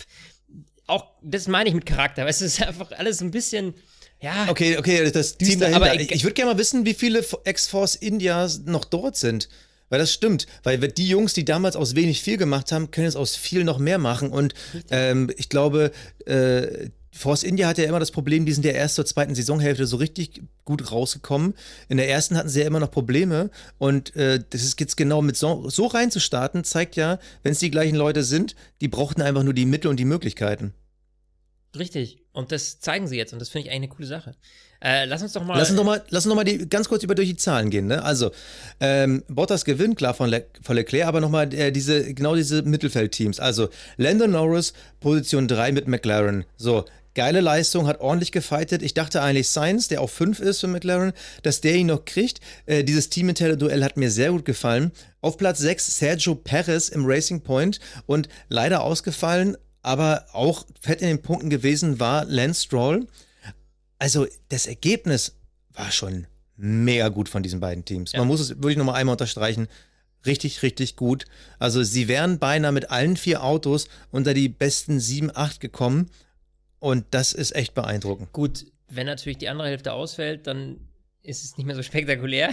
auch, 0.85 1.05
das 1.21 1.47
meine 1.47 1.69
ich 1.69 1.75
mit 1.75 1.85
Charakter, 1.85 2.21
weil 2.23 2.29
es 2.29 2.41
ist 2.41 2.61
einfach 2.61 2.91
alles 2.91 3.21
ein 3.21 3.31
bisschen, 3.31 3.73
ja. 4.21 4.47
Okay, 4.47 4.77
okay, 4.77 5.11
das 5.11 5.37
Team 5.37 5.59
dahinter. 5.59 5.85
Aber 5.85 5.99
ich, 5.99 6.11
ich 6.11 6.23
würde 6.23 6.35
gerne 6.35 6.53
mal 6.53 6.57
wissen, 6.57 6.85
wie 6.85 6.93
viele 6.93 7.25
Ex-Force 7.43 7.95
Indias 7.95 8.61
noch 8.65 8.85
dort 8.85 9.17
sind. 9.17 9.49
Weil 9.89 9.99
das 9.99 10.11
stimmt, 10.11 10.47
weil 10.63 10.79
die 10.79 11.07
Jungs, 11.07 11.33
die 11.33 11.45
damals 11.45 11.77
aus 11.77 11.95
wenig 11.95 12.21
viel 12.21 12.35
gemacht 12.35 12.73
haben, 12.73 12.91
können 12.91 13.05
jetzt 13.05 13.15
aus 13.15 13.37
viel 13.37 13.63
noch 13.63 13.79
mehr 13.79 13.97
machen. 13.97 14.31
Und 14.31 14.53
ähm, 14.91 15.31
ich 15.37 15.47
glaube, 15.47 15.91
äh, 16.25 16.89
Force 17.17 17.43
India 17.43 17.67
hatte 17.67 17.81
ja 17.81 17.89
immer 17.89 17.99
das 17.99 18.11
Problem, 18.11 18.45
die 18.45 18.53
sind 18.53 18.63
ja 18.63 18.71
erst 18.71 18.95
zur 18.95 19.05
zweiten 19.05 19.35
Saisonhälfte 19.35 19.85
so 19.85 19.97
richtig 19.97 20.41
gut 20.65 20.91
rausgekommen. 20.91 21.55
In 21.89 21.97
der 21.97 22.09
ersten 22.09 22.37
hatten 22.37 22.49
sie 22.49 22.61
ja 22.61 22.67
immer 22.67 22.79
noch 22.79 22.91
Probleme 22.91 23.49
und 23.77 24.15
äh, 24.15 24.39
das 24.49 24.63
ist 24.63 24.79
jetzt 24.79 24.97
genau 24.97 25.21
mit 25.21 25.35
so, 25.35 25.69
so 25.69 25.87
reinzustarten, 25.87 26.63
zeigt 26.63 26.95
ja, 26.95 27.19
wenn 27.43 27.53
es 27.53 27.59
die 27.59 27.71
gleichen 27.71 27.95
Leute 27.95 28.23
sind, 28.23 28.55
die 28.81 28.87
brauchten 28.87 29.21
einfach 29.21 29.43
nur 29.43 29.53
die 29.53 29.65
Mittel 29.65 29.87
und 29.87 29.97
die 29.97 30.05
Möglichkeiten. 30.05 30.73
Richtig. 31.77 32.23
Und 32.31 32.51
das 32.51 32.79
zeigen 32.79 33.07
sie 33.07 33.17
jetzt 33.17 33.33
und 33.33 33.39
das 33.39 33.49
finde 33.49 33.67
ich 33.67 33.73
eigentlich 33.73 33.89
eine 33.89 33.95
coole 33.95 34.07
Sache. 34.07 34.35
Äh, 34.79 35.05
lass 35.05 35.23
uns 35.23 35.33
doch 35.33 35.43
mal. 35.43 35.57
Lass 35.57 35.69
uns 35.69 35.77
doch 35.77 35.83
mal, 35.83 36.03
lass 36.09 36.25
uns 36.25 36.31
doch 36.31 36.35
mal 36.35 36.43
die, 36.43 36.69
ganz 36.69 36.87
kurz 36.87 37.03
über 37.03 37.15
durch 37.15 37.29
die 37.29 37.35
Zahlen 37.35 37.71
gehen. 37.71 37.87
Ne? 37.87 38.03
Also, 38.03 38.31
ähm, 38.79 39.23
Bottas 39.27 39.65
gewinnt, 39.65 39.97
klar, 39.97 40.13
von, 40.13 40.29
Le 40.29 40.45
von 40.61 40.75
Leclerc, 40.75 41.07
aber 41.07 41.19
nochmal 41.19 41.51
äh, 41.53 41.71
diese, 41.71 42.13
genau 42.13 42.35
diese 42.35 42.61
Mittelfeldteams. 42.61 43.39
Also, 43.39 43.69
Landon 43.97 44.31
Norris, 44.31 44.73
Position 44.99 45.47
3 45.47 45.71
mit 45.71 45.87
McLaren. 45.87 46.45
So, 46.57 46.85
geile 47.17 47.41
Leistung, 47.41 47.87
hat 47.87 47.99
ordentlich 47.99 48.31
gefightet. 48.31 48.83
Ich 48.83 48.93
dachte 48.93 49.23
eigentlich 49.23 49.49
Sainz, 49.49 49.87
der 49.87 50.01
auf 50.01 50.11
5 50.11 50.39
ist 50.39 50.59
für 50.59 50.67
McLaren, 50.67 51.13
dass 51.41 51.61
der 51.61 51.75
ihn 51.75 51.87
noch 51.87 52.05
kriegt. 52.05 52.39
Äh, 52.67 52.83
dieses 52.83 53.09
teaminterne 53.09 53.57
Duell 53.57 53.83
hat 53.83 53.97
mir 53.97 54.11
sehr 54.11 54.31
gut 54.31 54.45
gefallen. 54.45 54.91
Auf 55.19 55.37
Platz 55.37 55.57
6 55.57 55.97
Sergio 55.97 56.35
Perez 56.35 56.89
im 56.89 57.05
Racing 57.07 57.41
Point 57.41 57.79
und 58.05 58.29
leider 58.49 58.83
ausgefallen, 58.83 59.57
aber 59.81 60.27
auch 60.31 60.67
fett 60.79 61.01
in 61.01 61.07
den 61.07 61.23
Punkten 61.23 61.49
gewesen 61.49 61.99
war 61.99 62.23
Lance 62.25 62.65
Stroll. 62.65 63.07
Also 63.97 64.27
das 64.49 64.67
Ergebnis 64.67 65.33
war 65.73 65.91
schon 65.91 66.27
mega 66.55 67.07
gut 67.09 67.29
von 67.29 67.41
diesen 67.41 67.59
beiden 67.59 67.83
Teams. 67.83 68.11
Ja. 68.11 68.19
Man 68.19 68.27
muss 68.27 68.41
es 68.41 68.49
wirklich 68.49 68.77
nochmal 68.77 68.95
einmal 68.95 69.13
unterstreichen. 69.13 69.67
Richtig, 70.27 70.61
richtig 70.61 70.95
gut. 70.95 71.25
Also 71.57 71.81
sie 71.83 72.07
wären 72.07 72.37
beinahe 72.37 72.71
mit 72.71 72.91
allen 72.91 73.17
vier 73.17 73.43
Autos 73.43 73.87
unter 74.11 74.35
die 74.35 74.49
besten 74.49 74.99
7, 74.99 75.31
8 75.33 75.59
gekommen. 75.59 76.11
Und 76.87 77.03
das 77.11 77.33
ist 77.33 77.53
echt 77.53 77.73
beeindruckend. 77.73 78.31
Gut, 78.31 78.65
wenn 78.87 79.07
natürlich 79.07 79.37
die 79.37 79.49
andere 79.49 79.67
Hälfte 79.67 79.91
ausfällt, 79.91 80.47
dann 80.47 80.79
ist 81.21 81.43
es 81.43 81.57
nicht 81.57 81.65
mehr 81.65 81.75
so 81.75 81.83
spektakulär. 81.83 82.49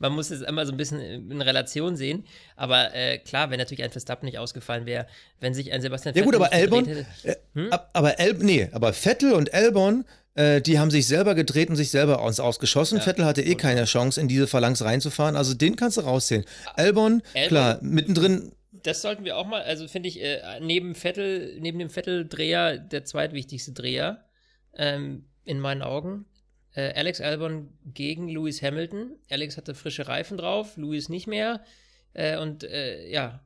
Man 0.00 0.12
muss 0.12 0.32
es 0.32 0.42
immer 0.42 0.66
so 0.66 0.72
ein 0.72 0.76
bisschen 0.76 1.00
in 1.30 1.40
Relation 1.40 1.94
sehen. 1.94 2.24
Aber 2.56 2.92
äh, 2.96 3.18
klar, 3.18 3.48
wenn 3.50 3.60
natürlich 3.60 3.84
ein 3.84 3.92
Verstappen 3.92 4.26
nicht 4.26 4.40
ausgefallen 4.40 4.86
wäre, 4.86 5.06
wenn 5.38 5.54
sich 5.54 5.70
ein 5.70 5.82
Sebastian 5.82 6.16
Vettel. 6.16 6.32
Ja, 6.32 6.38
gut, 6.38 6.46
aber 6.46 6.52
Albon. 6.52 6.88
Äh, 6.88 7.36
hm? 7.54 7.70
Aber 7.92 8.18
El 8.18 8.34
nee, 8.40 8.68
aber 8.72 8.92
Vettel 8.92 9.32
und 9.34 9.54
Albon, 9.54 10.04
äh, 10.34 10.60
die 10.60 10.80
haben 10.80 10.90
sich 10.90 11.06
selber 11.06 11.36
gedreht 11.36 11.70
und 11.70 11.76
sich 11.76 11.92
selber 11.92 12.20
aus, 12.20 12.40
ausgeschossen. 12.40 12.98
Ja, 12.98 13.04
Vettel 13.04 13.24
hatte 13.24 13.42
eh 13.42 13.54
keine 13.54 13.84
Chance, 13.84 14.20
in 14.20 14.26
diese 14.26 14.48
Phalanx 14.48 14.82
reinzufahren. 14.82 15.36
Also 15.36 15.54
den 15.54 15.76
kannst 15.76 15.96
du 15.96 16.00
rauszählen. 16.00 16.44
Albon, 16.74 17.22
Albon 17.34 17.48
klar, 17.48 17.78
mittendrin 17.82 18.50
das 18.86 19.02
sollten 19.02 19.24
wir 19.24 19.36
auch 19.36 19.46
mal, 19.46 19.62
also 19.62 19.88
finde 19.88 20.08
ich, 20.08 20.20
äh, 20.22 20.60
neben 20.60 20.94
Vettel, 20.94 21.58
neben 21.60 21.78
dem 21.78 21.90
Vettel-Dreher 21.90 22.78
der 22.78 23.04
zweitwichtigste 23.04 23.72
Dreher 23.72 24.24
ähm, 24.74 25.28
in 25.44 25.58
meinen 25.58 25.82
Augen. 25.82 26.26
Äh, 26.72 26.92
Alex 26.94 27.20
Albon 27.20 27.76
gegen 27.84 28.28
Lewis 28.28 28.62
Hamilton. 28.62 29.18
Alex 29.28 29.56
hatte 29.56 29.74
frische 29.74 30.06
Reifen 30.06 30.36
drauf, 30.36 30.76
Lewis 30.76 31.08
nicht 31.08 31.26
mehr. 31.26 31.64
Äh, 32.12 32.38
und 32.38 32.62
äh, 32.62 33.08
ja, 33.08 33.44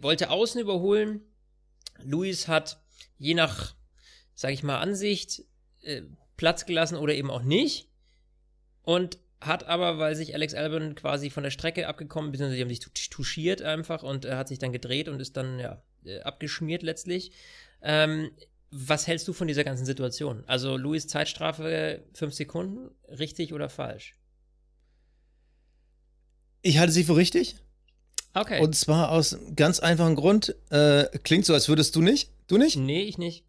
wollte 0.00 0.30
außen 0.30 0.60
überholen. 0.60 1.20
Lewis 2.02 2.48
hat 2.48 2.80
je 3.18 3.34
nach, 3.34 3.74
sag 4.34 4.52
ich 4.52 4.62
mal, 4.62 4.78
Ansicht 4.78 5.42
äh, 5.82 6.02
Platz 6.36 6.64
gelassen 6.64 6.96
oder 6.96 7.14
eben 7.14 7.30
auch 7.30 7.42
nicht. 7.42 7.90
Und 8.82 9.18
hat 9.40 9.64
aber, 9.64 9.98
weil 9.98 10.16
sich 10.16 10.34
Alex 10.34 10.54
Albon 10.54 10.94
quasi 10.94 11.30
von 11.30 11.44
der 11.44 11.50
Strecke 11.50 11.86
abgekommen, 11.86 12.32
beziehungsweise 12.32 12.56
die 12.56 12.62
haben 12.62 12.94
sich 12.94 13.08
touchiert 13.10 13.62
einfach 13.62 14.02
und 14.02 14.24
er 14.24 14.36
hat 14.36 14.48
sich 14.48 14.58
dann 14.58 14.72
gedreht 14.72 15.08
und 15.08 15.20
ist 15.20 15.36
dann, 15.36 15.58
ja, 15.58 15.82
äh, 16.04 16.20
abgeschmiert 16.20 16.82
letztlich. 16.82 17.32
Ähm, 17.82 18.30
was 18.70 19.06
hältst 19.06 19.26
du 19.28 19.32
von 19.32 19.48
dieser 19.48 19.64
ganzen 19.64 19.86
Situation? 19.86 20.44
Also, 20.46 20.76
Louis 20.76 21.06
Zeitstrafe 21.06 22.02
fünf 22.14 22.34
Sekunden, 22.34 22.90
richtig 23.08 23.52
oder 23.52 23.68
falsch? 23.68 24.14
Ich 26.62 26.78
halte 26.78 26.92
sie 26.92 27.04
für 27.04 27.16
richtig. 27.16 27.56
Okay. 28.34 28.60
Und 28.60 28.74
zwar 28.74 29.10
aus 29.10 29.38
ganz 29.56 29.80
einfachem 29.80 30.16
Grund. 30.16 30.54
Äh, 30.70 31.04
klingt 31.22 31.46
so, 31.46 31.54
als 31.54 31.68
würdest 31.68 31.96
du 31.96 32.02
nicht. 32.02 32.30
Du 32.46 32.58
nicht? 32.58 32.76
Nee, 32.76 33.02
ich 33.02 33.16
nicht. 33.16 33.44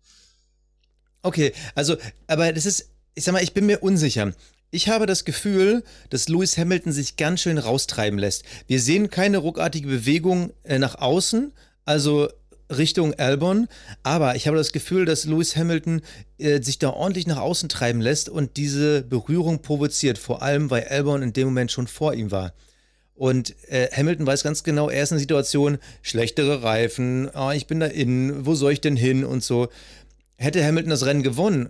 Okay, 1.22 1.54
also, 1.76 1.98
aber 2.28 2.54
das 2.54 2.66
ist, 2.66 2.92
ich 3.14 3.24
sag 3.26 3.34
mal, 3.34 3.44
ich 3.44 3.54
bin 3.54 3.66
mir 3.66 3.84
unsicher. 3.84 4.34
Ich 4.72 4.88
habe 4.88 5.08
das 5.08 5.26
Gefühl, 5.26 5.84
dass 6.12 6.30
Lewis 6.30 6.58
Hamilton 6.58 6.92
sich 6.92 7.18
ganz 7.18 7.42
schön 7.42 7.58
raustreiben 7.58 8.20
lässt. 8.20 8.44
Wir 8.68 8.80
sehen 8.80 9.10
keine 9.10 9.40
ruckartige 9.40 9.88
Bewegung 9.88 10.52
äh, 10.64 10.78
nach 10.78 10.96
außen, 10.96 11.54
also 11.86 12.30
Richtung 12.70 13.16
Albon, 13.16 13.68
aber 14.04 14.36
ich 14.36 14.46
habe 14.46 14.58
das 14.58 14.72
Gefühl, 14.72 15.06
dass 15.06 15.26
Lewis 15.26 15.56
Hamilton 15.56 16.02
äh, 16.38 16.62
sich 16.62 16.78
da 16.78 16.92
ordentlich 16.92 17.26
nach 17.26 17.40
außen 17.40 17.68
treiben 17.68 18.00
lässt 18.00 18.30
und 18.30 18.58
diese 18.58 19.02
Berührung 19.02 19.64
provoziert, 19.64 20.20
vor 20.20 20.44
allem 20.44 20.70
weil 20.70 20.84
Albon 20.84 21.24
in 21.24 21.34
dem 21.34 21.48
Moment 21.48 21.72
schon 21.72 21.88
vor 21.88 22.14
ihm 22.14 22.30
war. 22.30 22.54
Und 23.16 23.56
äh, 23.70 23.90
Hamilton 23.92 24.28
weiß 24.28 24.44
ganz 24.44 24.64
genau, 24.64 24.88
er 24.88 25.02
ist 25.02 25.10
in 25.10 25.16
einer 25.16 25.22
Situation, 25.22 25.80
schlechtere 26.04 26.62
Reifen, 26.62 27.28
oh, 27.34 27.50
ich 27.50 27.66
bin 27.66 27.80
da 27.80 27.88
innen, 27.88 28.46
wo 28.46 28.54
soll 28.54 28.74
ich 28.74 28.82
denn 28.82 28.96
hin 28.96 29.26
und 29.26 29.44
so. 29.44 29.70
Hätte 30.38 30.64
Hamilton 30.64 30.92
das 30.92 31.08
Rennen 31.08 31.24
gewonnen, 31.24 31.70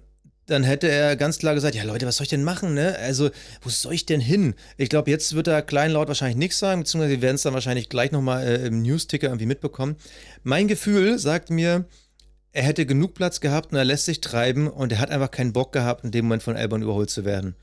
dann 0.49 0.63
hätte 0.63 0.87
er 0.89 1.15
ganz 1.15 1.37
klar 1.39 1.53
gesagt, 1.55 1.75
ja 1.75 1.83
Leute, 1.83 2.05
was 2.05 2.17
soll 2.17 2.23
ich 2.23 2.29
denn 2.29 2.43
machen, 2.43 2.73
ne? 2.73 2.97
Also, 2.99 3.29
wo 3.61 3.69
soll 3.69 3.93
ich 3.93 4.05
denn 4.05 4.19
hin? 4.21 4.55
Ich 4.77 4.89
glaube, 4.89 5.09
jetzt 5.11 5.35
wird 5.35 5.47
er 5.47 5.61
kleinlaut 5.61 6.07
wahrscheinlich 6.07 6.37
nichts 6.37 6.59
sagen, 6.59 6.81
beziehungsweise 6.81 7.11
wir 7.15 7.21
werden 7.21 7.35
es 7.35 7.43
dann 7.43 7.53
wahrscheinlich 7.53 7.89
gleich 7.89 8.11
nochmal 8.11 8.45
äh, 8.47 8.67
im 8.67 8.81
News-Ticker 8.81 9.27
irgendwie 9.27 9.45
mitbekommen. 9.45 9.95
Mein 10.43 10.67
Gefühl 10.67 11.19
sagt 11.19 11.49
mir, 11.49 11.85
er 12.51 12.63
hätte 12.63 12.85
genug 12.85 13.13
Platz 13.13 13.39
gehabt 13.41 13.71
und 13.71 13.77
er 13.77 13.85
lässt 13.85 14.05
sich 14.05 14.21
treiben 14.21 14.67
und 14.67 14.91
er 14.91 14.99
hat 14.99 15.11
einfach 15.11 15.31
keinen 15.31 15.53
Bock 15.53 15.71
gehabt, 15.71 16.03
in 16.03 16.11
dem 16.11 16.25
Moment 16.25 16.43
von 16.43 16.55
Albon 16.57 16.81
überholt 16.81 17.09
zu 17.09 17.23
werden. 17.25 17.55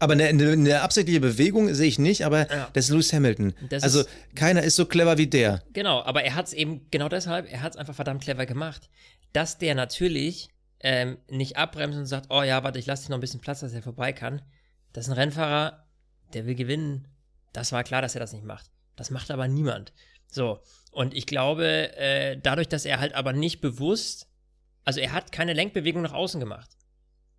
Aber 0.00 0.12
eine, 0.12 0.26
eine, 0.26 0.52
eine 0.52 0.80
absichtliche 0.82 1.20
Bewegung 1.20 1.72
sehe 1.74 1.88
ich 1.88 1.98
nicht, 1.98 2.24
aber 2.24 2.48
Ja. 2.50 2.68
das 2.72 2.84
ist 2.84 2.90
Lewis 2.90 3.12
Hamilton. 3.12 3.52
Das 3.68 3.82
also 3.82 4.00
ist- 4.00 4.08
keiner 4.36 4.62
ist 4.62 4.76
so 4.76 4.86
clever 4.86 5.18
wie 5.18 5.26
der. 5.26 5.62
Genau, 5.72 6.02
aber 6.02 6.22
er 6.22 6.34
hat 6.36 6.46
es 6.46 6.52
eben, 6.52 6.82
genau 6.92 7.08
deshalb, 7.08 7.50
er 7.50 7.62
hat 7.62 7.72
es 7.72 7.76
einfach 7.78 7.94
verdammt 7.96 8.22
clever 8.22 8.46
gemacht, 8.46 8.88
dass 9.32 9.58
der 9.58 9.74
natürlich 9.74 10.48
ähm, 10.80 11.18
nicht 11.28 11.56
abbremst 11.56 11.98
und 11.98 12.06
sagt, 12.06 12.26
oh 12.30 12.42
ja, 12.42 12.62
warte, 12.62 12.78
ich 12.78 12.86
lasse 12.86 13.04
dir 13.06 13.10
noch 13.10 13.18
ein 13.18 13.22
bisschen 13.22 13.40
Platz, 13.40 13.60
dass 13.60 13.72
er 13.72 13.82
vorbei 13.82 14.12
kann. 14.12 14.42
Das 14.92 15.06
ist 15.06 15.10
ein 15.10 15.18
Rennfahrer, 15.18 15.86
der 16.34 16.46
will 16.46 16.54
gewinnen. 16.54 17.08
Das 17.52 17.72
war 17.72 17.84
klar, 17.84 18.02
dass 18.02 18.14
er 18.14 18.20
das 18.20 18.32
nicht 18.32 18.44
macht. 18.44 18.70
Das 18.96 19.10
macht 19.10 19.30
aber 19.30 19.48
niemand. 19.48 19.92
So, 20.28 20.60
und 20.92 21.14
ich 21.14 21.26
glaube, 21.26 21.96
äh, 21.96 22.38
dadurch, 22.40 22.68
dass 22.68 22.84
er 22.84 23.00
halt 23.00 23.14
aber 23.14 23.32
nicht 23.32 23.60
bewusst, 23.60 24.28
also 24.84 25.00
er 25.00 25.12
hat 25.12 25.32
keine 25.32 25.52
Lenkbewegung 25.52 26.02
nach 26.02 26.12
außen 26.12 26.40
gemacht. 26.40 26.70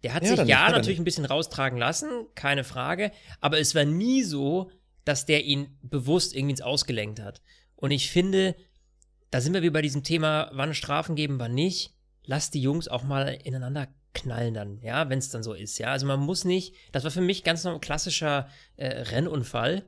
Der 0.04 0.14
hat 0.14 0.24
Ja, 0.24 0.36
sich 0.36 0.48
ja 0.48 0.70
natürlich 0.72 0.98
ein 1.00 1.04
bisschen 1.04 1.26
raustragen 1.26 1.78
lassen, 1.78 2.10
keine 2.36 2.64
Frage, 2.64 3.12
aber 3.42 3.60
es 3.60 3.76
war 3.76 3.86
nie 3.86 4.24
so, 4.24 4.72
dass 5.04 5.26
der 5.26 5.44
ihn 5.46 5.78
bewusst 5.82 6.34
irgendwie 6.36 6.52
ins 6.52 6.62
Ausgelenkt 6.62 7.20
hat. 7.20 7.42
Und 7.76 7.92
ich 7.92 8.10
finde, 8.10 8.56
da 9.32 9.42
sind 9.42 9.54
wir 9.54 9.62
wie 9.62 9.70
bei 9.70 9.82
diesem 9.82 10.04
Thema, 10.04 10.50
wann 10.54 10.74
Strafen 10.74 11.16
geben, 11.16 11.40
wann 11.40 11.54
nicht. 11.54 11.96
Lass 12.30 12.52
die 12.52 12.62
Jungs 12.62 12.88
auch 12.88 13.02
mal 13.02 13.40
ineinander 13.44 13.88
knallen 14.14 14.54
dann, 14.54 14.80
ja, 14.84 15.10
wenn 15.10 15.18
es 15.18 15.30
dann 15.30 15.42
so 15.42 15.54
ist, 15.54 15.80
ja. 15.80 15.88
Also 15.88 16.06
man 16.06 16.20
muss 16.20 16.46
nicht, 16.46 16.76
das 16.92 17.04
war 17.04 17.10
für 17.10 17.22
mich 17.22 17.44
ganz 17.44 17.64
normal 17.64 17.80
klassischer 17.80 18.48
äh, 18.78 18.86
Rennunfall. 18.86 19.84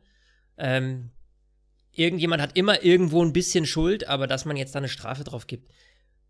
Ähm, 0.58 1.12
irgendjemand 1.92 2.42
hat 2.42 2.58
immer 2.58 2.84
irgendwo 2.84 3.24
ein 3.24 3.32
bisschen 3.32 3.68
Schuld, 3.68 4.08
aber 4.08 4.26
dass 4.26 4.46
man 4.46 4.58
jetzt 4.58 4.74
da 4.74 4.80
eine 4.80 4.90
Strafe 4.90 5.24
drauf 5.24 5.46
gibt, 5.46 5.72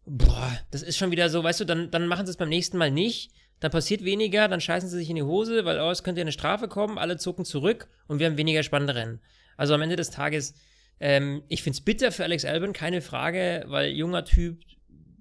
boah, 0.05 0.51
das 0.69 0.83
ist 0.83 0.97
schon 0.97 1.11
wieder 1.11 1.29
so, 1.29 1.45
weißt 1.45 1.61
du, 1.61 1.65
dann, 1.65 1.91
dann 1.91 2.07
machen 2.07 2.25
sie 2.25 2.31
es 2.31 2.37
beim 2.37 2.49
nächsten 2.49 2.77
Mal 2.77 2.91
nicht, 2.91 3.31
dann 3.61 3.71
passiert 3.71 4.03
weniger, 4.03 4.49
dann 4.49 4.59
scheißen 4.59 4.89
sie 4.89 4.97
sich 4.97 5.09
in 5.09 5.15
die 5.15 5.23
Hose, 5.23 5.63
weil, 5.63 5.79
oh, 5.79 5.91
es 5.91 6.03
könnte 6.03 6.19
ja 6.19 6.23
eine 6.23 6.33
Strafe 6.33 6.67
kommen, 6.67 6.97
alle 6.97 7.15
zucken 7.15 7.45
zurück 7.45 7.87
und 8.07 8.19
wir 8.19 8.25
haben 8.25 8.35
weniger 8.35 8.63
spannende 8.63 8.95
Rennen. 8.95 9.21
Also 9.55 9.75
am 9.75 9.81
Ende 9.81 9.95
des 9.95 10.09
Tages, 10.09 10.55
ähm, 10.99 11.43
ich 11.47 11.63
finde 11.63 11.77
es 11.77 11.85
bitter 11.85 12.11
für 12.11 12.25
Alex 12.25 12.43
Albon, 12.43 12.73
keine 12.73 13.01
Frage, 13.01 13.63
weil 13.67 13.91
junger 13.91 14.25
Typ, 14.25 14.59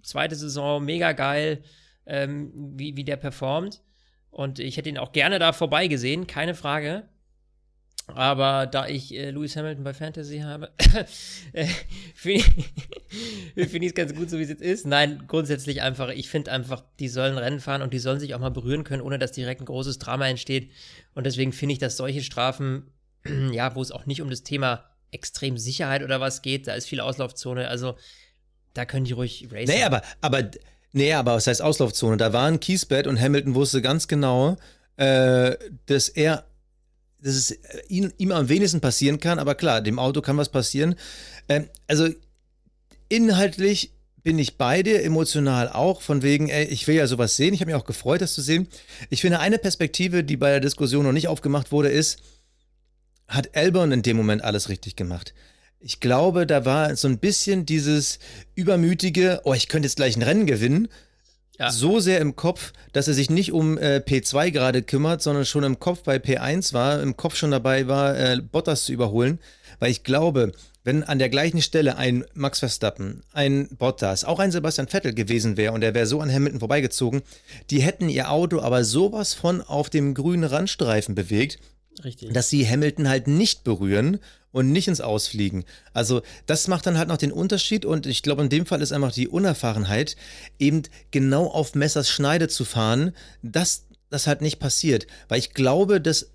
zweite 0.02 0.36
Saison, 0.36 0.84
mega 0.84 1.12
geil, 1.12 1.62
ähm, 2.06 2.52
wie, 2.76 2.96
wie 2.96 3.04
der 3.04 3.16
performt. 3.16 3.82
Und 4.30 4.58
ich 4.58 4.76
hätte 4.76 4.88
ihn 4.88 4.98
auch 4.98 5.12
gerne 5.12 5.38
da 5.38 5.52
vorbei 5.52 5.86
gesehen, 5.86 6.26
keine 6.26 6.54
Frage. 6.54 7.08
Aber 8.14 8.66
da 8.66 8.86
ich 8.86 9.14
äh, 9.14 9.30
Lewis 9.30 9.56
Hamilton 9.56 9.84
bei 9.84 9.94
Fantasy 9.94 10.40
habe, 10.40 10.72
äh, 11.52 11.66
finde 12.14 12.44
ich 13.54 13.86
es 13.86 13.94
ganz 13.94 14.14
gut, 14.14 14.30
so 14.30 14.38
wie 14.38 14.42
es 14.42 14.48
jetzt 14.48 14.62
ist. 14.62 14.86
Nein, 14.86 15.24
grundsätzlich 15.28 15.82
einfach, 15.82 16.08
ich 16.08 16.28
finde 16.28 16.52
einfach, 16.52 16.82
die 16.98 17.08
sollen 17.08 17.38
Rennen 17.38 17.60
fahren 17.60 17.82
und 17.82 17.92
die 17.92 17.98
sollen 17.98 18.20
sich 18.20 18.34
auch 18.34 18.40
mal 18.40 18.50
berühren 18.50 18.84
können, 18.84 19.02
ohne 19.02 19.18
dass 19.18 19.32
direkt 19.32 19.60
ein 19.60 19.66
großes 19.66 19.98
Drama 19.98 20.28
entsteht. 20.28 20.70
Und 21.14 21.24
deswegen 21.24 21.52
finde 21.52 21.74
ich, 21.74 21.78
dass 21.78 21.96
solche 21.96 22.22
Strafen, 22.22 22.90
ja, 23.52 23.74
wo 23.74 23.82
es 23.82 23.92
auch 23.92 24.06
nicht 24.06 24.22
um 24.22 24.30
das 24.30 24.42
Thema 24.42 24.84
extrem 25.12 25.58
Sicherheit 25.58 26.02
oder 26.02 26.20
was 26.20 26.42
geht, 26.42 26.68
da 26.68 26.74
ist 26.74 26.88
viel 26.88 27.00
Auslaufzone, 27.00 27.68
also 27.68 27.96
da 28.74 28.84
können 28.84 29.04
die 29.04 29.12
ruhig 29.12 29.48
racen. 29.50 29.74
Nee, 29.74 29.82
aber, 29.82 30.02
aber, 30.20 30.50
nee, 30.92 31.12
aber 31.12 31.34
was 31.34 31.46
heißt 31.46 31.62
Auslaufzone? 31.62 32.16
Da 32.16 32.32
war 32.32 32.46
ein 32.46 32.60
Kiesbett 32.60 33.06
und 33.06 33.20
Hamilton 33.20 33.54
wusste 33.54 33.82
ganz 33.82 34.08
genau, 34.08 34.56
äh, 34.96 35.56
dass 35.86 36.08
er, 36.08 36.44
dass 37.20 37.34
es 37.34 37.50
äh, 37.50 37.82
ihm, 37.88 38.12
ihm 38.18 38.32
am 38.32 38.48
wenigsten 38.48 38.80
passieren 38.80 39.18
kann, 39.18 39.38
aber 39.38 39.54
klar, 39.54 39.80
dem 39.80 39.98
Auto 39.98 40.20
kann 40.20 40.36
was 40.36 40.48
passieren. 40.48 40.94
Ähm, 41.48 41.68
also 41.86 42.08
inhaltlich 43.08 43.92
bin 44.22 44.38
ich 44.38 44.58
bei 44.58 44.82
dir, 44.82 45.02
emotional 45.02 45.68
auch, 45.68 46.02
von 46.02 46.22
wegen, 46.22 46.48
ey, 46.48 46.64
ich 46.66 46.86
will 46.86 46.94
ja 46.94 47.06
sowas 47.06 47.36
sehen. 47.36 47.54
Ich 47.54 47.60
habe 47.60 47.72
mich 47.72 47.80
auch 47.80 47.86
gefreut, 47.86 48.20
das 48.20 48.34
zu 48.34 48.42
sehen. 48.42 48.68
Ich 49.08 49.22
finde, 49.22 49.40
eine 49.40 49.58
Perspektive, 49.58 50.24
die 50.24 50.36
bei 50.36 50.50
der 50.50 50.60
Diskussion 50.60 51.04
noch 51.04 51.12
nicht 51.12 51.28
aufgemacht 51.28 51.72
wurde, 51.72 51.88
ist, 51.88 52.18
hat 53.28 53.56
Albon 53.56 53.92
in 53.92 54.02
dem 54.02 54.16
Moment 54.16 54.42
alles 54.42 54.68
richtig 54.68 54.96
gemacht. 54.96 55.34
Ich 55.80 56.00
glaube, 56.00 56.46
da 56.46 56.64
war 56.66 56.94
so 56.94 57.08
ein 57.08 57.18
bisschen 57.18 57.64
dieses 57.64 58.18
übermütige, 58.54 59.40
oh, 59.44 59.54
ich 59.54 59.68
könnte 59.68 59.86
jetzt 59.86 59.96
gleich 59.96 60.16
ein 60.16 60.22
Rennen 60.22 60.46
gewinnen, 60.46 60.88
Ja. 61.58 61.70
so 61.70 62.00
sehr 62.00 62.20
im 62.20 62.36
Kopf, 62.36 62.72
dass 62.92 63.08
er 63.08 63.14
sich 63.14 63.30
nicht 63.30 63.52
um 63.52 63.78
äh, 63.78 63.96
P2 64.06 64.50
gerade 64.50 64.82
kümmert, 64.82 65.22
sondern 65.22 65.46
schon 65.46 65.64
im 65.64 65.78
Kopf 65.78 66.02
bei 66.02 66.16
P1 66.16 66.74
war, 66.74 67.02
im 67.02 67.16
Kopf 67.16 67.34
schon 67.36 67.50
dabei 67.50 67.88
war, 67.88 68.14
äh, 68.18 68.36
Bottas 68.42 68.84
zu 68.84 68.92
überholen. 68.92 69.38
Weil 69.78 69.90
ich 69.90 70.02
glaube, 70.04 70.52
wenn 70.84 71.02
an 71.02 71.18
der 71.18 71.28
gleichen 71.30 71.62
Stelle 71.62 71.96
ein 71.96 72.24
Max 72.34 72.58
Verstappen, 72.58 73.22
ein 73.32 73.68
Bottas, 73.78 74.24
auch 74.24 74.38
ein 74.38 74.50
Sebastian 74.52 74.88
Vettel 74.88 75.14
gewesen 75.14 75.56
wäre 75.56 75.72
und 75.72 75.82
er 75.82 75.94
wäre 75.94 76.06
so 76.06 76.20
an 76.20 76.30
Hamilton 76.32 76.60
vorbeigezogen, 76.60 77.22
die 77.70 77.80
hätten 77.82 78.08
ihr 78.10 78.30
Auto 78.30 78.60
aber 78.60 78.84
sowas 78.84 79.32
von 79.32 79.62
auf 79.62 79.88
dem 79.90 80.12
grünen 80.14 80.44
Randstreifen 80.44 81.14
bewegt, 81.14 81.58
Richtig. 82.04 82.32
dass 82.32 82.48
sie 82.48 82.68
Hamilton 82.68 83.08
halt 83.08 83.28
nicht 83.28 83.64
berühren 83.64 84.18
und 84.52 84.72
nicht 84.72 84.88
ins 84.88 85.00
Ausfliegen. 85.00 85.64
Also 85.92 86.22
das 86.46 86.68
macht 86.68 86.86
dann 86.86 86.98
halt 86.98 87.08
noch 87.08 87.16
den 87.16 87.32
Unterschied 87.32 87.84
und 87.84 88.06
ich 88.06 88.22
glaube 88.22 88.42
in 88.42 88.48
dem 88.48 88.66
Fall 88.66 88.82
ist 88.82 88.92
einfach 88.92 89.12
die 89.12 89.28
Unerfahrenheit, 89.28 90.16
eben 90.58 90.82
genau 91.10 91.46
auf 91.46 91.74
Messers 91.74 92.08
Schneide 92.08 92.48
zu 92.48 92.64
fahren, 92.64 93.12
dass 93.42 93.84
das 94.10 94.26
halt 94.26 94.40
nicht 94.40 94.58
passiert. 94.58 95.06
Weil 95.28 95.38
ich 95.38 95.54
glaube, 95.54 96.00
dass, 96.00 96.30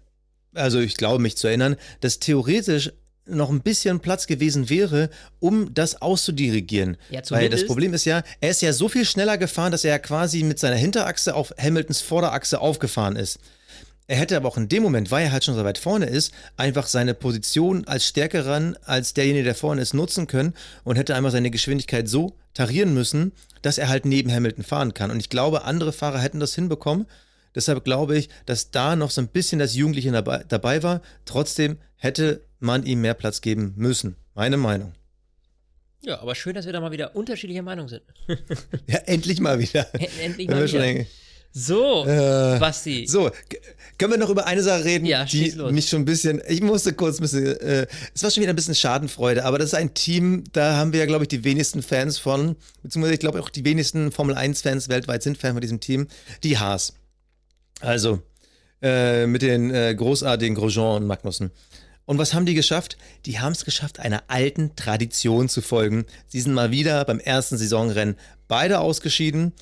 also 0.53 0.79
ich 0.79 0.95
glaube 0.95 1.21
mich 1.21 1.37
zu 1.37 1.47
erinnern, 1.47 1.75
dass 1.99 2.19
theoretisch 2.19 2.91
noch 3.27 3.49
ein 3.49 3.61
bisschen 3.61 3.99
Platz 3.99 4.27
gewesen 4.27 4.69
wäre, 4.69 5.09
um 5.39 5.73
das 5.73 6.01
auszudirigieren. 6.01 6.97
Ja, 7.09 7.21
Weil 7.29 7.49
das 7.49 7.65
Problem 7.65 7.93
ist 7.93 8.05
ja, 8.05 8.23
er 8.39 8.51
ist 8.51 8.61
ja 8.61 8.71
so 8.71 8.87
viel 8.87 9.03
schneller 9.03 9.37
gefahren, 9.37 9.71
dass 9.71 9.83
er 9.83 9.91
ja 9.91 9.99
quasi 9.99 10.43
mit 10.43 10.59
seiner 10.59 10.75
Hinterachse 10.75 11.33
auf 11.35 11.53
Hamiltons 11.59 12.01
Vorderachse 12.01 12.61
aufgefahren 12.61 13.15
ist. 13.15 13.39
Er 14.07 14.17
hätte 14.17 14.37
aber 14.37 14.47
auch 14.47 14.57
in 14.57 14.69
dem 14.69 14.83
Moment, 14.83 15.09
weil 15.09 15.25
er 15.25 15.31
halt 15.31 15.43
schon 15.43 15.55
so 15.55 15.63
weit 15.63 15.79
vorne 15.79 16.05
ist, 16.05 16.31
einfach 16.57 16.85
seine 16.85 17.15
Position 17.15 17.87
als 17.87 18.05
stärkeren, 18.07 18.77
als 18.83 19.13
derjenige, 19.13 19.45
der 19.45 19.55
vorne 19.55 19.81
ist, 19.81 19.93
nutzen 19.93 20.27
können 20.27 20.53
und 20.83 20.95
hätte 20.95 21.15
einfach 21.15 21.31
seine 21.31 21.49
Geschwindigkeit 21.49 22.07
so 22.07 22.35
tarieren 22.53 22.93
müssen, 22.93 23.31
dass 23.63 23.79
er 23.79 23.89
halt 23.89 24.05
neben 24.05 24.31
Hamilton 24.31 24.63
fahren 24.63 24.93
kann. 24.93 25.09
Und 25.09 25.19
ich 25.19 25.29
glaube, 25.29 25.63
andere 25.63 25.91
Fahrer 25.91 26.19
hätten 26.19 26.39
das 26.39 26.53
hinbekommen. 26.53 27.07
Deshalb 27.55 27.83
glaube 27.83 28.17
ich, 28.17 28.29
dass 28.45 28.69
da 28.69 28.95
noch 28.95 29.09
so 29.09 29.21
ein 29.21 29.27
bisschen 29.27 29.57
das 29.57 29.75
Jugendliche 29.75 30.11
dabei, 30.11 30.43
dabei 30.47 30.83
war. 30.83 31.01
Trotzdem 31.25 31.77
hätte 31.95 32.41
man 32.59 32.85
ihm 32.85 33.01
mehr 33.01 33.13
Platz 33.15 33.41
geben 33.41 33.73
müssen. 33.75 34.17
Meine 34.35 34.57
Meinung. 34.57 34.93
Ja, 36.03 36.19
aber 36.19 36.35
schön, 36.35 36.53
dass 36.53 36.67
wir 36.67 36.73
da 36.73 36.81
mal 36.81 36.91
wieder 36.91 37.15
unterschiedlicher 37.15 37.63
Meinung 37.63 37.87
sind. 37.87 38.03
Ja, 38.87 38.99
endlich 38.99 39.39
mal 39.39 39.57
wieder. 39.57 39.87
Endlich 40.21 40.47
mal 40.47 40.67
wieder. 40.71 41.05
So, 41.57 42.05
Äh, 42.05 42.59
Basti. 42.59 43.07
So, 43.07 43.31
können 43.97 44.11
wir 44.11 44.17
noch 44.17 44.29
über 44.29 44.45
eine 44.45 44.61
Sache 44.61 44.83
reden, 44.83 45.05
Ja, 45.05 45.23
die 45.23 45.51
los. 45.51 45.71
mich 45.71 45.87
schon 45.87 46.01
ein 46.01 46.05
bisschen, 46.05 46.41
ich 46.49 46.61
musste 46.61 46.91
kurz 46.91 47.17
ein 47.17 47.21
bisschen, 47.21 47.45
äh, 47.61 47.87
es 48.13 48.23
war 48.23 48.29
schon 48.29 48.41
wieder 48.43 48.51
ein 48.51 48.57
bisschen 48.57 48.75
Schadenfreude, 48.75 49.45
aber 49.45 49.57
das 49.57 49.67
ist 49.67 49.73
ein 49.75 49.93
Team, 49.93 50.43
da 50.51 50.75
haben 50.75 50.91
wir 50.91 50.99
ja, 50.99 51.05
glaube 51.05 51.23
ich, 51.23 51.27
die 51.29 51.45
wenigsten 51.45 51.81
Fans 51.81 52.17
von, 52.17 52.57
beziehungsweise 52.83 53.13
ich 53.13 53.21
glaube 53.21 53.39
auch 53.41 53.47
die 53.49 53.63
wenigsten 53.63 54.11
Formel-1-Fans 54.11 54.89
weltweit 54.89 55.23
sind 55.23 55.37
Fan 55.37 55.53
von 55.53 55.61
diesem 55.61 55.79
Team, 55.79 56.07
die 56.43 56.57
Haas. 56.57 56.93
Also, 57.79 58.21
äh, 58.81 59.25
mit 59.25 59.41
den 59.41 59.73
äh, 59.73 59.95
großartigen 59.95 60.55
Grosjean 60.55 61.03
und 61.03 61.07
Magnussen. 61.07 61.51
Und 62.03 62.17
was 62.17 62.33
haben 62.33 62.45
die 62.45 62.53
geschafft? 62.53 62.97
Die 63.25 63.39
haben 63.39 63.53
es 63.53 63.63
geschafft, 63.63 63.99
einer 64.01 64.23
alten 64.27 64.75
Tradition 64.75 65.47
zu 65.47 65.61
folgen. 65.61 66.05
Sie 66.27 66.41
sind 66.41 66.53
mal 66.53 66.71
wieder 66.71 67.05
beim 67.05 67.19
ersten 67.19 67.57
Saisonrennen 67.57 68.17
beide 68.49 68.79
ausgeschieden. 68.81 69.53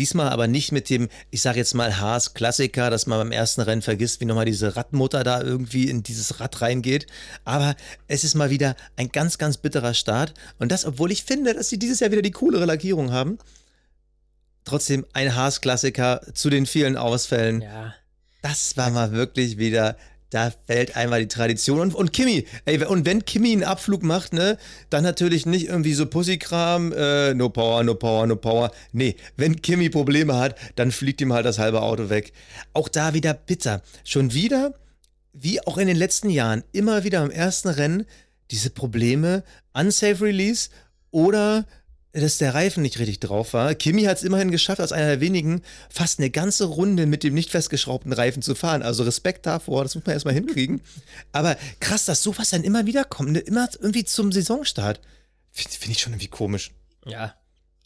Diesmal 0.00 0.30
aber 0.30 0.46
nicht 0.46 0.72
mit 0.72 0.88
dem, 0.88 1.10
ich 1.30 1.42
sage 1.42 1.58
jetzt 1.58 1.74
mal 1.74 1.98
Haas-Klassiker, 2.00 2.88
dass 2.88 3.06
man 3.06 3.18
beim 3.18 3.32
ersten 3.32 3.60
Rennen 3.60 3.82
vergisst, 3.82 4.22
wie 4.22 4.24
nochmal 4.24 4.46
diese 4.46 4.74
Radmutter 4.74 5.24
da 5.24 5.42
irgendwie 5.42 5.90
in 5.90 6.02
dieses 6.02 6.40
Rad 6.40 6.62
reingeht. 6.62 7.06
Aber 7.44 7.76
es 8.08 8.24
ist 8.24 8.34
mal 8.34 8.48
wieder 8.48 8.76
ein 8.96 9.12
ganz, 9.12 9.36
ganz 9.36 9.58
bitterer 9.58 9.92
Start. 9.92 10.32
Und 10.58 10.72
das, 10.72 10.86
obwohl 10.86 11.12
ich 11.12 11.24
finde, 11.24 11.52
dass 11.52 11.68
sie 11.68 11.78
dieses 11.78 12.00
Jahr 12.00 12.12
wieder 12.12 12.22
die 12.22 12.30
coolere 12.30 12.64
Lackierung 12.64 13.12
haben. 13.12 13.36
Trotzdem 14.64 15.04
ein 15.12 15.36
Haas-Klassiker 15.36 16.22
zu 16.32 16.48
den 16.48 16.64
vielen 16.64 16.96
Ausfällen. 16.96 17.60
Ja. 17.60 17.94
Das 18.40 18.78
war 18.78 18.88
mal 18.88 19.12
wirklich 19.12 19.58
wieder, 19.58 19.98
da 20.30 20.52
fällt 20.66 20.96
einmal 20.96 21.20
die 21.20 21.28
Tradition. 21.28 21.80
Und, 21.80 21.94
und 21.94 22.12
Kimi, 22.12 22.46
ey, 22.64 22.84
und 22.84 23.04
wenn 23.04 23.24
Kimi 23.24 23.52
einen 23.52 23.64
Abflug 23.64 24.02
macht, 24.02 24.32
ne, 24.32 24.56
dann 24.88 25.02
natürlich 25.02 25.44
nicht 25.44 25.68
irgendwie 25.68 25.94
so 25.94 26.06
Pussykram, 26.06 26.92
äh, 26.92 27.34
no 27.34 27.48
power, 27.48 27.82
no 27.84 27.94
power, 27.94 28.26
no 28.26 28.36
power. 28.36 28.70
Nee, 28.92 29.16
wenn 29.36 29.60
Kimi 29.60 29.90
Probleme 29.90 30.36
hat, 30.38 30.56
dann 30.76 30.92
fliegt 30.92 31.20
ihm 31.20 31.32
halt 31.32 31.46
das 31.46 31.58
halbe 31.58 31.82
Auto 31.82 32.08
weg. 32.08 32.32
Auch 32.72 32.88
da 32.88 33.12
wieder 33.12 33.34
bitter. 33.34 33.82
Schon 34.04 34.32
wieder, 34.32 34.74
wie 35.32 35.64
auch 35.66 35.78
in 35.78 35.88
den 35.88 35.96
letzten 35.96 36.30
Jahren, 36.30 36.64
immer 36.72 37.04
wieder 37.04 37.22
im 37.24 37.30
ersten 37.30 37.68
Rennen 37.68 38.06
diese 38.50 38.70
Probleme, 38.70 39.44
unsafe 39.72 40.24
Release 40.24 40.70
oder 41.10 41.66
dass 42.12 42.38
der 42.38 42.54
Reifen 42.54 42.82
nicht 42.82 42.98
richtig 42.98 43.20
drauf 43.20 43.52
war. 43.52 43.74
Kimi 43.74 44.02
hat 44.02 44.16
es 44.16 44.24
immerhin 44.24 44.50
geschafft, 44.50 44.80
als 44.80 44.92
einer 44.92 45.06
der 45.06 45.20
wenigen 45.20 45.62
fast 45.88 46.18
eine 46.18 46.30
ganze 46.30 46.64
Runde 46.64 47.06
mit 47.06 47.22
dem 47.22 47.34
nicht 47.34 47.50
festgeschraubten 47.50 48.12
Reifen 48.12 48.42
zu 48.42 48.54
fahren. 48.54 48.82
Also 48.82 49.04
Respekt 49.04 49.46
davor, 49.46 49.84
das 49.84 49.94
muss 49.94 50.04
man 50.04 50.14
erstmal 50.14 50.34
hinkriegen. 50.34 50.80
Aber 51.32 51.56
krass, 51.78 52.06
dass 52.06 52.22
sowas 52.22 52.50
dann 52.50 52.64
immer 52.64 52.86
wieder 52.86 53.04
kommt, 53.04 53.32
ne? 53.32 53.38
immer 53.38 53.68
irgendwie 53.80 54.04
zum 54.04 54.32
Saisonstart. 54.32 55.00
Finde 55.52 55.76
find 55.76 55.92
ich 55.92 56.00
schon 56.00 56.12
irgendwie 56.12 56.28
komisch. 56.28 56.72
Ja. 57.06 57.34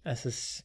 Es 0.05 0.27
ist. 0.27 0.65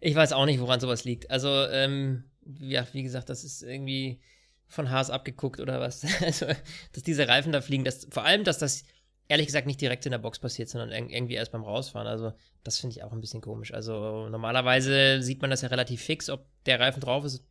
Ich 0.00 0.14
weiß 0.14 0.32
auch 0.32 0.44
nicht, 0.44 0.60
woran 0.60 0.80
sowas 0.80 1.04
liegt. 1.04 1.30
Also, 1.30 1.48
ähm, 1.68 2.24
ja, 2.60 2.86
wie 2.92 3.02
gesagt, 3.02 3.30
das 3.30 3.44
ist 3.44 3.62
irgendwie 3.62 4.20
von 4.66 4.90
Haas 4.90 5.10
abgeguckt 5.10 5.60
oder 5.60 5.80
was. 5.80 6.02
Also, 6.20 6.46
dass 6.92 7.02
diese 7.02 7.28
Reifen 7.28 7.52
da 7.52 7.60
fliegen, 7.60 7.84
dass, 7.84 8.06
vor 8.10 8.24
allem, 8.24 8.44
dass 8.44 8.58
das 8.58 8.84
ehrlich 9.28 9.46
gesagt 9.46 9.66
nicht 9.66 9.80
direkt 9.80 10.06
in 10.06 10.12
der 10.12 10.18
Box 10.18 10.38
passiert, 10.38 10.68
sondern 10.68 10.90
irgendwie 10.90 11.34
erst 11.34 11.52
beim 11.52 11.64
Rausfahren. 11.64 12.06
Also, 12.06 12.32
das 12.62 12.78
finde 12.78 12.96
ich 12.96 13.02
auch 13.02 13.12
ein 13.12 13.20
bisschen 13.20 13.40
komisch. 13.40 13.72
Also, 13.72 14.28
normalerweise 14.28 15.22
sieht 15.22 15.40
man 15.40 15.50
das 15.50 15.62
ja 15.62 15.68
relativ 15.68 16.02
fix, 16.02 16.28
ob 16.30 16.46
der 16.66 16.80
Reifen 16.80 17.00
drauf 17.00 17.24
ist. 17.24 17.44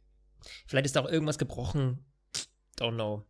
Vielleicht 0.67 0.86
ist 0.86 0.95
da 0.95 1.01
auch 1.01 1.09
irgendwas 1.09 1.38
gebrochen. 1.38 2.05
Don't 2.78 2.95
know. 2.95 3.26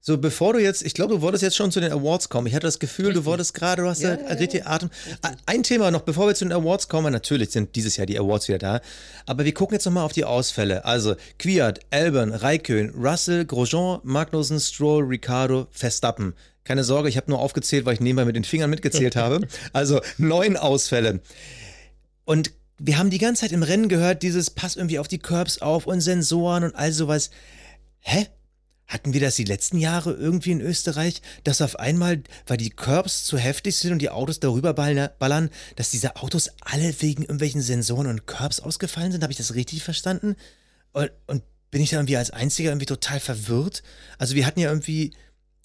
So, 0.00 0.16
bevor 0.16 0.52
du 0.52 0.60
jetzt, 0.60 0.82
ich 0.84 0.94
glaube, 0.94 1.14
du 1.16 1.20
wolltest 1.22 1.42
jetzt 1.42 1.56
schon 1.56 1.72
zu 1.72 1.80
den 1.80 1.92
Awards 1.92 2.28
kommen. 2.28 2.46
Ich 2.46 2.54
hatte 2.54 2.66
das 2.66 2.78
Gefühl, 2.78 3.06
richtig. 3.06 3.24
du 3.24 3.26
wolltest 3.26 3.52
gerade, 3.52 3.82
du 3.82 3.88
hast 3.88 4.00
ja, 4.00 4.14
ja, 4.14 4.26
richtig 4.36 4.60
ja. 4.60 4.66
Atem. 4.66 4.90
Richtig. 5.06 5.38
Ein 5.44 5.62
Thema 5.64 5.90
noch, 5.90 6.02
bevor 6.02 6.28
wir 6.28 6.34
zu 6.34 6.44
den 6.44 6.52
Awards 6.52 6.88
kommen, 6.88 7.12
natürlich 7.12 7.50
sind 7.50 7.74
dieses 7.74 7.96
Jahr 7.96 8.06
die 8.06 8.18
Awards 8.18 8.46
wieder 8.48 8.58
da, 8.58 8.80
aber 9.26 9.44
wir 9.44 9.52
gucken 9.52 9.74
jetzt 9.74 9.84
nochmal 9.86 10.04
auf 10.04 10.12
die 10.12 10.24
Ausfälle. 10.24 10.84
Also, 10.84 11.16
Kwiat, 11.38 11.80
Albon, 11.90 12.32
Raikön, 12.32 12.90
Russell, 12.90 13.44
Grosjean, 13.44 14.00
Magnussen, 14.04 14.60
Stroll, 14.60 15.04
Ricardo, 15.04 15.66
Verstappen. 15.72 16.34
Keine 16.68 16.84
Sorge, 16.84 17.08
ich 17.08 17.16
habe 17.16 17.30
nur 17.30 17.40
aufgezählt, 17.40 17.86
weil 17.86 17.94
ich 17.94 18.00
nebenbei 18.00 18.26
mit 18.26 18.36
den 18.36 18.44
Fingern 18.44 18.68
mitgezählt 18.68 19.16
habe. 19.16 19.48
Also, 19.72 20.02
neun 20.18 20.58
Ausfälle. 20.58 21.22
Und 22.26 22.52
wir 22.76 22.98
haben 22.98 23.08
die 23.08 23.16
ganze 23.16 23.40
Zeit 23.40 23.52
im 23.52 23.62
Rennen 23.62 23.88
gehört, 23.88 24.22
dieses 24.22 24.50
Pass 24.50 24.76
irgendwie 24.76 24.98
auf 24.98 25.08
die 25.08 25.18
Curbs 25.18 25.62
auf 25.62 25.86
und 25.86 26.02
Sensoren 26.02 26.64
und 26.64 26.74
all 26.74 26.92
sowas. 26.92 27.30
Hä? 28.00 28.26
Hatten 28.86 29.14
wir 29.14 29.20
das 29.22 29.36
die 29.36 29.44
letzten 29.44 29.78
Jahre 29.78 30.12
irgendwie 30.12 30.50
in 30.50 30.60
Österreich, 30.60 31.22
dass 31.42 31.62
auf 31.62 31.78
einmal, 31.78 32.22
weil 32.46 32.58
die 32.58 32.68
Curbs 32.68 33.24
zu 33.24 33.38
heftig 33.38 33.74
sind 33.76 33.92
und 33.92 34.02
die 34.02 34.10
Autos 34.10 34.38
darüber 34.38 34.74
ballern, 34.74 35.48
dass 35.76 35.90
diese 35.90 36.16
Autos 36.16 36.50
alle 36.60 36.94
wegen 37.00 37.22
irgendwelchen 37.22 37.62
Sensoren 37.62 38.08
und 38.08 38.26
Curbs 38.26 38.60
ausgefallen 38.60 39.10
sind? 39.10 39.22
Habe 39.22 39.32
ich 39.32 39.38
das 39.38 39.54
richtig 39.54 39.82
verstanden? 39.82 40.36
Und, 40.92 41.10
und, 41.28 41.42
bin 41.70 41.82
ich 41.82 41.90
da 41.90 41.96
irgendwie 41.96 42.16
als 42.16 42.30
Einziger 42.30 42.70
irgendwie 42.70 42.86
total 42.86 43.20
verwirrt? 43.20 43.82
Also 44.18 44.34
wir 44.34 44.46
hatten 44.46 44.60
ja 44.60 44.68
irgendwie 44.68 45.12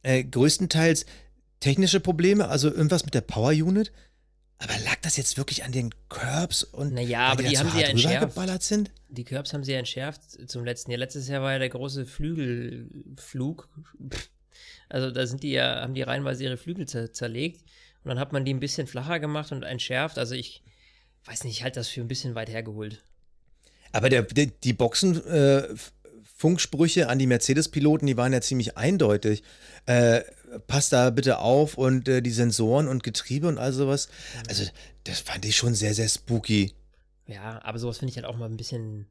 äh, 0.04 0.24
größtenteils 0.24 1.06
technische 1.60 2.00
Probleme, 2.00 2.50
also 2.50 2.70
irgendwas 2.70 3.06
mit 3.06 3.14
der 3.14 3.22
Power 3.22 3.52
Unit. 3.52 3.92
Aber 4.60 4.74
lag 4.86 4.98
das 5.02 5.18
jetzt 5.18 5.38
wirklich 5.38 5.64
an 5.64 5.72
den 5.72 5.90
Curbs 6.08 6.64
und 6.64 6.94
naja, 6.94 7.28
aber 7.28 7.44
die, 7.44 7.50
die 7.50 7.58
haben 7.58 7.70
sie 7.70 7.82
ja 7.82 7.88
entschärft. 7.88 8.64
sind? 8.64 8.92
Die 9.10 9.24
Curbs 9.26 9.54
haben 9.54 9.64
sie 9.64 9.74
ja 9.74 9.80
entschärft 9.80 10.50
zum 10.50 10.64
letzten 10.64 10.92
Jahr. 10.92 11.00
Letztes 11.00 11.28
Jahr 11.28 11.42
war 11.42 11.54
ja 11.54 11.60
der 11.60 11.70
große 11.70 12.06
Flügelflug. 12.06 13.68
Also 14.88 15.10
da 15.12 15.26
sind 15.26 15.44
die 15.44 15.52
ja, 15.52 15.82
haben 15.82 15.96
die 15.96 16.04
reihenweise 16.04 16.44
ihre 16.44 16.58
Flügel 16.58 16.88
zer 16.88 17.12
zerlegt 17.12 17.62
und 18.04 18.10
dann 18.10 18.20
hat 18.20 18.32
man 18.32 18.46
die 18.46 18.54
ein 18.54 18.60
bisschen 18.60 18.88
flacher 18.88 19.20
gemacht 19.20 19.52
und 19.52 19.64
entschärft. 19.64 20.18
Also 20.18 20.36
ich 20.36 20.64
weiß 21.26 21.44
nicht, 21.44 21.58
ich 21.58 21.64
halte 21.64 21.80
das 21.80 21.88
für 21.88 22.02
ein 22.02 22.08
bisschen 22.08 22.36
weit 22.36 22.50
hergeholt. 22.50 23.02
Aber 23.92 24.10
der, 24.10 24.24
der 24.24 24.48
die 24.48 24.74
Boxen 24.74 25.26
äh, 25.26 25.68
Funksprüche 26.44 27.08
an 27.08 27.20
die 27.20 27.28
Mercedes-Piloten, 27.28 28.06
die 28.06 28.18
waren 28.18 28.34
ja 28.34 28.42
ziemlich 28.42 28.76
eindeutig. 28.76 29.44
Äh, 29.86 30.24
passt 30.68 30.92
da 30.92 31.10
bitte 31.10 31.40
auf 31.40 31.78
und 31.78 32.10
äh, 32.10 32.22
die 32.22 32.32
Sensoren 32.32 32.90
und 32.90 33.02
Getriebe 33.02 33.48
und 33.48 33.58
all 33.58 33.72
sowas. 33.72 34.10
Mhm. 34.10 34.44
Also, 34.50 34.66
das 35.06 35.22
fand 35.22 35.46
ich 35.46 35.56
schon 35.56 35.74
sehr, 35.74 35.94
sehr 35.94 36.10
spooky. 36.10 36.74
Ja, 37.28 37.64
aber 37.64 37.80
sowas 37.80 38.00
finde 38.00 38.10
ich 38.10 38.18
halt 38.18 38.26
auch 38.26 38.36
mal 38.36 38.50
ein 38.50 38.58
bisschen, 38.58 39.08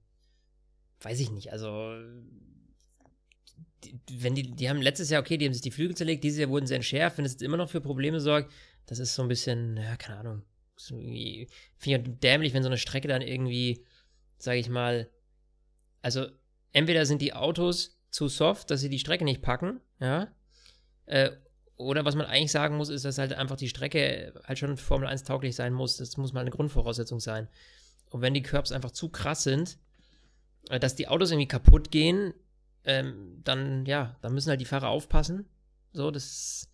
weiß 1.01 1.21
ich 1.21 1.31
nicht, 1.31 1.53
also 1.53 1.97
die, 3.83 4.23
wenn 4.23 4.35
die, 4.35 4.51
die 4.55 4.69
haben 4.69 4.83
letztes 4.83 5.09
Jahr, 5.09 5.23
okay, 5.23 5.39
die 5.39 5.47
haben 5.47 5.55
sich 5.55 5.63
die 5.63 5.71
Flügel 5.71 5.97
zerlegt, 5.97 6.25
dieses 6.25 6.39
Jahr 6.39 6.51
wurden 6.51 6.67
sie 6.67 6.75
entschärft, 6.75 7.17
wenn 7.17 7.25
es 7.25 7.33
jetzt 7.33 7.43
immer 7.43 7.57
noch 7.57 7.71
für 7.71 7.81
Probleme 7.81 8.21
sorgt, 8.21 8.53
das 8.85 8.99
ist 8.99 9.15
so 9.15 9.23
ein 9.23 9.29
bisschen, 9.29 9.79
ja, 9.79 9.97
keine 9.97 10.19
Ahnung, 10.19 10.43
finde 10.77 11.09
ich 11.09 11.49
halt 11.87 12.23
dämlich, 12.23 12.53
wenn 12.53 12.63
so 12.63 12.69
eine 12.69 12.77
Strecke 12.77 13.09
dann 13.09 13.23
irgendwie, 13.23 13.87
sage 14.37 14.59
ich 14.59 14.69
mal, 14.69 15.09
also 16.03 16.27
entweder 16.73 17.07
sind 17.07 17.23
die 17.23 17.35
Autos 17.35 17.99
zu 18.11 18.29
soft, 18.29 18.71
dass 18.71 18.81
sie 18.81 18.91
die 18.91 18.99
Strecke 18.99 19.25
nicht 19.25 19.43
packen, 19.43 19.81
ja, 20.01 20.29
äh, 21.07 21.31
oder 21.77 22.05
was 22.05 22.15
man 22.15 22.27
eigentlich 22.27 22.53
sagen 22.53 22.77
muss, 22.77 22.89
ist, 22.89 23.05
dass 23.05 23.19
halt 23.19 23.33
einfach 23.33 23.57
die 23.57 23.69
Strecke 23.69 24.35
halt 24.45 24.59
schon 24.59 24.77
Formel 24.77 25.09
1 25.09 25.25
tauglich 25.25 25.57
sein 25.57 25.73
muss. 25.73 25.97
Das 25.97 26.17
muss 26.17 26.33
mal 26.33 26.41
eine 26.41 26.51
Grundvoraussetzung 26.51 27.21
sein. 27.21 27.49
Und 28.11 28.21
wenn 28.21 28.35
die 28.35 28.43
Curbs 28.43 28.73
einfach 28.73 28.91
zu 28.91 29.09
krass 29.09 29.43
sind, 29.43 29.79
äh, 30.69 30.79
dass 30.79 30.95
die 30.95 31.09
Autos 31.09 31.31
irgendwie 31.31 31.49
kaputt 31.49 31.91
gehen, 31.91 32.35
ähm, 32.85 33.41
dann, 33.45 33.87
ja, 33.87 34.17
dann 34.23 34.35
müssen 34.35 34.51
halt 34.51 34.61
die 34.61 34.67
Fahrer 34.67 34.89
aufpassen. 34.89 35.47
So, 35.93 36.11
das. 36.11 36.69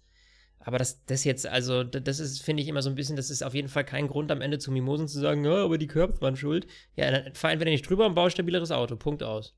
Aber 0.61 0.79
das, 0.79 1.05
das 1.07 1.25
jetzt, 1.25 1.47
also, 1.47 1.85
das 1.85 2.19
ist, 2.19 2.43
finde 2.43 2.63
ich 2.63 2.69
immer 2.69 2.83
so 2.83 2.91
ein 2.91 2.97
bisschen, 2.97 3.17
das 3.17 3.31
ist 3.31 3.43
auf 3.43 3.55
jeden 3.55 3.69
Fall 3.69 3.85
kein 3.85 4.09
Grund 4.09 4.31
am 4.31 4.43
Ende 4.43 4.59
zu 4.59 4.71
Mimosen 4.71 5.09
zu 5.09 5.19
sagen, 5.19 5.45
ja, 5.45 5.65
aber 5.65 5.79
die 5.79 5.87
Curbs 5.87 6.21
waren 6.21 6.37
schuld. 6.37 6.67
Ja, 6.95 7.11
dann 7.11 7.35
fahr 7.35 7.53
entweder 7.53 7.71
nicht 7.71 7.89
drüber 7.89 8.07
und 8.07 8.15
baue 8.15 8.31
stabileres 8.31 8.71
Auto. 8.71 8.97
Punkt 8.97 9.23
aus. 9.23 9.55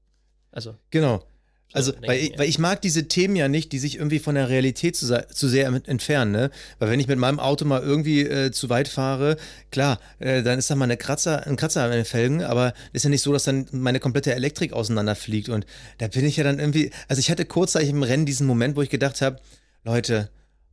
Also. 0.53 0.77
Genau. 0.91 1.25
Also, 1.73 1.93
weil 2.05 2.19
ich, 2.19 2.39
weil 2.39 2.49
ich 2.49 2.59
mag 2.59 2.83
diese 2.83 3.07
Themen 3.07 3.37
ja 3.37 3.47
nicht, 3.47 3.71
die 3.71 3.79
sich 3.79 3.97
irgendwie 3.97 4.19
von 4.19 4.35
der 4.35 4.49
Realität 4.49 4.97
zu, 4.97 5.07
zu 5.29 5.49
sehr 5.49 5.69
entfernen, 5.69 6.33
ne? 6.33 6.51
Weil 6.81 6.91
wenn 6.91 6.99
ich 6.99 7.07
mit 7.07 7.19
meinem 7.19 7.39
Auto 7.39 7.65
mal 7.65 7.81
irgendwie 7.81 8.23
äh, 8.23 8.51
zu 8.51 8.69
weit 8.71 8.89
fahre, 8.89 9.37
klar, 9.71 10.01
äh, 10.19 10.43
dann 10.43 10.59
ist 10.59 10.69
da 10.69 10.75
mal 10.75 10.85
eine 10.85 10.97
Kratzer, 10.97 11.47
ein 11.47 11.57
Kratzer 11.57 11.85
an 11.85 11.93
den 11.93 12.05
Felgen, 12.05 12.43
aber 12.43 12.75
ist 12.93 13.05
ja 13.05 13.11
nicht 13.11 13.23
so, 13.23 13.33
dass 13.33 13.45
dann 13.45 13.67
meine 13.71 14.01
komplette 14.01 14.35
Elektrik 14.35 14.73
auseinanderfliegt. 14.73 15.49
Und 15.49 15.65
da 15.99 16.09
bin 16.09 16.25
ich 16.25 16.37
ja 16.37 16.45
dann 16.45 16.59
irgendwie, 16.59 16.91
also 17.07 17.21
ich 17.21 17.31
hatte 17.31 17.45
kurzzeitig 17.45 17.91
im 17.91 18.03
Rennen 18.03 18.27
diesen 18.27 18.49
Moment, 18.49 18.75
wo 18.75 18.83
ich 18.83 18.91
gedacht 18.91 19.23
habe, 19.23 19.39
Leute, 19.85 20.29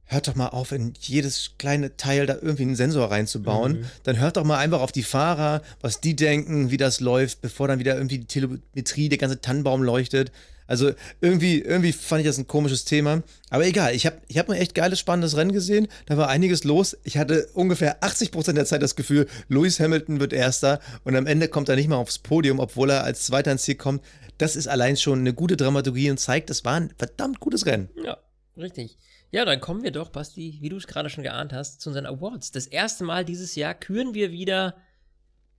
hört 0.08 0.28
doch 0.28 0.36
mal 0.36 0.48
auf, 0.48 0.72
in 0.72 0.94
jedes 1.00 1.52
kleine 1.58 1.96
Teil 1.98 2.26
da 2.26 2.36
irgendwie 2.42 2.64
einen 2.64 2.76
Sensor 2.76 3.12
reinzubauen. 3.12 3.80
Mhm. 3.80 3.86
Dann 4.04 4.20
hört 4.20 4.38
doch 4.38 4.44
mal 4.44 4.58
einfach 4.58 4.82
auf 4.82 4.92
die 4.92 5.04
Fahrer, 5.04 5.62
was 5.82 6.02
die 6.02 6.16
denken, 6.16 6.72
wie 6.72 6.78
das 6.78 7.00
läuft, 7.00 7.42
bevor 7.42 7.68
dann 7.68 7.80
wieder 7.80 7.96
irgendwie 7.96 8.20
die 8.20 8.26
Telemetrie, 8.26 9.10
der 9.10 9.18
ganze 9.18 9.42
Tannenbaum 9.42 9.84
leuchtet. 9.84 10.32
Also 10.68 10.92
irgendwie, 11.22 11.60
irgendwie 11.62 11.94
fand 11.94 12.22
ich 12.22 12.28
das 12.28 12.38
ein 12.38 12.48
komisches 12.48 12.86
Thema. 12.86 13.24
Aber 13.50 13.66
egal, 13.66 13.96
ich 13.96 14.06
habe 14.06 14.18
ich 14.28 14.38
hab 14.38 14.50
ein 14.50 14.58
echt 14.58 14.76
geiles, 14.76 15.00
spannendes 15.00 15.38
Rennen 15.38 15.54
gesehen. 15.54 15.88
Da 16.06 16.18
war 16.18 16.28
einiges 16.28 16.66
los. 16.66 16.98
Ich 17.04 17.18
hatte 17.18 17.50
ungefähr 17.54 18.04
80 18.04 18.32
Prozent 18.32 18.58
der 18.58 18.66
Zeit 18.66 18.82
das 18.84 18.96
Gefühl, 18.96 19.28
Lewis 19.48 19.80
Hamilton 19.80 20.20
wird 20.20 20.34
Erster 20.34 20.80
und 21.06 21.16
am 21.16 21.26
Ende 21.26 21.48
kommt 21.48 21.70
er 21.70 21.78
nicht 21.78 21.88
mal 21.88 21.96
aufs 21.96 22.20
Podium, 22.20 22.60
obwohl 22.60 22.90
er 22.90 23.06
als 23.06 23.24
Zweiter 23.26 23.52
ins 23.52 23.64
Ziel 23.64 23.76
kommt. 23.76 24.04
Das 24.38 24.56
ist 24.56 24.68
allein 24.68 24.98
schon 24.98 25.20
eine 25.20 25.34
gute 25.34 25.58
Dramaturgie 25.58 26.12
und 26.12 26.20
zeigt, 26.20 26.50
es 26.50 26.64
war 26.64 26.76
ein 26.76 26.94
verdammt 26.98 27.40
gutes 27.40 27.66
Rennen. 27.66 27.90
Ja, 28.04 28.18
richtig. 28.58 28.98
Ja, 29.30 29.44
dann 29.44 29.60
kommen 29.60 29.84
wir 29.84 29.92
doch, 29.92 30.10
Basti, 30.10 30.58
wie 30.62 30.70
du 30.70 30.78
es 30.78 30.88
gerade 30.88 31.10
schon 31.10 31.24
geahnt 31.24 31.52
hast, 31.52 31.82
zu 31.82 31.90
unseren 31.90 32.06
Awards. 32.06 32.52
Das 32.52 32.66
erste 32.66 33.04
Mal 33.04 33.26
dieses 33.26 33.56
Jahr 33.56 33.74
küren 33.74 34.14
wir 34.14 34.32
wieder 34.32 34.78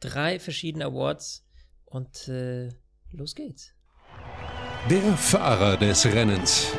drei 0.01 0.39
verschiedene 0.39 0.87
Awards 0.87 1.47
und 1.85 2.29
äh, 2.29 2.71
los 3.13 3.35
geht's. 3.35 3.75
Der 4.89 5.03
Fahrer 5.19 5.77
des 5.77 6.07
Rennens. 6.07 6.73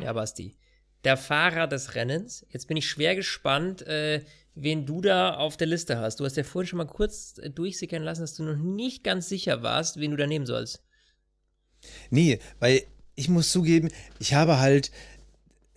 Ja, 0.00 0.14
Basti. 0.14 0.56
Der 1.04 1.18
Fahrer 1.18 1.66
des 1.66 1.94
Rennens. 1.94 2.46
Jetzt 2.48 2.66
bin 2.66 2.78
ich 2.78 2.88
schwer 2.88 3.14
gespannt, 3.14 3.82
äh, 3.82 4.24
wen 4.54 4.86
du 4.86 5.02
da 5.02 5.34
auf 5.34 5.58
der 5.58 5.66
Liste 5.66 5.98
hast. 5.98 6.18
Du 6.18 6.24
hast 6.24 6.38
ja 6.38 6.44
vorhin 6.44 6.68
schon 6.68 6.78
mal 6.78 6.86
kurz 6.86 7.36
äh, 7.38 7.50
durchsickern 7.50 8.02
lassen, 8.02 8.22
dass 8.22 8.36
du 8.36 8.44
noch 8.44 8.56
nicht 8.56 9.04
ganz 9.04 9.28
sicher 9.28 9.62
warst, 9.62 10.00
wen 10.00 10.12
du 10.12 10.16
da 10.16 10.26
nehmen 10.26 10.46
sollst. 10.46 10.82
Nee, 12.08 12.38
weil 12.58 12.86
ich 13.14 13.28
muss 13.28 13.50
zugeben, 13.50 13.90
ich 14.18 14.34
habe 14.34 14.58
halt 14.58 14.90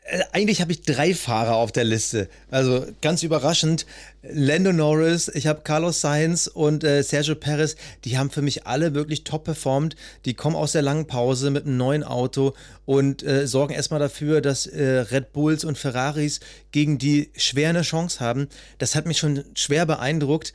äh, 0.08 0.24
eigentlich 0.32 0.62
habe 0.62 0.72
ich 0.72 0.84
drei 0.84 1.14
Fahrer 1.14 1.56
auf 1.56 1.72
der 1.74 1.84
Liste. 1.84 2.30
Also 2.50 2.86
ganz 3.02 3.24
überraschend, 3.24 3.86
Lando 4.22 4.72
Norris, 4.72 5.28
ich 5.28 5.48
habe 5.48 5.62
Carlos 5.62 6.00
Sainz 6.00 6.48
und 6.48 6.84
äh, 6.86 7.04
Sergio 7.04 7.36
Perez, 7.36 7.76
die 8.06 8.18
haben 8.18 8.30
für 8.30 8.42
mich 8.42 8.66
alle 8.66 8.94
wirklich 8.94 9.26
top 9.26 9.44
performt. 9.44 9.98
Die 10.24 10.34
kommen 10.34 10.56
aus 10.56 10.72
der 10.72 10.82
langen 10.82 11.08
Pause 11.08 11.52
mit 11.52 11.66
einem 11.66 11.76
neuen 11.76 12.04
Auto 12.04 12.54
und 12.86 13.22
äh, 13.24 13.48
sorgen 13.48 13.74
erstmal 13.74 14.00
dafür, 14.00 14.40
dass 14.40 14.66
äh, 14.66 15.00
Red 15.12 15.34
Bulls 15.34 15.66
und 15.66 15.78
Ferraris 15.78 16.40
gegen 16.72 16.98
die 16.98 17.32
schwer 17.36 17.70
eine 17.70 17.82
Chance 17.82 18.22
haben. 18.22 18.48
Das 18.78 18.96
hat 18.96 19.08
mich 19.08 19.18
schon 19.18 19.44
schwer 19.56 19.86
beeindruckt. 19.86 20.54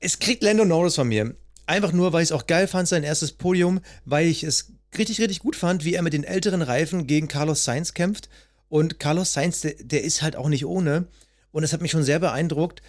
Es 0.00 0.18
kriegt 0.18 0.42
Lando 0.42 0.64
Norris 0.64 0.94
von 0.94 1.08
mir. 1.08 1.34
Einfach 1.66 1.92
nur, 1.92 2.14
weil 2.14 2.22
ich 2.22 2.28
es 2.28 2.32
auch 2.32 2.46
geil 2.46 2.66
fand, 2.66 2.88
sein 2.88 3.04
erstes 3.04 3.32
Podium, 3.32 3.80
weil 4.06 4.26
ich 4.26 4.42
es 4.42 4.72
richtig, 4.96 5.20
richtig 5.20 5.40
gut 5.40 5.56
fand, 5.56 5.84
wie 5.84 5.94
er 5.94 6.02
mit 6.02 6.12
den 6.12 6.24
älteren 6.24 6.62
Reifen 6.62 7.06
gegen 7.06 7.28
Carlos 7.28 7.64
Sainz 7.64 7.94
kämpft. 7.94 8.28
Und 8.68 8.98
Carlos 8.98 9.32
Sainz, 9.32 9.60
der, 9.60 9.74
der 9.80 10.04
ist 10.04 10.22
halt 10.22 10.36
auch 10.36 10.48
nicht 10.48 10.66
ohne. 10.66 11.06
Und 11.50 11.64
es 11.64 11.72
hat 11.72 11.80
mich 11.80 11.90
schon 11.90 12.04
sehr 12.04 12.18
beeindruckt. 12.18 12.82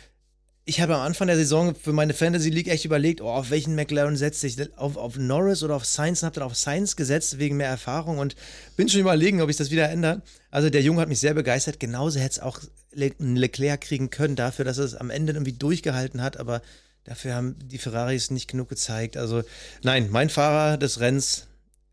Ich 0.66 0.82
habe 0.82 0.96
am 0.96 1.02
Anfang 1.02 1.28
der 1.28 1.38
Saison 1.38 1.74
für 1.74 1.94
meine 1.94 2.14
Fantasy 2.14 2.50
League 2.50 2.68
echt 2.68 2.86
überlegt, 2.86 3.22
oh, 3.22 3.30
auf 3.30 3.50
welchen 3.50 3.74
McLaren 3.76 4.18
setze 4.18 4.46
ich? 4.46 4.78
Auf, 4.78 4.98
auf 4.98 5.18
Norris 5.18 5.64
oder 5.64 5.76
auf 5.76 5.86
Sainz? 5.86 6.22
Und 6.22 6.28
habe 6.28 6.36
dann 6.36 6.44
auf 6.44 6.56
Sainz 6.56 6.96
gesetzt 6.96 7.40
wegen 7.40 7.58
mehr 7.58 7.70
Erfahrung 7.70 8.20
und 8.20 8.36
bin 8.78 8.88
schon 8.88 9.02
überlegen, 9.02 9.42
ob 9.42 9.50
ich 9.50 9.58
das 9.58 9.72
wieder 9.72 9.90
ändere. 9.90 10.22
Also 10.52 10.70
der 10.70 10.84
Junge 10.84 11.02
hat 11.02 11.10
mich 11.10 11.20
sehr 11.20 11.34
begeistert. 11.34 11.80
Genauso 11.80 12.20
hätte 12.20 12.34
es 12.34 12.40
auch 12.40 12.60
Le 12.92 13.12
Leclerc 13.18 13.82
kriegen 13.82 14.10
können, 14.10 14.36
dafür, 14.36 14.66
dass 14.66 14.78
er 14.78 14.86
es 14.86 14.96
am 14.96 15.10
Ende 15.10 15.34
irgendwie 15.34 15.54
durchgehalten 15.54 16.22
hat. 16.22 16.38
Aber 16.38 16.62
dafür 17.04 17.34
haben 17.34 17.56
die 17.64 17.80
Ferraris 17.80 18.30
nicht 18.30 18.48
genug 18.48 18.70
gezeigt. 18.70 19.18
Also 19.18 19.42
nein, 19.82 20.10
mein 20.12 20.30
Fahrer 20.30 20.78
des 20.78 21.00
Rennens 21.00 21.48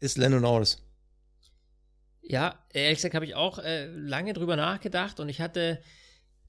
ist 0.06 0.18
Lando 0.18 0.40
Norris. 0.40 0.78
Ja, 2.22 2.58
ehrlich 2.72 2.98
gesagt 2.98 3.14
habe 3.14 3.26
ich 3.26 3.34
auch 3.34 3.58
äh, 3.58 3.86
lange 3.86 4.32
drüber 4.32 4.56
nachgedacht 4.56 5.20
und 5.20 5.28
ich 5.28 5.40
hatte 5.40 5.80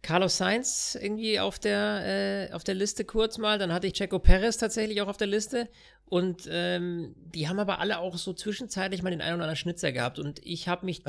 Carlos 0.02 0.38
Sainz 0.38 0.98
irgendwie 1.00 1.40
auf 1.40 1.60
der, 1.60 2.50
äh, 2.50 2.54
auf 2.54 2.64
der 2.64 2.76
Liste 2.76 3.04
kurz 3.04 3.38
mal. 3.38 3.60
Dann 3.60 3.74
hatte 3.74 3.88
ich 3.88 3.94
Checo 3.94 4.20
Perez 4.20 4.58
tatsächlich 4.58 5.02
auch 5.02 5.08
auf 5.08 5.18
der 5.18 5.28
Liste. 5.28 5.70
Und 6.06 6.48
ähm, 6.50 7.14
die 7.18 7.50
haben 7.50 7.60
aber 7.60 7.80
alle 7.80 8.00
auch 8.00 8.18
so 8.18 8.34
zwischenzeitlich 8.34 9.04
mal 9.04 9.10
den 9.10 9.22
einen 9.22 9.36
oder 9.36 9.44
anderen 9.44 9.58
Schnitzer 9.58 9.92
gehabt. 9.92 10.20
Und 10.20 10.40
ich 10.44 10.68
habe 10.68 10.86
mich 10.86 11.04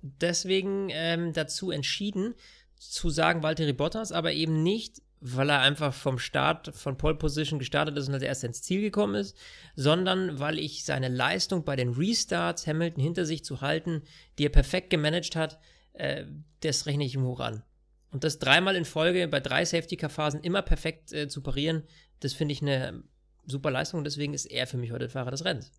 deswegen 0.00 0.88
ähm, 0.90 1.32
dazu 1.32 1.70
entschieden, 1.70 2.34
zu 2.78 3.10
sagen 3.10 3.42
Valtteri 3.42 3.72
Bottas, 3.72 4.12
aber 4.12 4.32
eben 4.32 4.62
nicht, 4.62 5.02
weil 5.20 5.50
er 5.50 5.60
einfach 5.60 5.94
vom 5.94 6.18
Start 6.18 6.74
von 6.74 6.96
Pole 6.96 7.14
Position 7.14 7.58
gestartet 7.58 7.96
ist 7.96 8.08
und 8.08 8.14
als 8.14 8.22
erster 8.22 8.48
ins 8.48 8.62
Ziel 8.62 8.80
gekommen 8.80 9.14
ist, 9.14 9.36
sondern 9.74 10.38
weil 10.38 10.58
ich 10.58 10.84
seine 10.84 11.08
Leistung 11.08 11.64
bei 11.64 11.76
den 11.76 11.90
Restarts, 11.90 12.66
Hamilton 12.66 13.02
hinter 13.02 13.24
sich 13.24 13.44
zu 13.44 13.60
halten, 13.60 14.02
die 14.38 14.46
er 14.46 14.50
perfekt 14.50 14.90
gemanagt 14.90 15.36
hat, 15.36 15.58
äh, 15.94 16.24
das 16.60 16.86
rechne 16.86 17.04
ich 17.04 17.14
ihm 17.14 17.24
hoch 17.24 17.40
an. 17.40 17.62
Und 18.10 18.24
das 18.24 18.38
dreimal 18.38 18.76
in 18.76 18.84
Folge 18.84 19.26
bei 19.28 19.40
drei 19.40 19.64
Safety-Car-Phasen 19.64 20.40
immer 20.40 20.62
perfekt 20.62 21.12
äh, 21.12 21.28
zu 21.28 21.42
parieren, 21.42 21.82
das 22.20 22.32
finde 22.32 22.52
ich 22.52 22.62
eine 22.62 23.02
super 23.46 23.70
Leistung 23.70 23.98
und 23.98 24.04
deswegen 24.04 24.34
ist 24.34 24.46
er 24.46 24.66
für 24.66 24.76
mich 24.76 24.92
heute 24.92 25.08
Fahrer 25.08 25.30
des 25.30 25.44
Rennens. 25.44 25.70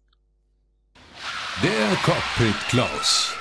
Der 1.64 1.98
Cockpit 2.04 2.56
Klaus. 2.70 3.34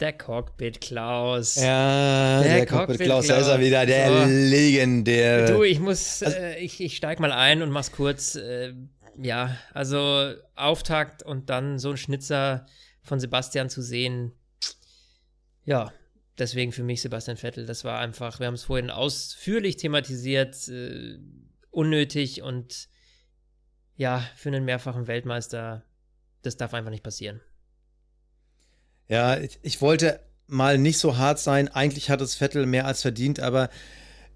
Der 0.00 0.12
Cockpit 0.14 0.80
Klaus. 0.80 1.56
Ja, 1.56 2.42
Der 2.42 2.54
der, 2.56 2.66
Cockpit 2.66 2.86
Cockpit 2.88 3.06
Klaus, 3.06 3.26
da 3.26 3.36
ist 3.36 3.46
er 3.46 3.54
Klaus. 3.56 3.66
wieder, 3.66 3.86
der 3.86 4.08
So. 4.08 4.24
legendäre. 4.26 5.52
Du, 5.52 5.62
ich 5.62 5.78
muss, 5.78 6.22
äh, 6.22 6.56
ich, 6.58 6.80
ich 6.80 6.96
steig 6.96 7.20
mal 7.20 7.32
ein 7.32 7.60
und 7.62 7.70
mach's 7.70 7.92
kurz. 7.92 8.34
Äh, 8.36 8.74
ja, 9.22 9.56
also 9.74 10.32
Auftakt 10.56 11.22
und 11.22 11.50
dann 11.50 11.78
so 11.78 11.90
ein 11.90 11.96
Schnitzer 11.98 12.64
von 13.02 13.20
Sebastian 13.20 13.68
zu 13.68 13.82
sehen. 13.82 14.32
Ja, 15.64 15.92
deswegen 16.38 16.72
für 16.72 16.82
mich 16.82 17.02
Sebastian 17.02 17.36
Vettel. 17.36 17.66
Das 17.66 17.84
war 17.84 17.98
einfach, 17.98 18.40
wir 18.40 18.46
haben 18.46 18.54
es 18.54 18.64
vorhin 18.64 18.88
ausführlich 18.90 19.76
thematisiert, 19.76 20.66
äh, 20.68 21.18
unnötig 21.70 22.40
und 22.42 22.88
ja, 23.96 24.24
für 24.36 24.48
einen 24.48 24.64
mehrfachen 24.64 25.06
Weltmeister, 25.06 25.84
das 26.40 26.56
darf 26.56 26.72
einfach 26.72 26.90
nicht 26.90 27.04
passieren. 27.04 27.42
Ja, 29.10 29.38
ich, 29.40 29.58
ich 29.62 29.80
wollte 29.80 30.20
mal 30.46 30.78
nicht 30.78 30.98
so 30.98 31.18
hart 31.18 31.40
sein. 31.40 31.68
Eigentlich 31.68 32.10
hat 32.10 32.20
es 32.20 32.36
Vettel 32.36 32.64
mehr 32.64 32.86
als 32.86 33.02
verdient, 33.02 33.40
aber 33.40 33.68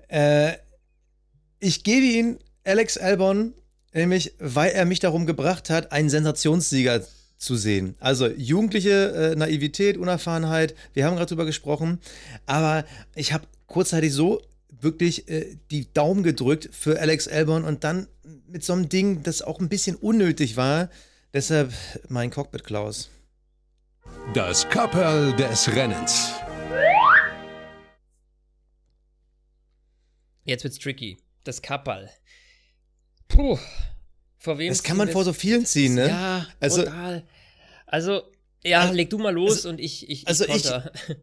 äh, 0.08 0.54
ich 1.60 1.84
gebe 1.84 2.04
ihn 2.04 2.38
Alex 2.64 2.98
Albon, 2.98 3.54
nämlich 3.92 4.34
weil 4.40 4.72
er 4.72 4.84
mich 4.84 4.98
darum 4.98 5.26
gebracht 5.26 5.70
hat, 5.70 5.92
einen 5.92 6.10
Sensationssieger 6.10 7.02
zu 7.38 7.54
sehen. 7.54 7.94
Also 8.00 8.26
jugendliche 8.26 9.12
äh, 9.32 9.36
Naivität, 9.36 9.96
Unerfahrenheit, 9.96 10.74
wir 10.92 11.04
haben 11.04 11.14
gerade 11.14 11.28
drüber 11.28 11.44
gesprochen, 11.44 12.00
aber 12.44 12.84
ich 13.14 13.32
habe 13.32 13.46
kurzzeitig 13.66 14.12
so 14.12 14.42
wirklich 14.80 15.28
äh, 15.28 15.56
die 15.70 15.92
Daumen 15.94 16.24
gedrückt 16.24 16.68
für 16.72 17.00
Alex 17.00 17.28
Albon 17.28 17.62
und 17.62 17.84
dann 17.84 18.08
mit 18.48 18.64
so 18.64 18.72
einem 18.72 18.88
Ding, 18.88 19.22
das 19.22 19.40
auch 19.40 19.60
ein 19.60 19.68
bisschen 19.68 19.94
unnötig 19.94 20.56
war. 20.56 20.90
Deshalb 21.32 21.72
mein 22.08 22.30
Cockpit 22.30 22.64
Klaus. 22.64 23.08
Das 24.34 24.68
Kapperl 24.68 25.34
des 25.36 25.68
Rennens. 25.74 26.32
Jetzt 30.44 30.64
wird's 30.64 30.78
tricky. 30.78 31.18
Das 31.44 31.62
Kapperl. 31.62 32.10
Puh. 33.28 33.58
Vor 34.38 34.58
wem 34.58 34.68
Das 34.68 34.82
kann 34.82 34.96
man 34.96 35.08
vor 35.08 35.24
so 35.24 35.32
vielen 35.32 35.64
ziehen, 35.64 35.94
ne? 35.94 36.08
Ja, 36.08 36.46
Also- 36.60 36.82
total. 36.82 37.26
Also, 37.86 38.22
ja, 38.62 38.80
Also- 38.80 38.94
leg 38.94 39.10
du 39.10 39.18
mal 39.18 39.32
los 39.32 39.52
also- 39.52 39.68
und 39.70 39.80
ich, 39.80 40.08
ich, 40.10 40.26
also 40.28 40.46
ich-. 40.46 40.70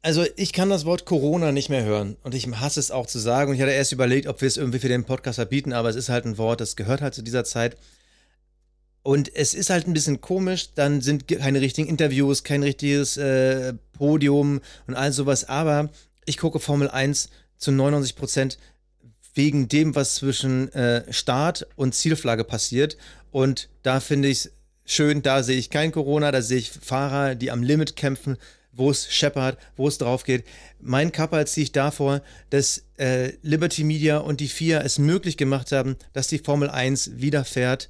Also 0.00 0.24
ich 0.36 0.52
kann 0.52 0.70
das 0.70 0.84
Wort 0.84 1.06
Corona 1.06 1.50
nicht 1.50 1.70
mehr 1.70 1.82
hören 1.82 2.16
und 2.22 2.32
ich 2.32 2.46
hasse 2.46 2.78
es 2.78 2.92
auch 2.92 3.06
zu 3.08 3.18
sagen 3.18 3.50
und 3.50 3.56
ich 3.56 3.62
hatte 3.62 3.72
erst 3.72 3.90
überlegt, 3.90 4.28
ob 4.28 4.40
wir 4.40 4.46
es 4.46 4.56
irgendwie 4.56 4.78
für 4.78 4.88
den 4.88 5.04
Podcast 5.04 5.36
verbieten, 5.36 5.72
aber 5.72 5.88
es 5.88 5.96
ist 5.96 6.08
halt 6.08 6.24
ein 6.24 6.38
Wort, 6.38 6.60
das 6.60 6.76
gehört 6.76 7.00
halt 7.02 7.14
zu 7.14 7.22
dieser 7.22 7.42
Zeit. 7.44 7.76
Und 9.08 9.34
es 9.34 9.54
ist 9.54 9.70
halt 9.70 9.86
ein 9.86 9.94
bisschen 9.94 10.20
komisch, 10.20 10.74
dann 10.74 11.00
sind 11.00 11.28
keine 11.28 11.62
richtigen 11.62 11.88
Interviews, 11.88 12.44
kein 12.44 12.62
richtiges 12.62 13.16
äh, 13.16 13.72
Podium 13.94 14.60
und 14.86 14.96
all 14.96 15.14
sowas, 15.14 15.48
aber 15.48 15.88
ich 16.26 16.36
gucke 16.36 16.60
Formel 16.60 16.90
1 16.90 17.30
zu 17.56 17.72
99 17.72 18.16
Prozent 18.16 18.58
wegen 19.32 19.66
dem, 19.66 19.94
was 19.94 20.16
zwischen 20.16 20.70
äh, 20.74 21.10
Start 21.10 21.66
und 21.74 21.94
Zielflagge 21.94 22.44
passiert 22.44 22.98
und 23.30 23.70
da 23.82 24.00
finde 24.00 24.28
ich 24.28 24.44
es 24.44 24.52
schön, 24.84 25.22
da 25.22 25.42
sehe 25.42 25.56
ich 25.56 25.70
kein 25.70 25.90
Corona, 25.90 26.30
da 26.30 26.42
sehe 26.42 26.58
ich 26.58 26.70
Fahrer, 26.70 27.34
die 27.34 27.50
am 27.50 27.62
Limit 27.62 27.96
kämpfen, 27.96 28.36
wo 28.72 28.90
es 28.90 29.10
scheppert, 29.10 29.56
wo 29.78 29.88
es 29.88 29.96
drauf 29.96 30.24
geht. 30.24 30.44
Mein 30.82 31.12
Kappa 31.12 31.46
ziehe 31.46 31.64
ich 31.64 31.72
davor, 31.72 32.20
dass 32.50 32.82
äh, 32.98 33.32
Liberty 33.40 33.84
Media 33.84 34.18
und 34.18 34.40
die 34.40 34.48
FIA 34.48 34.82
es 34.82 34.98
möglich 34.98 35.38
gemacht 35.38 35.72
haben, 35.72 35.96
dass 36.12 36.28
die 36.28 36.40
Formel 36.40 36.68
1 36.68 37.12
wieder 37.16 37.46
fährt. 37.46 37.88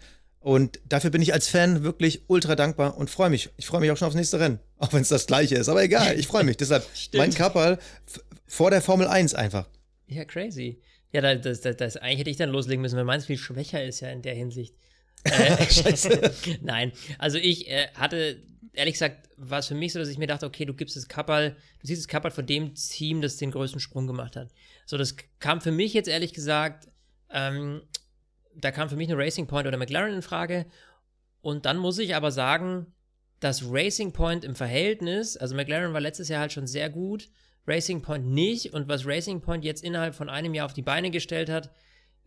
Und 0.49 0.81
dafür 0.89 1.11
bin 1.11 1.21
ich 1.21 1.35
als 1.35 1.47
Fan 1.47 1.83
wirklich 1.83 2.23
ultra 2.27 2.57
dankbar 2.57 2.97
und 2.97 3.11
freue 3.11 3.29
mich. 3.29 3.51
Ich 3.59 3.67
freue 3.67 3.83
mich 3.83 3.91
auch 3.91 3.99
schon 3.99 4.07
aufs 4.07 4.17
nächste 4.17 4.41
Rennen. 4.41 4.61
Auch 4.79 4.95
wenn 4.95 5.03
es 5.03 5.09
das 5.11 5.27
gleiche 5.27 5.57
ist. 5.57 5.69
Aber 5.69 5.83
egal, 5.83 6.19
ich 6.19 6.27
freue 6.27 6.43
mich. 6.43 6.57
Deshalb 6.57 6.87
mein 7.13 7.35
Kappa 7.35 7.77
vor 8.47 8.71
der 8.71 8.81
Formel 8.81 9.09
1 9.09 9.35
einfach. 9.35 9.69
Ja, 10.07 10.25
crazy. 10.25 10.81
Ja, 11.13 11.21
da- 11.21 11.35
das, 11.35 11.61
das, 11.61 11.77
das, 11.77 11.97
eigentlich 11.99 12.21
hätte 12.21 12.31
ich 12.31 12.39
dann 12.39 12.49
loslegen 12.49 12.81
müssen, 12.81 12.97
weil 12.97 13.05
meins 13.05 13.27
viel 13.27 13.37
schwächer 13.37 13.85
ist 13.85 14.01
ja 14.01 14.09
in 14.09 14.23
der 14.23 14.35
Hinsicht. 14.35 14.75
Äh, 15.25 16.31
Nein, 16.63 16.93
also 17.19 17.37
ich 17.37 17.69
äh, 17.69 17.89
hatte, 17.95 18.41
ehrlich 18.73 18.95
gesagt, 18.95 19.29
war 19.37 19.59
es 19.59 19.67
für 19.67 19.75
mich 19.75 19.93
so, 19.93 19.99
dass 19.99 20.09
ich 20.09 20.17
mir 20.17 20.29
dachte, 20.29 20.47
okay, 20.47 20.65
du 20.65 20.73
gibst 20.73 20.97
das 20.97 21.09
Kappal, 21.09 21.57
du 21.81 21.87
siehst 21.87 22.01
das 22.03 22.09
Kappal 22.09 22.31
von 22.31 22.47
dem 22.47 22.75
Team, 22.75 23.21
das 23.21 23.37
den 23.37 23.51
größten 23.51 23.81
Sprung 23.81 24.07
gemacht 24.07 24.37
hat. 24.37 24.49
So, 24.87 24.97
das 24.97 25.17
kam 25.41 25.61
für 25.61 25.73
mich 25.73 25.93
jetzt 25.93 26.09
ehrlich 26.09 26.33
gesagt, 26.33 26.89
ähm, 27.31 27.83
da 28.61 28.71
kam 28.71 28.89
für 28.89 28.97
mich 28.97 29.11
eine 29.11 29.19
Racing 29.19 29.47
Point 29.47 29.67
oder 29.67 29.77
McLaren 29.77 30.15
in 30.15 30.23
Frage. 30.23 30.67
Und 31.41 31.67
dann 31.67 31.79
muss 31.79 31.99
ich 31.99 32.15
aber 32.15 32.31
sagen, 32.31 32.93
dass 33.41 33.65
Racing 33.71 34.13
Point 34.13 34.45
im 34.45 34.57
Verhältnis, 34.57 35.37
also 35.37 35.55
McLaren 35.55 35.93
war 35.93 36.01
letztes 36.01 36.29
Jahr 36.29 36.41
halt 36.41 36.53
schon 36.53 36.67
sehr 36.67 36.91
gut, 36.91 37.29
Racing 37.67 38.03
Point 38.03 38.27
nicht. 38.27 38.73
Und 38.75 38.89
was 38.89 39.07
Racing 39.07 39.41
Point 39.41 39.65
jetzt 39.65 39.85
innerhalb 39.85 40.15
von 40.15 40.29
einem 40.29 40.55
Jahr 40.55 40.67
auf 40.67 40.73
die 40.73 40.83
Beine 40.83 41.11
gestellt 41.11 41.49
hat, 41.49 41.71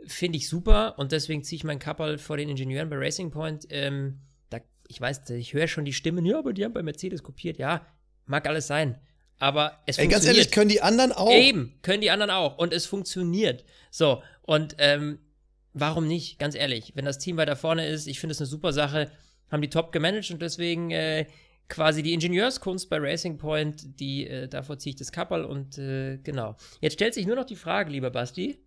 finde 0.05 0.37
ich 0.37 0.47
super. 0.47 0.97
Und 0.97 1.11
deswegen 1.11 1.43
ziehe 1.43 1.57
ich 1.57 1.63
meinen 1.63 1.79
Kappel 1.79 2.17
vor 2.17 2.37
den 2.37 2.49
Ingenieuren 2.49 2.89
bei 2.89 2.97
Racing 2.97 3.31
Point. 3.31 3.65
Ähm, 3.69 4.21
da, 4.49 4.59
ich 4.87 5.01
weiß, 5.01 5.29
ich 5.31 5.53
höre 5.53 5.67
schon 5.67 5.85
die 5.85 5.93
Stimmen, 5.93 6.25
ja, 6.25 6.39
aber 6.39 6.53
die 6.53 6.63
haben 6.63 6.73
bei 6.73 6.83
Mercedes 6.83 7.23
kopiert. 7.23 7.57
Ja, 7.57 7.85
mag 8.25 8.47
alles 8.47 8.67
sein. 8.67 8.99
Aber 9.37 9.79
es 9.87 9.97
Ey, 9.97 10.05
ganz 10.05 10.23
funktioniert. 10.23 10.37
ehrlich, 10.37 10.51
können 10.51 10.69
die 10.69 10.81
anderen 10.81 11.11
auch. 11.11 11.33
Eben, 11.33 11.79
können 11.81 12.01
die 12.01 12.11
anderen 12.11 12.29
auch. 12.29 12.57
Und 12.57 12.73
es 12.73 12.85
funktioniert. 12.85 13.65
So, 13.89 14.21
und 14.43 14.75
ähm, 14.77 15.19
warum 15.73 16.07
nicht? 16.07 16.39
Ganz 16.39 16.55
ehrlich, 16.55 16.93
wenn 16.95 17.05
das 17.05 17.17
Team 17.19 17.37
weiter 17.37 17.55
vorne 17.55 17.87
ist, 17.87 18.07
ich 18.07 18.19
finde 18.19 18.31
es 18.33 18.39
eine 18.39 18.47
super 18.47 18.73
Sache, 18.73 19.11
haben 19.49 19.61
die 19.61 19.69
top 19.69 19.91
gemanagt 19.91 20.31
und 20.31 20.41
deswegen 20.41 20.91
äh, 20.91 21.25
quasi 21.67 22.03
die 22.03 22.13
Ingenieurskunst 22.13 22.89
bei 22.89 22.97
Racing 22.99 23.37
Point, 23.37 23.99
die 23.99 24.27
äh, 24.27 24.47
davor 24.47 24.77
ziehe 24.77 24.91
ich 24.91 24.97
das 24.97 25.11
Kappel 25.11 25.45
und 25.45 25.77
äh, 25.77 26.17
genau. 26.17 26.55
Jetzt 26.81 26.93
stellt 26.93 27.13
sich 27.13 27.25
nur 27.25 27.35
noch 27.35 27.45
die 27.45 27.55
Frage, 27.55 27.91
lieber 27.91 28.09
Basti. 28.11 28.57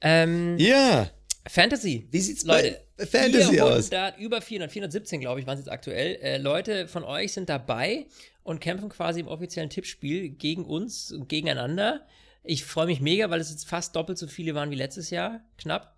Ähm, 0.00 0.56
Ja, 0.58 1.10
Fantasy. 1.46 2.06
wie 2.10 2.20
sieht's 2.20 2.44
Leute, 2.44 2.80
bei 2.96 3.06
Fantasy 3.06 3.60
aus? 3.60 3.88
400, 3.88 4.18
über 4.18 4.40
400, 4.40 4.70
417 4.70 5.20
glaube 5.20 5.40
ich, 5.40 5.46
waren 5.46 5.58
es 5.58 5.64
jetzt 5.64 5.72
aktuell. 5.72 6.16
Äh, 6.16 6.38
Leute 6.38 6.88
von 6.88 7.04
euch 7.04 7.32
sind 7.32 7.48
dabei 7.48 8.06
und 8.42 8.60
kämpfen 8.60 8.88
quasi 8.88 9.20
im 9.20 9.28
offiziellen 9.28 9.70
Tippspiel 9.70 10.28
gegen 10.30 10.64
uns 10.64 11.10
und 11.12 11.28
gegeneinander. 11.28 12.06
Ich 12.42 12.64
freue 12.64 12.86
mich 12.86 13.00
mega, 13.00 13.30
weil 13.30 13.40
es 13.40 13.50
jetzt 13.50 13.68
fast 13.68 13.94
doppelt 13.96 14.18
so 14.18 14.26
viele 14.26 14.54
waren 14.54 14.70
wie 14.70 14.76
letztes 14.76 15.10
Jahr, 15.10 15.40
knapp. 15.58 15.94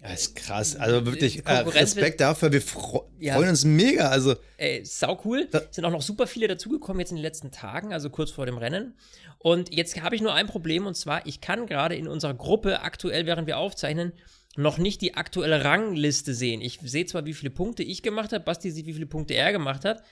Das 0.00 0.20
ist 0.20 0.36
krass. 0.36 0.76
Also 0.76 1.06
wirklich 1.06 1.46
äh, 1.46 1.52
Respekt 1.52 2.20
dafür. 2.20 2.52
Wir 2.52 2.60
fro 2.60 3.10
Ja. 3.18 3.36
freuen 3.36 3.48
uns 3.48 3.64
mega. 3.64 4.10
Also 4.10 4.36
Ey, 4.58 4.84
sau 4.84 5.18
cool. 5.24 5.48
Sind 5.70 5.86
auch 5.86 5.90
noch 5.90 6.02
super 6.02 6.26
viele 6.26 6.46
dazugekommen 6.46 7.00
jetzt 7.00 7.10
in 7.10 7.16
den 7.16 7.22
letzten 7.22 7.50
Tagen, 7.52 7.94
also 7.94 8.10
kurz 8.10 8.30
vor 8.30 8.44
dem 8.44 8.58
Rennen. 8.58 8.98
Und 9.38 9.72
jetzt 9.74 9.98
habe 10.02 10.14
ich 10.14 10.20
nur 10.20 10.34
ein 10.34 10.46
Problem 10.46 10.84
und 10.86 10.94
zwar, 10.94 11.26
ich 11.26 11.40
kann 11.40 11.66
gerade 11.66 11.96
in 11.96 12.06
unserer 12.06 12.34
Gruppe 12.34 12.80
aktuell, 12.82 13.24
während 13.24 13.46
wir 13.46 13.56
aufzeichnen, 13.56 14.12
noch 14.56 14.76
nicht 14.76 15.00
die 15.00 15.14
aktuelle 15.14 15.64
Rangliste 15.64 16.34
sehen. 16.34 16.60
Ich 16.60 16.80
sehe 16.82 17.06
zwar, 17.06 17.24
wie 17.24 17.34
viele 17.34 17.50
Punkte 17.50 17.82
ich 17.82 18.02
gemacht 18.02 18.32
habe, 18.32 18.44
Basti 18.44 18.70
sieht, 18.70 18.86
wie 18.86 18.92
viele 18.92 19.06
Punkte 19.06 19.34
er 19.34 19.52
gemacht 19.52 19.84
hat, 19.86 20.02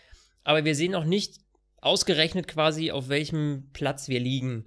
aber 0.42 0.64
wir 0.64 0.74
sehen 0.74 0.92
noch 0.92 1.04
nicht 1.04 1.36
ausgerechnet 1.82 2.48
quasi, 2.48 2.90
auf 2.92 3.08
welchem 3.08 3.68
Platz 3.72 4.08
wir 4.08 4.20
liegen. 4.20 4.66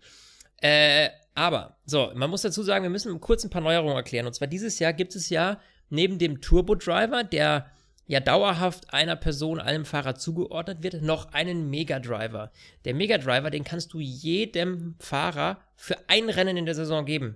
Äh, 0.66 1.12
aber, 1.36 1.78
so, 1.86 2.12
man 2.16 2.32
muss 2.32 2.42
dazu 2.42 2.64
sagen, 2.64 2.82
wir 2.82 2.90
müssen 2.90 3.22
kurz 3.22 3.44
ein 3.44 3.52
paar 3.52 3.62
Neuerungen 3.62 3.96
erklären. 3.96 4.26
Und 4.26 4.34
zwar 4.34 4.48
dieses 4.48 4.80
Jahr 4.80 4.94
gibt 4.94 5.16
es 5.16 5.30
ja 5.30 5.62
neben 5.90 6.18
dem 6.18 6.42
Turbo 6.42 6.74
Driver, 6.74 7.24
der 7.24 7.70
ja 8.08 8.20
dauerhaft 8.20 8.92
einer 8.92 9.16
Person, 9.16 9.60
einem 9.60 9.86
Fahrer 9.86 10.16
zugeordnet 10.16 10.82
wird, 10.82 11.04
noch 11.04 11.34
einen 11.34 11.70
Mega 11.70 12.00
Driver. 12.00 12.52
Der 12.84 12.96
Mega 12.96 13.20
Driver, 13.20 13.52
den 13.52 13.64
kannst 13.64 13.94
du 13.94 14.00
jedem 14.00 14.96
Fahrer 14.98 15.60
für 15.76 15.98
ein 16.10 16.30
Rennen 16.30 16.58
in 16.58 16.66
der 16.66 16.74
Saison 16.74 17.06
geben. 17.06 17.36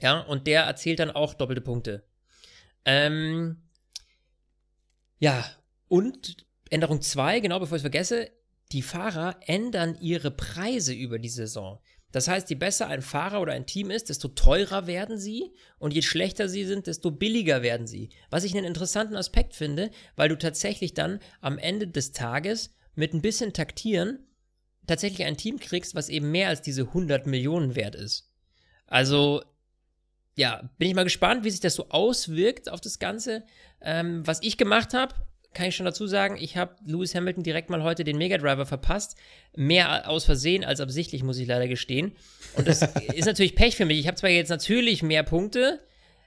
Ja, 0.00 0.20
und 0.20 0.46
der 0.46 0.62
erzielt 0.62 1.00
dann 1.00 1.10
auch 1.10 1.34
doppelte 1.34 1.60
Punkte. 1.60 2.04
Ähm, 2.86 3.58
ja, 5.18 5.44
und 5.88 6.38
Änderung 6.70 7.02
2, 7.02 7.40
genau 7.40 7.58
bevor 7.58 7.76
ich 7.76 7.80
es 7.80 7.82
vergesse, 7.82 8.30
die 8.72 8.82
Fahrer 8.82 9.36
ändern 9.46 9.96
ihre 10.00 10.30
Preise 10.30 10.94
über 10.94 11.18
die 11.18 11.28
Saison. 11.28 11.80
Das 12.14 12.28
heißt, 12.28 12.48
je 12.48 12.54
besser 12.54 12.86
ein 12.86 13.02
Fahrer 13.02 13.40
oder 13.40 13.54
ein 13.54 13.66
Team 13.66 13.90
ist, 13.90 14.08
desto 14.08 14.28
teurer 14.28 14.86
werden 14.86 15.18
sie 15.18 15.52
und 15.80 15.92
je 15.92 16.00
schlechter 16.00 16.48
sie 16.48 16.64
sind, 16.64 16.86
desto 16.86 17.10
billiger 17.10 17.60
werden 17.62 17.88
sie. 17.88 18.10
Was 18.30 18.44
ich 18.44 18.54
einen 18.54 18.64
interessanten 18.64 19.16
Aspekt 19.16 19.52
finde, 19.52 19.90
weil 20.14 20.28
du 20.28 20.38
tatsächlich 20.38 20.94
dann 20.94 21.18
am 21.40 21.58
Ende 21.58 21.88
des 21.88 22.12
Tages 22.12 22.72
mit 22.94 23.14
ein 23.14 23.20
bisschen 23.20 23.52
Taktieren 23.52 24.20
tatsächlich 24.86 25.26
ein 25.26 25.36
Team 25.36 25.58
kriegst, 25.58 25.96
was 25.96 26.08
eben 26.08 26.30
mehr 26.30 26.50
als 26.50 26.62
diese 26.62 26.82
100 26.82 27.26
Millionen 27.26 27.74
wert 27.74 27.96
ist. 27.96 28.30
Also, 28.86 29.42
ja, 30.36 30.70
bin 30.78 30.90
ich 30.90 30.94
mal 30.94 31.02
gespannt, 31.02 31.42
wie 31.42 31.50
sich 31.50 31.58
das 31.58 31.74
so 31.74 31.88
auswirkt 31.88 32.70
auf 32.70 32.80
das 32.80 33.00
Ganze. 33.00 33.42
Ähm, 33.80 34.24
was 34.24 34.40
ich 34.40 34.56
gemacht 34.56 34.94
habe, 34.94 35.16
kann 35.54 35.66
ich 35.66 35.76
schon 35.76 35.86
dazu 35.86 36.06
sagen, 36.06 36.36
ich 36.38 36.56
habe 36.56 36.76
Lewis 36.84 37.14
Hamilton 37.14 37.42
direkt 37.42 37.70
mal 37.70 37.82
heute 37.82 38.04
den 38.04 38.18
Mega 38.18 38.36
Driver 38.38 38.66
verpasst. 38.66 39.16
Mehr 39.56 40.08
aus 40.08 40.24
Versehen 40.24 40.64
als 40.64 40.80
absichtlich, 40.80 41.22
muss 41.22 41.38
ich 41.38 41.48
leider 41.48 41.68
gestehen. 41.68 42.12
Und 42.56 42.68
das 42.68 42.82
ist 43.14 43.26
natürlich 43.26 43.54
Pech 43.54 43.76
für 43.76 43.84
mich. 43.84 43.98
Ich 43.98 44.06
habe 44.06 44.16
zwar 44.16 44.30
jetzt 44.30 44.48
natürlich 44.50 45.02
mehr 45.02 45.22
Punkte, 45.22 45.80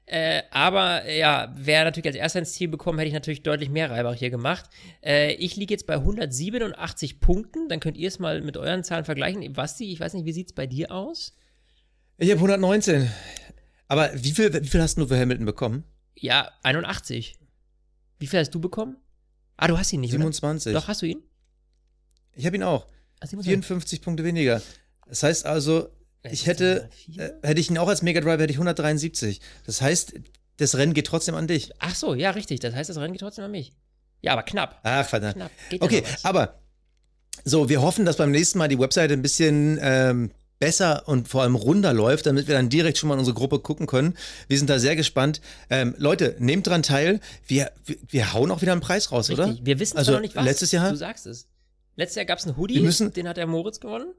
äh, 0.05 0.43
aber 0.51 1.09
ja, 1.11 1.53
wäre 1.55 1.83
natürlich 1.83 2.07
als 2.07 2.15
erster 2.15 2.39
ins 2.39 2.53
Ziel 2.53 2.69
bekommen, 2.69 2.97
hätte 2.97 3.09
ich 3.09 3.13
natürlich 3.13 3.43
deutlich 3.43 3.69
mehr 3.69 3.91
Reibach 3.91 4.15
hier 4.15 4.29
gemacht. 4.29 4.69
Äh, 5.03 5.33
ich 5.33 5.57
liege 5.57 5.73
jetzt 5.73 5.85
bei 5.85 5.95
187 5.95 7.19
Punkten. 7.19 7.67
Dann 7.67 7.81
könnt 7.81 7.97
ihr 7.97 8.07
es 8.07 8.17
mal 8.17 8.41
mit 8.41 8.55
euren 8.55 8.85
Zahlen 8.85 9.03
vergleichen. 9.03 9.51
Basti, 9.51 9.91
ich 9.91 9.99
weiß 9.99 10.13
nicht, 10.13 10.25
wie 10.25 10.31
sieht 10.31 10.47
es 10.47 10.53
bei 10.53 10.65
dir 10.65 10.91
aus? 10.91 11.35
Ich 12.17 12.29
habe 12.31 12.39
119. 12.39 13.11
Aber 13.89 14.09
wie 14.13 14.31
viel, 14.31 14.53
wie 14.53 14.67
viel 14.67 14.81
hast 14.81 14.97
du 14.97 15.07
für 15.07 15.19
Hamilton 15.19 15.45
bekommen? 15.45 15.83
Ja, 16.15 16.51
81. 16.63 17.35
Wie 18.19 18.27
viel 18.27 18.39
hast 18.39 18.55
du 18.55 18.61
bekommen? 18.61 18.97
Ah, 19.57 19.67
du 19.67 19.77
hast 19.77 19.91
ihn 19.91 20.01
nicht, 20.01 20.11
27. 20.11 20.71
Oder? 20.71 20.79
Doch, 20.79 20.87
hast 20.87 21.01
du 21.01 21.05
ihn? 21.05 21.21
Ich 22.35 22.45
habe 22.45 22.55
ihn 22.55 22.63
auch. 22.63 22.85
27. 23.21 23.45
54 23.45 24.01
Punkte 24.01 24.23
weniger. 24.23 24.61
Das 25.07 25.23
heißt 25.23 25.45
also, 25.45 25.89
ich 26.23 26.45
hätte, 26.45 26.89
äh, 27.17 27.29
hätte 27.41 27.59
ich 27.59 27.69
ihn 27.69 27.77
auch 27.77 27.87
als 27.87 28.01
Mega 28.01 28.21
Driver, 28.21 28.43
hätte 28.43 28.51
ich 28.51 28.57
173. 28.57 29.41
Das 29.65 29.81
heißt, 29.81 30.13
das 30.57 30.75
Rennen 30.75 30.93
geht 30.93 31.07
trotzdem 31.07 31.35
an 31.35 31.47
dich. 31.47 31.71
Ach 31.79 31.95
so, 31.95 32.13
ja, 32.13 32.31
richtig. 32.31 32.59
Das 32.59 32.73
heißt, 32.73 32.89
das 32.89 32.97
Rennen 32.97 33.13
geht 33.13 33.21
trotzdem 33.21 33.45
an 33.45 33.51
mich. 33.51 33.73
Ja, 34.21 34.33
aber 34.33 34.43
knapp. 34.43 34.79
Ach, 34.83 35.05
verdammt. 35.07 35.35
Knapp. 35.35 35.51
Geht 35.69 35.81
Okay, 35.81 36.03
aber 36.23 36.59
so, 37.43 37.69
wir 37.69 37.81
hoffen, 37.81 38.05
dass 38.05 38.17
beim 38.17 38.31
nächsten 38.31 38.57
Mal 38.57 38.67
die 38.67 38.79
Webseite 38.79 39.13
ein 39.13 39.21
bisschen 39.21 39.77
ähm, 39.81 40.31
besser 40.59 41.07
und 41.07 41.27
vor 41.27 41.43
allem 41.43 41.55
runder 41.55 41.93
läuft, 41.93 42.25
damit 42.25 42.47
wir 42.47 42.55
dann 42.55 42.69
direkt 42.69 42.97
schon 42.97 43.07
mal 43.09 43.13
in 43.15 43.19
unsere 43.19 43.35
Gruppe 43.35 43.59
gucken 43.59 43.85
können. 43.85 44.15
Wir 44.47 44.57
sind 44.57 44.69
da 44.69 44.79
sehr 44.79 44.95
gespannt. 44.95 45.39
Ähm, 45.69 45.93
Leute, 45.97 46.35
nehmt 46.39 46.65
dran 46.67 46.81
teil. 46.83 47.19
Wir, 47.45 47.71
wir, 47.85 47.97
wir 48.07 48.33
hauen 48.33 48.49
auch 48.51 48.61
wieder 48.61 48.71
einen 48.71 48.81
Preis 48.81 49.11
raus, 49.11 49.29
Richtig. 49.29 49.45
oder? 49.47 49.57
Wir 49.65 49.79
wissen 49.79 49.97
Also, 49.97 50.11
zwar 50.11 50.19
noch 50.19 50.23
nicht 50.23 50.35
was. 50.35 50.43
letztes 50.45 50.71
Jahr- 50.71 50.89
Du 50.89 50.97
sagst 50.97 51.25
es. 51.27 51.47
Letztes 51.95 52.15
Jahr 52.15 52.25
gab 52.25 52.39
es 52.39 52.45
einen 52.45 52.57
Hoodie, 52.57 52.79
müssen- 52.79 53.13
den 53.13 53.27
hat 53.27 53.37
der 53.37 53.47
Moritz 53.47 53.79
gewonnen. 53.79 54.13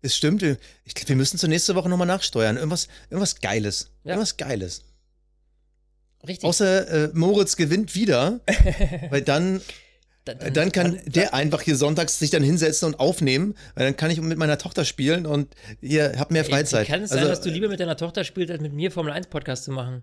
Es 0.00 0.16
stimmt. 0.16 0.42
Wir, 0.42 0.56
ich 0.84 0.94
glaub, 0.94 1.08
wir 1.08 1.16
müssen 1.16 1.38
zur 1.38 1.48
nächste 1.48 1.74
Woche 1.74 1.88
nochmal 1.88 2.06
nachsteuern. 2.06 2.56
Irgendwas, 2.56 2.88
irgendwas 3.10 3.40
Geiles. 3.40 3.90
Ja. 4.04 4.12
Irgendwas 4.12 4.36
Geiles. 4.36 4.82
Richtig. 6.26 6.44
Außer 6.48 6.88
äh, 7.06 7.10
Moritz 7.14 7.56
gewinnt 7.56 7.94
wieder, 7.94 8.40
weil 9.10 9.22
dann, 9.22 9.58
Da- 9.58 9.64
dann 10.34 10.72
kann 10.72 11.00
der 11.06 11.34
einfach 11.34 11.62
hier 11.62 11.76
sonntags 11.76 12.18
sich 12.18 12.30
dann 12.30 12.42
hinsetzen 12.42 12.86
und 12.86 13.00
aufnehmen, 13.00 13.54
weil 13.74 13.84
dann 13.86 13.96
kann 13.96 14.10
ich 14.10 14.20
mit 14.20 14.38
meiner 14.38 14.58
Tochter 14.58 14.84
spielen 14.84 15.26
und 15.26 15.54
ihr 15.80 16.14
habt 16.18 16.30
mehr 16.30 16.44
Freizeit. 16.44 16.86
Kann 16.86 17.02
es 17.02 17.12
also, 17.12 17.24
sein, 17.24 17.30
dass 17.30 17.40
du 17.40 17.50
lieber 17.50 17.68
mit 17.68 17.80
deiner 17.80 17.96
Tochter 17.96 18.24
spielst, 18.24 18.50
als 18.50 18.60
mit 18.60 18.72
mir 18.72 18.90
Formel 18.90 19.12
1 19.12 19.28
Podcast 19.28 19.64
zu 19.64 19.72
machen? 19.72 20.02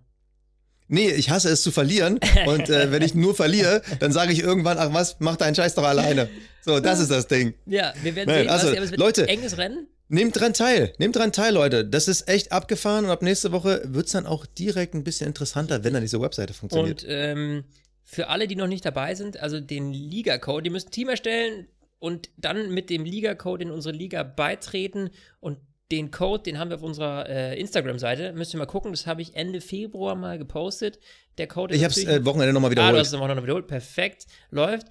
Nee, 0.88 1.10
ich 1.10 1.30
hasse 1.30 1.50
es 1.50 1.64
zu 1.64 1.72
verlieren. 1.72 2.20
Und 2.46 2.70
äh, 2.70 2.92
wenn 2.92 3.02
ich 3.02 3.16
nur 3.16 3.36
verliere, 3.36 3.82
dann 4.00 4.12
sage 4.12 4.32
ich 4.32 4.40
irgendwann, 4.40 4.78
ach 4.78 4.94
was, 4.94 5.18
mach 5.20 5.36
deinen 5.36 5.56
Scheiß 5.56 5.74
doch 5.76 5.84
alleine. 5.84 6.30
So, 6.64 6.80
das 6.80 7.00
ist 7.00 7.10
das 7.12 7.28
Ding. 7.28 7.56
Ja, 7.66 7.94
wir 8.04 8.16
werden 8.16 8.30
Nein, 8.30 8.44
sehen, 8.44 8.50
also, 8.50 8.68
was, 8.76 8.98
Leute- 8.98 9.28
enges 9.28 9.58
Rennen. 9.58 9.88
Nehmt 10.08 10.40
dran 10.40 10.54
teil. 10.54 10.94
Nehmt 11.00 11.16
dran 11.16 11.32
teil, 11.32 11.54
Leute. 11.54 11.84
Das 11.84 12.08
ist 12.08 12.28
echt 12.30 12.52
abgefahren 12.52 13.06
und 13.06 13.12
ab 13.12 13.24
nächste 13.24 13.52
Woche 13.52 13.82
wird 13.86 14.06
es 14.06 14.12
dann 14.12 14.28
auch 14.28 14.46
direkt 14.46 14.94
ein 14.94 15.04
bisschen 15.04 15.26
interessanter, 15.28 15.84
wenn 15.84 15.94
dann 15.94 16.04
diese 16.04 16.22
Webseite 16.22 16.54
funktioniert. 16.54 17.04
Und 17.04 17.10
ähm, 17.10 17.64
für 18.06 18.30
alle, 18.30 18.48
die 18.48 18.56
noch 18.56 18.68
nicht 18.68 18.86
dabei 18.86 19.16
sind, 19.16 19.40
also 19.40 19.60
den 19.60 19.92
Liga-Code, 19.92 20.64
die 20.64 20.70
müssen 20.70 20.88
ein 20.88 20.92
Team 20.92 21.10
erstellen 21.10 21.68
und 22.00 22.30
dann 22.38 22.72
mit 22.72 22.90
dem 22.90 23.04
Liga-Code 23.04 23.64
in 23.64 23.72
unsere 23.72 23.96
Liga 23.96 24.24
beitreten 24.24 25.10
und 25.40 25.58
den 25.92 26.12
Code, 26.12 26.44
den 26.44 26.58
haben 26.58 26.70
wir 26.70 26.78
auf 26.78 26.84
unserer 26.84 27.30
äh, 27.30 27.60
Instagram-Seite. 27.60 28.34
Müsst 28.34 28.54
ihr 28.54 28.58
mal 28.58 28.66
gucken, 28.66 28.92
das 28.92 29.06
habe 29.06 29.22
ich 29.22 29.36
Ende 29.36 29.62
Februar 29.62 30.16
mal 30.16 30.38
gepostet. 30.38 31.00
Der 31.38 31.48
Code 31.48 31.74
ist 31.74 31.80
ich 31.80 31.84
habe 31.84 31.92
es 31.92 32.04
äh, 32.06 32.26
Wochenende 32.26 32.54
nochmal 32.54 32.70
Ah, 32.72 32.74
du 32.74 32.82
wiederholt. 32.82 33.00
hast 33.00 33.14
es 33.14 33.20
Wochenende 33.20 33.44
wiederholt. 33.44 33.68
Perfekt. 33.68 34.26
Läuft. 34.50 34.88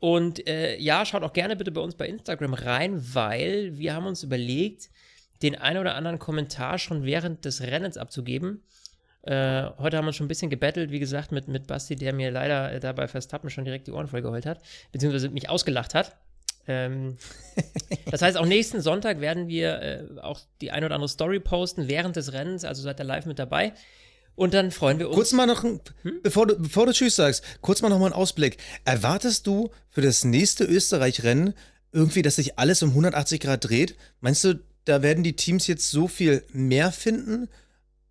Und 0.00 0.46
äh, 0.46 0.76
ja, 0.78 1.06
schaut 1.06 1.22
auch 1.22 1.32
gerne 1.32 1.56
bitte 1.56 1.70
bei 1.70 1.80
uns 1.80 1.94
bei 1.94 2.06
Instagram 2.06 2.52
rein, 2.52 3.02
weil 3.14 3.78
wir 3.78 3.94
haben 3.94 4.06
uns 4.06 4.22
überlegt, 4.22 4.90
den 5.42 5.54
einen 5.54 5.78
oder 5.78 5.94
anderen 5.94 6.18
Kommentar 6.18 6.78
schon 6.78 7.04
während 7.04 7.44
des 7.46 7.62
Rennens 7.62 7.96
abzugeben. 7.96 8.62
Äh, 9.26 9.70
heute 9.78 9.96
haben 9.96 10.04
wir 10.04 10.08
uns 10.08 10.16
schon 10.16 10.26
ein 10.26 10.28
bisschen 10.28 10.50
gebettelt, 10.50 10.90
wie 10.90 10.98
gesagt, 10.98 11.32
mit, 11.32 11.48
mit 11.48 11.66
Basti, 11.66 11.96
der 11.96 12.12
mir 12.12 12.30
leider 12.30 12.72
äh, 12.72 12.80
dabei 12.80 13.08
Verstappen 13.08 13.48
schon 13.48 13.64
direkt 13.64 13.86
die 13.86 13.92
Ohren 13.92 14.06
vollgeheult 14.06 14.44
hat, 14.44 14.60
beziehungsweise 14.92 15.30
mich 15.30 15.48
ausgelacht 15.48 15.94
hat. 15.94 16.14
Ähm, 16.66 17.16
das 18.10 18.20
heißt, 18.20 18.36
auch 18.36 18.44
nächsten 18.44 18.82
Sonntag 18.82 19.20
werden 19.20 19.48
wir 19.48 19.80
äh, 19.80 20.20
auch 20.20 20.40
die 20.60 20.70
ein 20.70 20.84
oder 20.84 20.94
andere 20.94 21.08
Story 21.08 21.40
posten 21.40 21.88
während 21.88 22.16
des 22.16 22.34
Rennens, 22.34 22.64
also 22.64 22.82
seid 22.82 23.00
ihr 23.00 23.04
live 23.04 23.24
mit 23.24 23.38
dabei. 23.38 23.72
Und 24.36 24.52
dann 24.52 24.70
freuen 24.70 24.98
wir 24.98 25.08
uns. 25.08 25.16
Kurz 25.16 25.32
mal 25.32 25.46
noch, 25.46 25.62
Hm? 25.62 25.80
bevor, 26.22 26.46
du, 26.46 26.58
bevor 26.58 26.86
du 26.86 26.92
Tschüss 26.92 27.16
sagst, 27.16 27.44
kurz 27.62 27.80
mal 27.80 27.88
noch 27.88 27.98
mal 27.98 28.06
einen 28.06 28.14
Ausblick. 28.14 28.58
Erwartest 28.84 29.46
du 29.46 29.70
für 29.88 30.02
das 30.02 30.24
nächste 30.24 30.64
Österreich-Rennen 30.64 31.54
irgendwie, 31.92 32.22
dass 32.22 32.36
sich 32.36 32.58
alles 32.58 32.82
um 32.82 32.90
180 32.90 33.40
Grad 33.40 33.68
dreht? 33.68 33.94
Meinst 34.20 34.44
du, 34.44 34.60
da 34.84 35.02
werden 35.02 35.24
die 35.24 35.36
Teams 35.36 35.66
jetzt 35.66 35.90
so 35.90 36.08
viel 36.08 36.44
mehr 36.52 36.90
finden? 36.92 37.48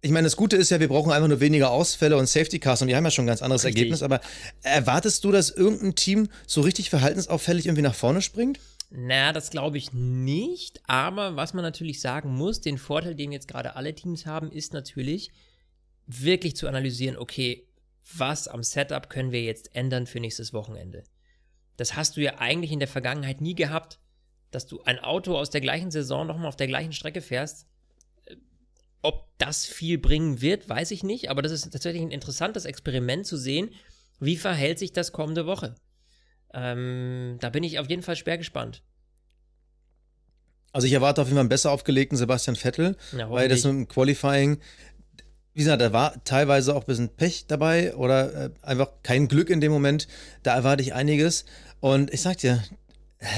Ich 0.05 0.11
meine, 0.11 0.25
das 0.25 0.35
Gute 0.35 0.57
ist 0.57 0.69
ja, 0.69 0.81
wir 0.81 0.89
brauchen 0.89 1.13
einfach 1.13 1.29
nur 1.29 1.39
weniger 1.39 1.71
Ausfälle 1.71 2.17
und 2.17 2.27
Safety 2.27 2.59
Cars 2.59 2.81
und 2.81 2.89
die 2.89 2.95
haben 2.95 3.05
ja 3.05 3.09
schon 3.09 3.23
ein 3.23 3.27
ganz 3.27 3.41
anderes 3.41 3.63
Richtig. 3.63 3.83
Ergebnis. 3.83 4.03
Aber 4.03 4.19
erwartest 4.61 5.23
du, 5.23 5.31
dass 5.31 5.49
irgendein 5.49 5.95
Team 5.95 6.27
so 6.45 6.59
richtig 6.59 6.89
verhaltensauffällig 6.89 7.67
irgendwie 7.67 7.83
nach 7.83 7.95
vorne 7.95 8.21
springt? 8.21 8.59
Na, 8.89 9.31
das 9.31 9.49
glaube 9.49 9.77
ich 9.77 9.93
nicht. 9.93 10.81
Aber 10.87 11.37
was 11.37 11.53
man 11.53 11.63
natürlich 11.63 12.01
sagen 12.01 12.35
muss, 12.35 12.59
den 12.59 12.77
Vorteil, 12.77 13.15
den 13.15 13.31
jetzt 13.31 13.47
gerade 13.47 13.77
alle 13.77 13.95
Teams 13.95 14.25
haben, 14.25 14.51
ist 14.51 14.73
natürlich 14.73 15.31
wirklich 16.05 16.57
zu 16.57 16.67
analysieren, 16.67 17.15
okay, 17.15 17.65
was 18.17 18.49
am 18.49 18.61
Setup 18.61 19.09
können 19.09 19.31
wir 19.31 19.41
jetzt 19.41 19.73
ändern 19.73 20.05
für 20.05 20.19
nächstes 20.19 20.51
Wochenende. 20.51 21.05
Das 21.77 21.95
hast 21.95 22.17
du 22.17 22.21
ja 22.21 22.39
eigentlich 22.39 22.73
in 22.73 22.79
der 22.79 22.89
Vergangenheit 22.89 23.39
nie 23.39 23.55
gehabt, 23.55 23.99
dass 24.51 24.67
du 24.67 24.81
ein 24.83 24.99
Auto 24.99 25.37
aus 25.37 25.49
der 25.49 25.61
gleichen 25.61 25.91
Saison 25.91 26.27
nochmal 26.27 26.47
auf 26.47 26.57
der 26.57 26.67
gleichen 26.67 26.91
Strecke 26.91 27.21
fährst. 27.21 27.67
Ob 29.03 29.27
das 29.37 29.65
viel 29.65 29.99
bringen 29.99 30.41
wird, 30.41 30.67
weiß 30.67 30.91
ich 30.91 31.03
nicht, 31.03 31.29
aber 31.29 31.41
das 31.41 31.51
ist 31.51 31.69
tatsächlich 31.71 32.01
ein 32.01 32.11
interessantes 32.11 32.65
Experiment 32.65 33.27
zu 33.27 33.37
sehen, 33.37 33.69
wie 34.19 34.37
verhält 34.37 34.79
sich 34.79 34.93
das 34.93 35.11
kommende 35.11 35.45
Woche. 35.45 35.75
Ähm, 36.53 37.37
da 37.39 37.49
bin 37.49 37.63
ich 37.63 37.79
auf 37.79 37.89
jeden 37.89 38.01
Fall 38.01 38.15
schwer 38.15 38.37
gespannt. 38.37 38.81
Also 40.71 40.87
ich 40.87 40.93
erwarte 40.93 41.21
auf 41.21 41.27
jeden 41.27 41.35
Fall 41.35 41.41
einen 41.41 41.49
besser 41.49 41.71
aufgelegten 41.71 42.17
Sebastian 42.17 42.55
Vettel, 42.55 42.97
Ja, 43.15 43.29
weil 43.29 43.47
das 43.47 43.61
dem 43.61 43.87
Qualifying, 43.87 44.59
wie 45.53 45.59
gesagt, 45.59 45.81
da 45.81 45.93
war 45.93 46.23
teilweise 46.23 46.75
auch 46.75 46.81
ein 46.81 46.87
bisschen 46.87 47.09
Pech 47.09 47.45
dabei 47.47 47.95
oder 47.95 48.45
äh, 48.45 48.49
einfach 48.63 48.89
kein 49.03 49.27
Glück 49.27 49.49
in 49.51 49.61
dem 49.61 49.71
Moment. 49.71 50.07
Da 50.41 50.55
erwarte 50.55 50.81
ich 50.81 50.95
einiges. 50.95 51.45
Und 51.79 52.11
ich 52.11 52.21
sag 52.21 52.37
dir, 52.37 52.63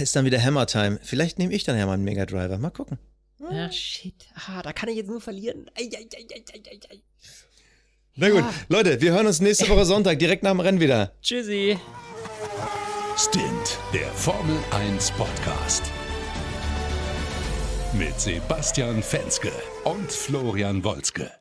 ist 0.01 0.15
dann 0.15 0.23
wieder 0.23 0.41
Hammer 0.41 0.65
Time. 0.65 0.99
Vielleicht 1.01 1.39
nehme 1.39 1.53
ich 1.53 1.63
dann 1.65 1.77
ja 1.77 1.85
mal 1.85 1.93
einen 1.93 2.03
Mega 2.03 2.25
Driver. 2.25 2.57
Mal 2.57 2.69
gucken. 2.69 2.99
Ja, 3.39 3.71
shit. 3.71 4.15
Ah, 4.47 4.61
da 4.61 4.71
kann 4.73 4.89
ich 4.89 4.95
jetzt 4.97 5.07
nur 5.07 5.21
verlieren. 5.21 5.69
Ei, 5.75 5.89
ei, 5.93 6.07
ei, 6.15 6.25
ei, 6.33 6.43
ei, 6.53 6.61
ei, 6.71 6.79
ei. 6.89 7.01
Na 8.15 8.29
gut, 8.29 8.39
Ja. 8.39 8.53
Leute, 8.69 9.01
wir 9.01 9.11
hören 9.11 9.27
uns 9.27 9.41
nächste 9.41 9.67
Woche 9.69 9.85
Sonntag 9.85 10.19
direkt 10.19 10.43
nach 10.43 10.51
dem 10.51 10.61
Rennen 10.61 10.79
wieder. 10.79 11.13
Tschüssi. 11.21 11.77
Stint, 13.17 13.79
der 13.93 14.07
Formel 14.13 14.57
1 14.71 15.11
Podcast. 15.11 15.83
Mit 17.93 18.19
Sebastian 18.19 19.01
Fenske 19.03 19.51
und 19.85 20.11
Florian 20.11 20.83
Wolzke. 20.83 21.31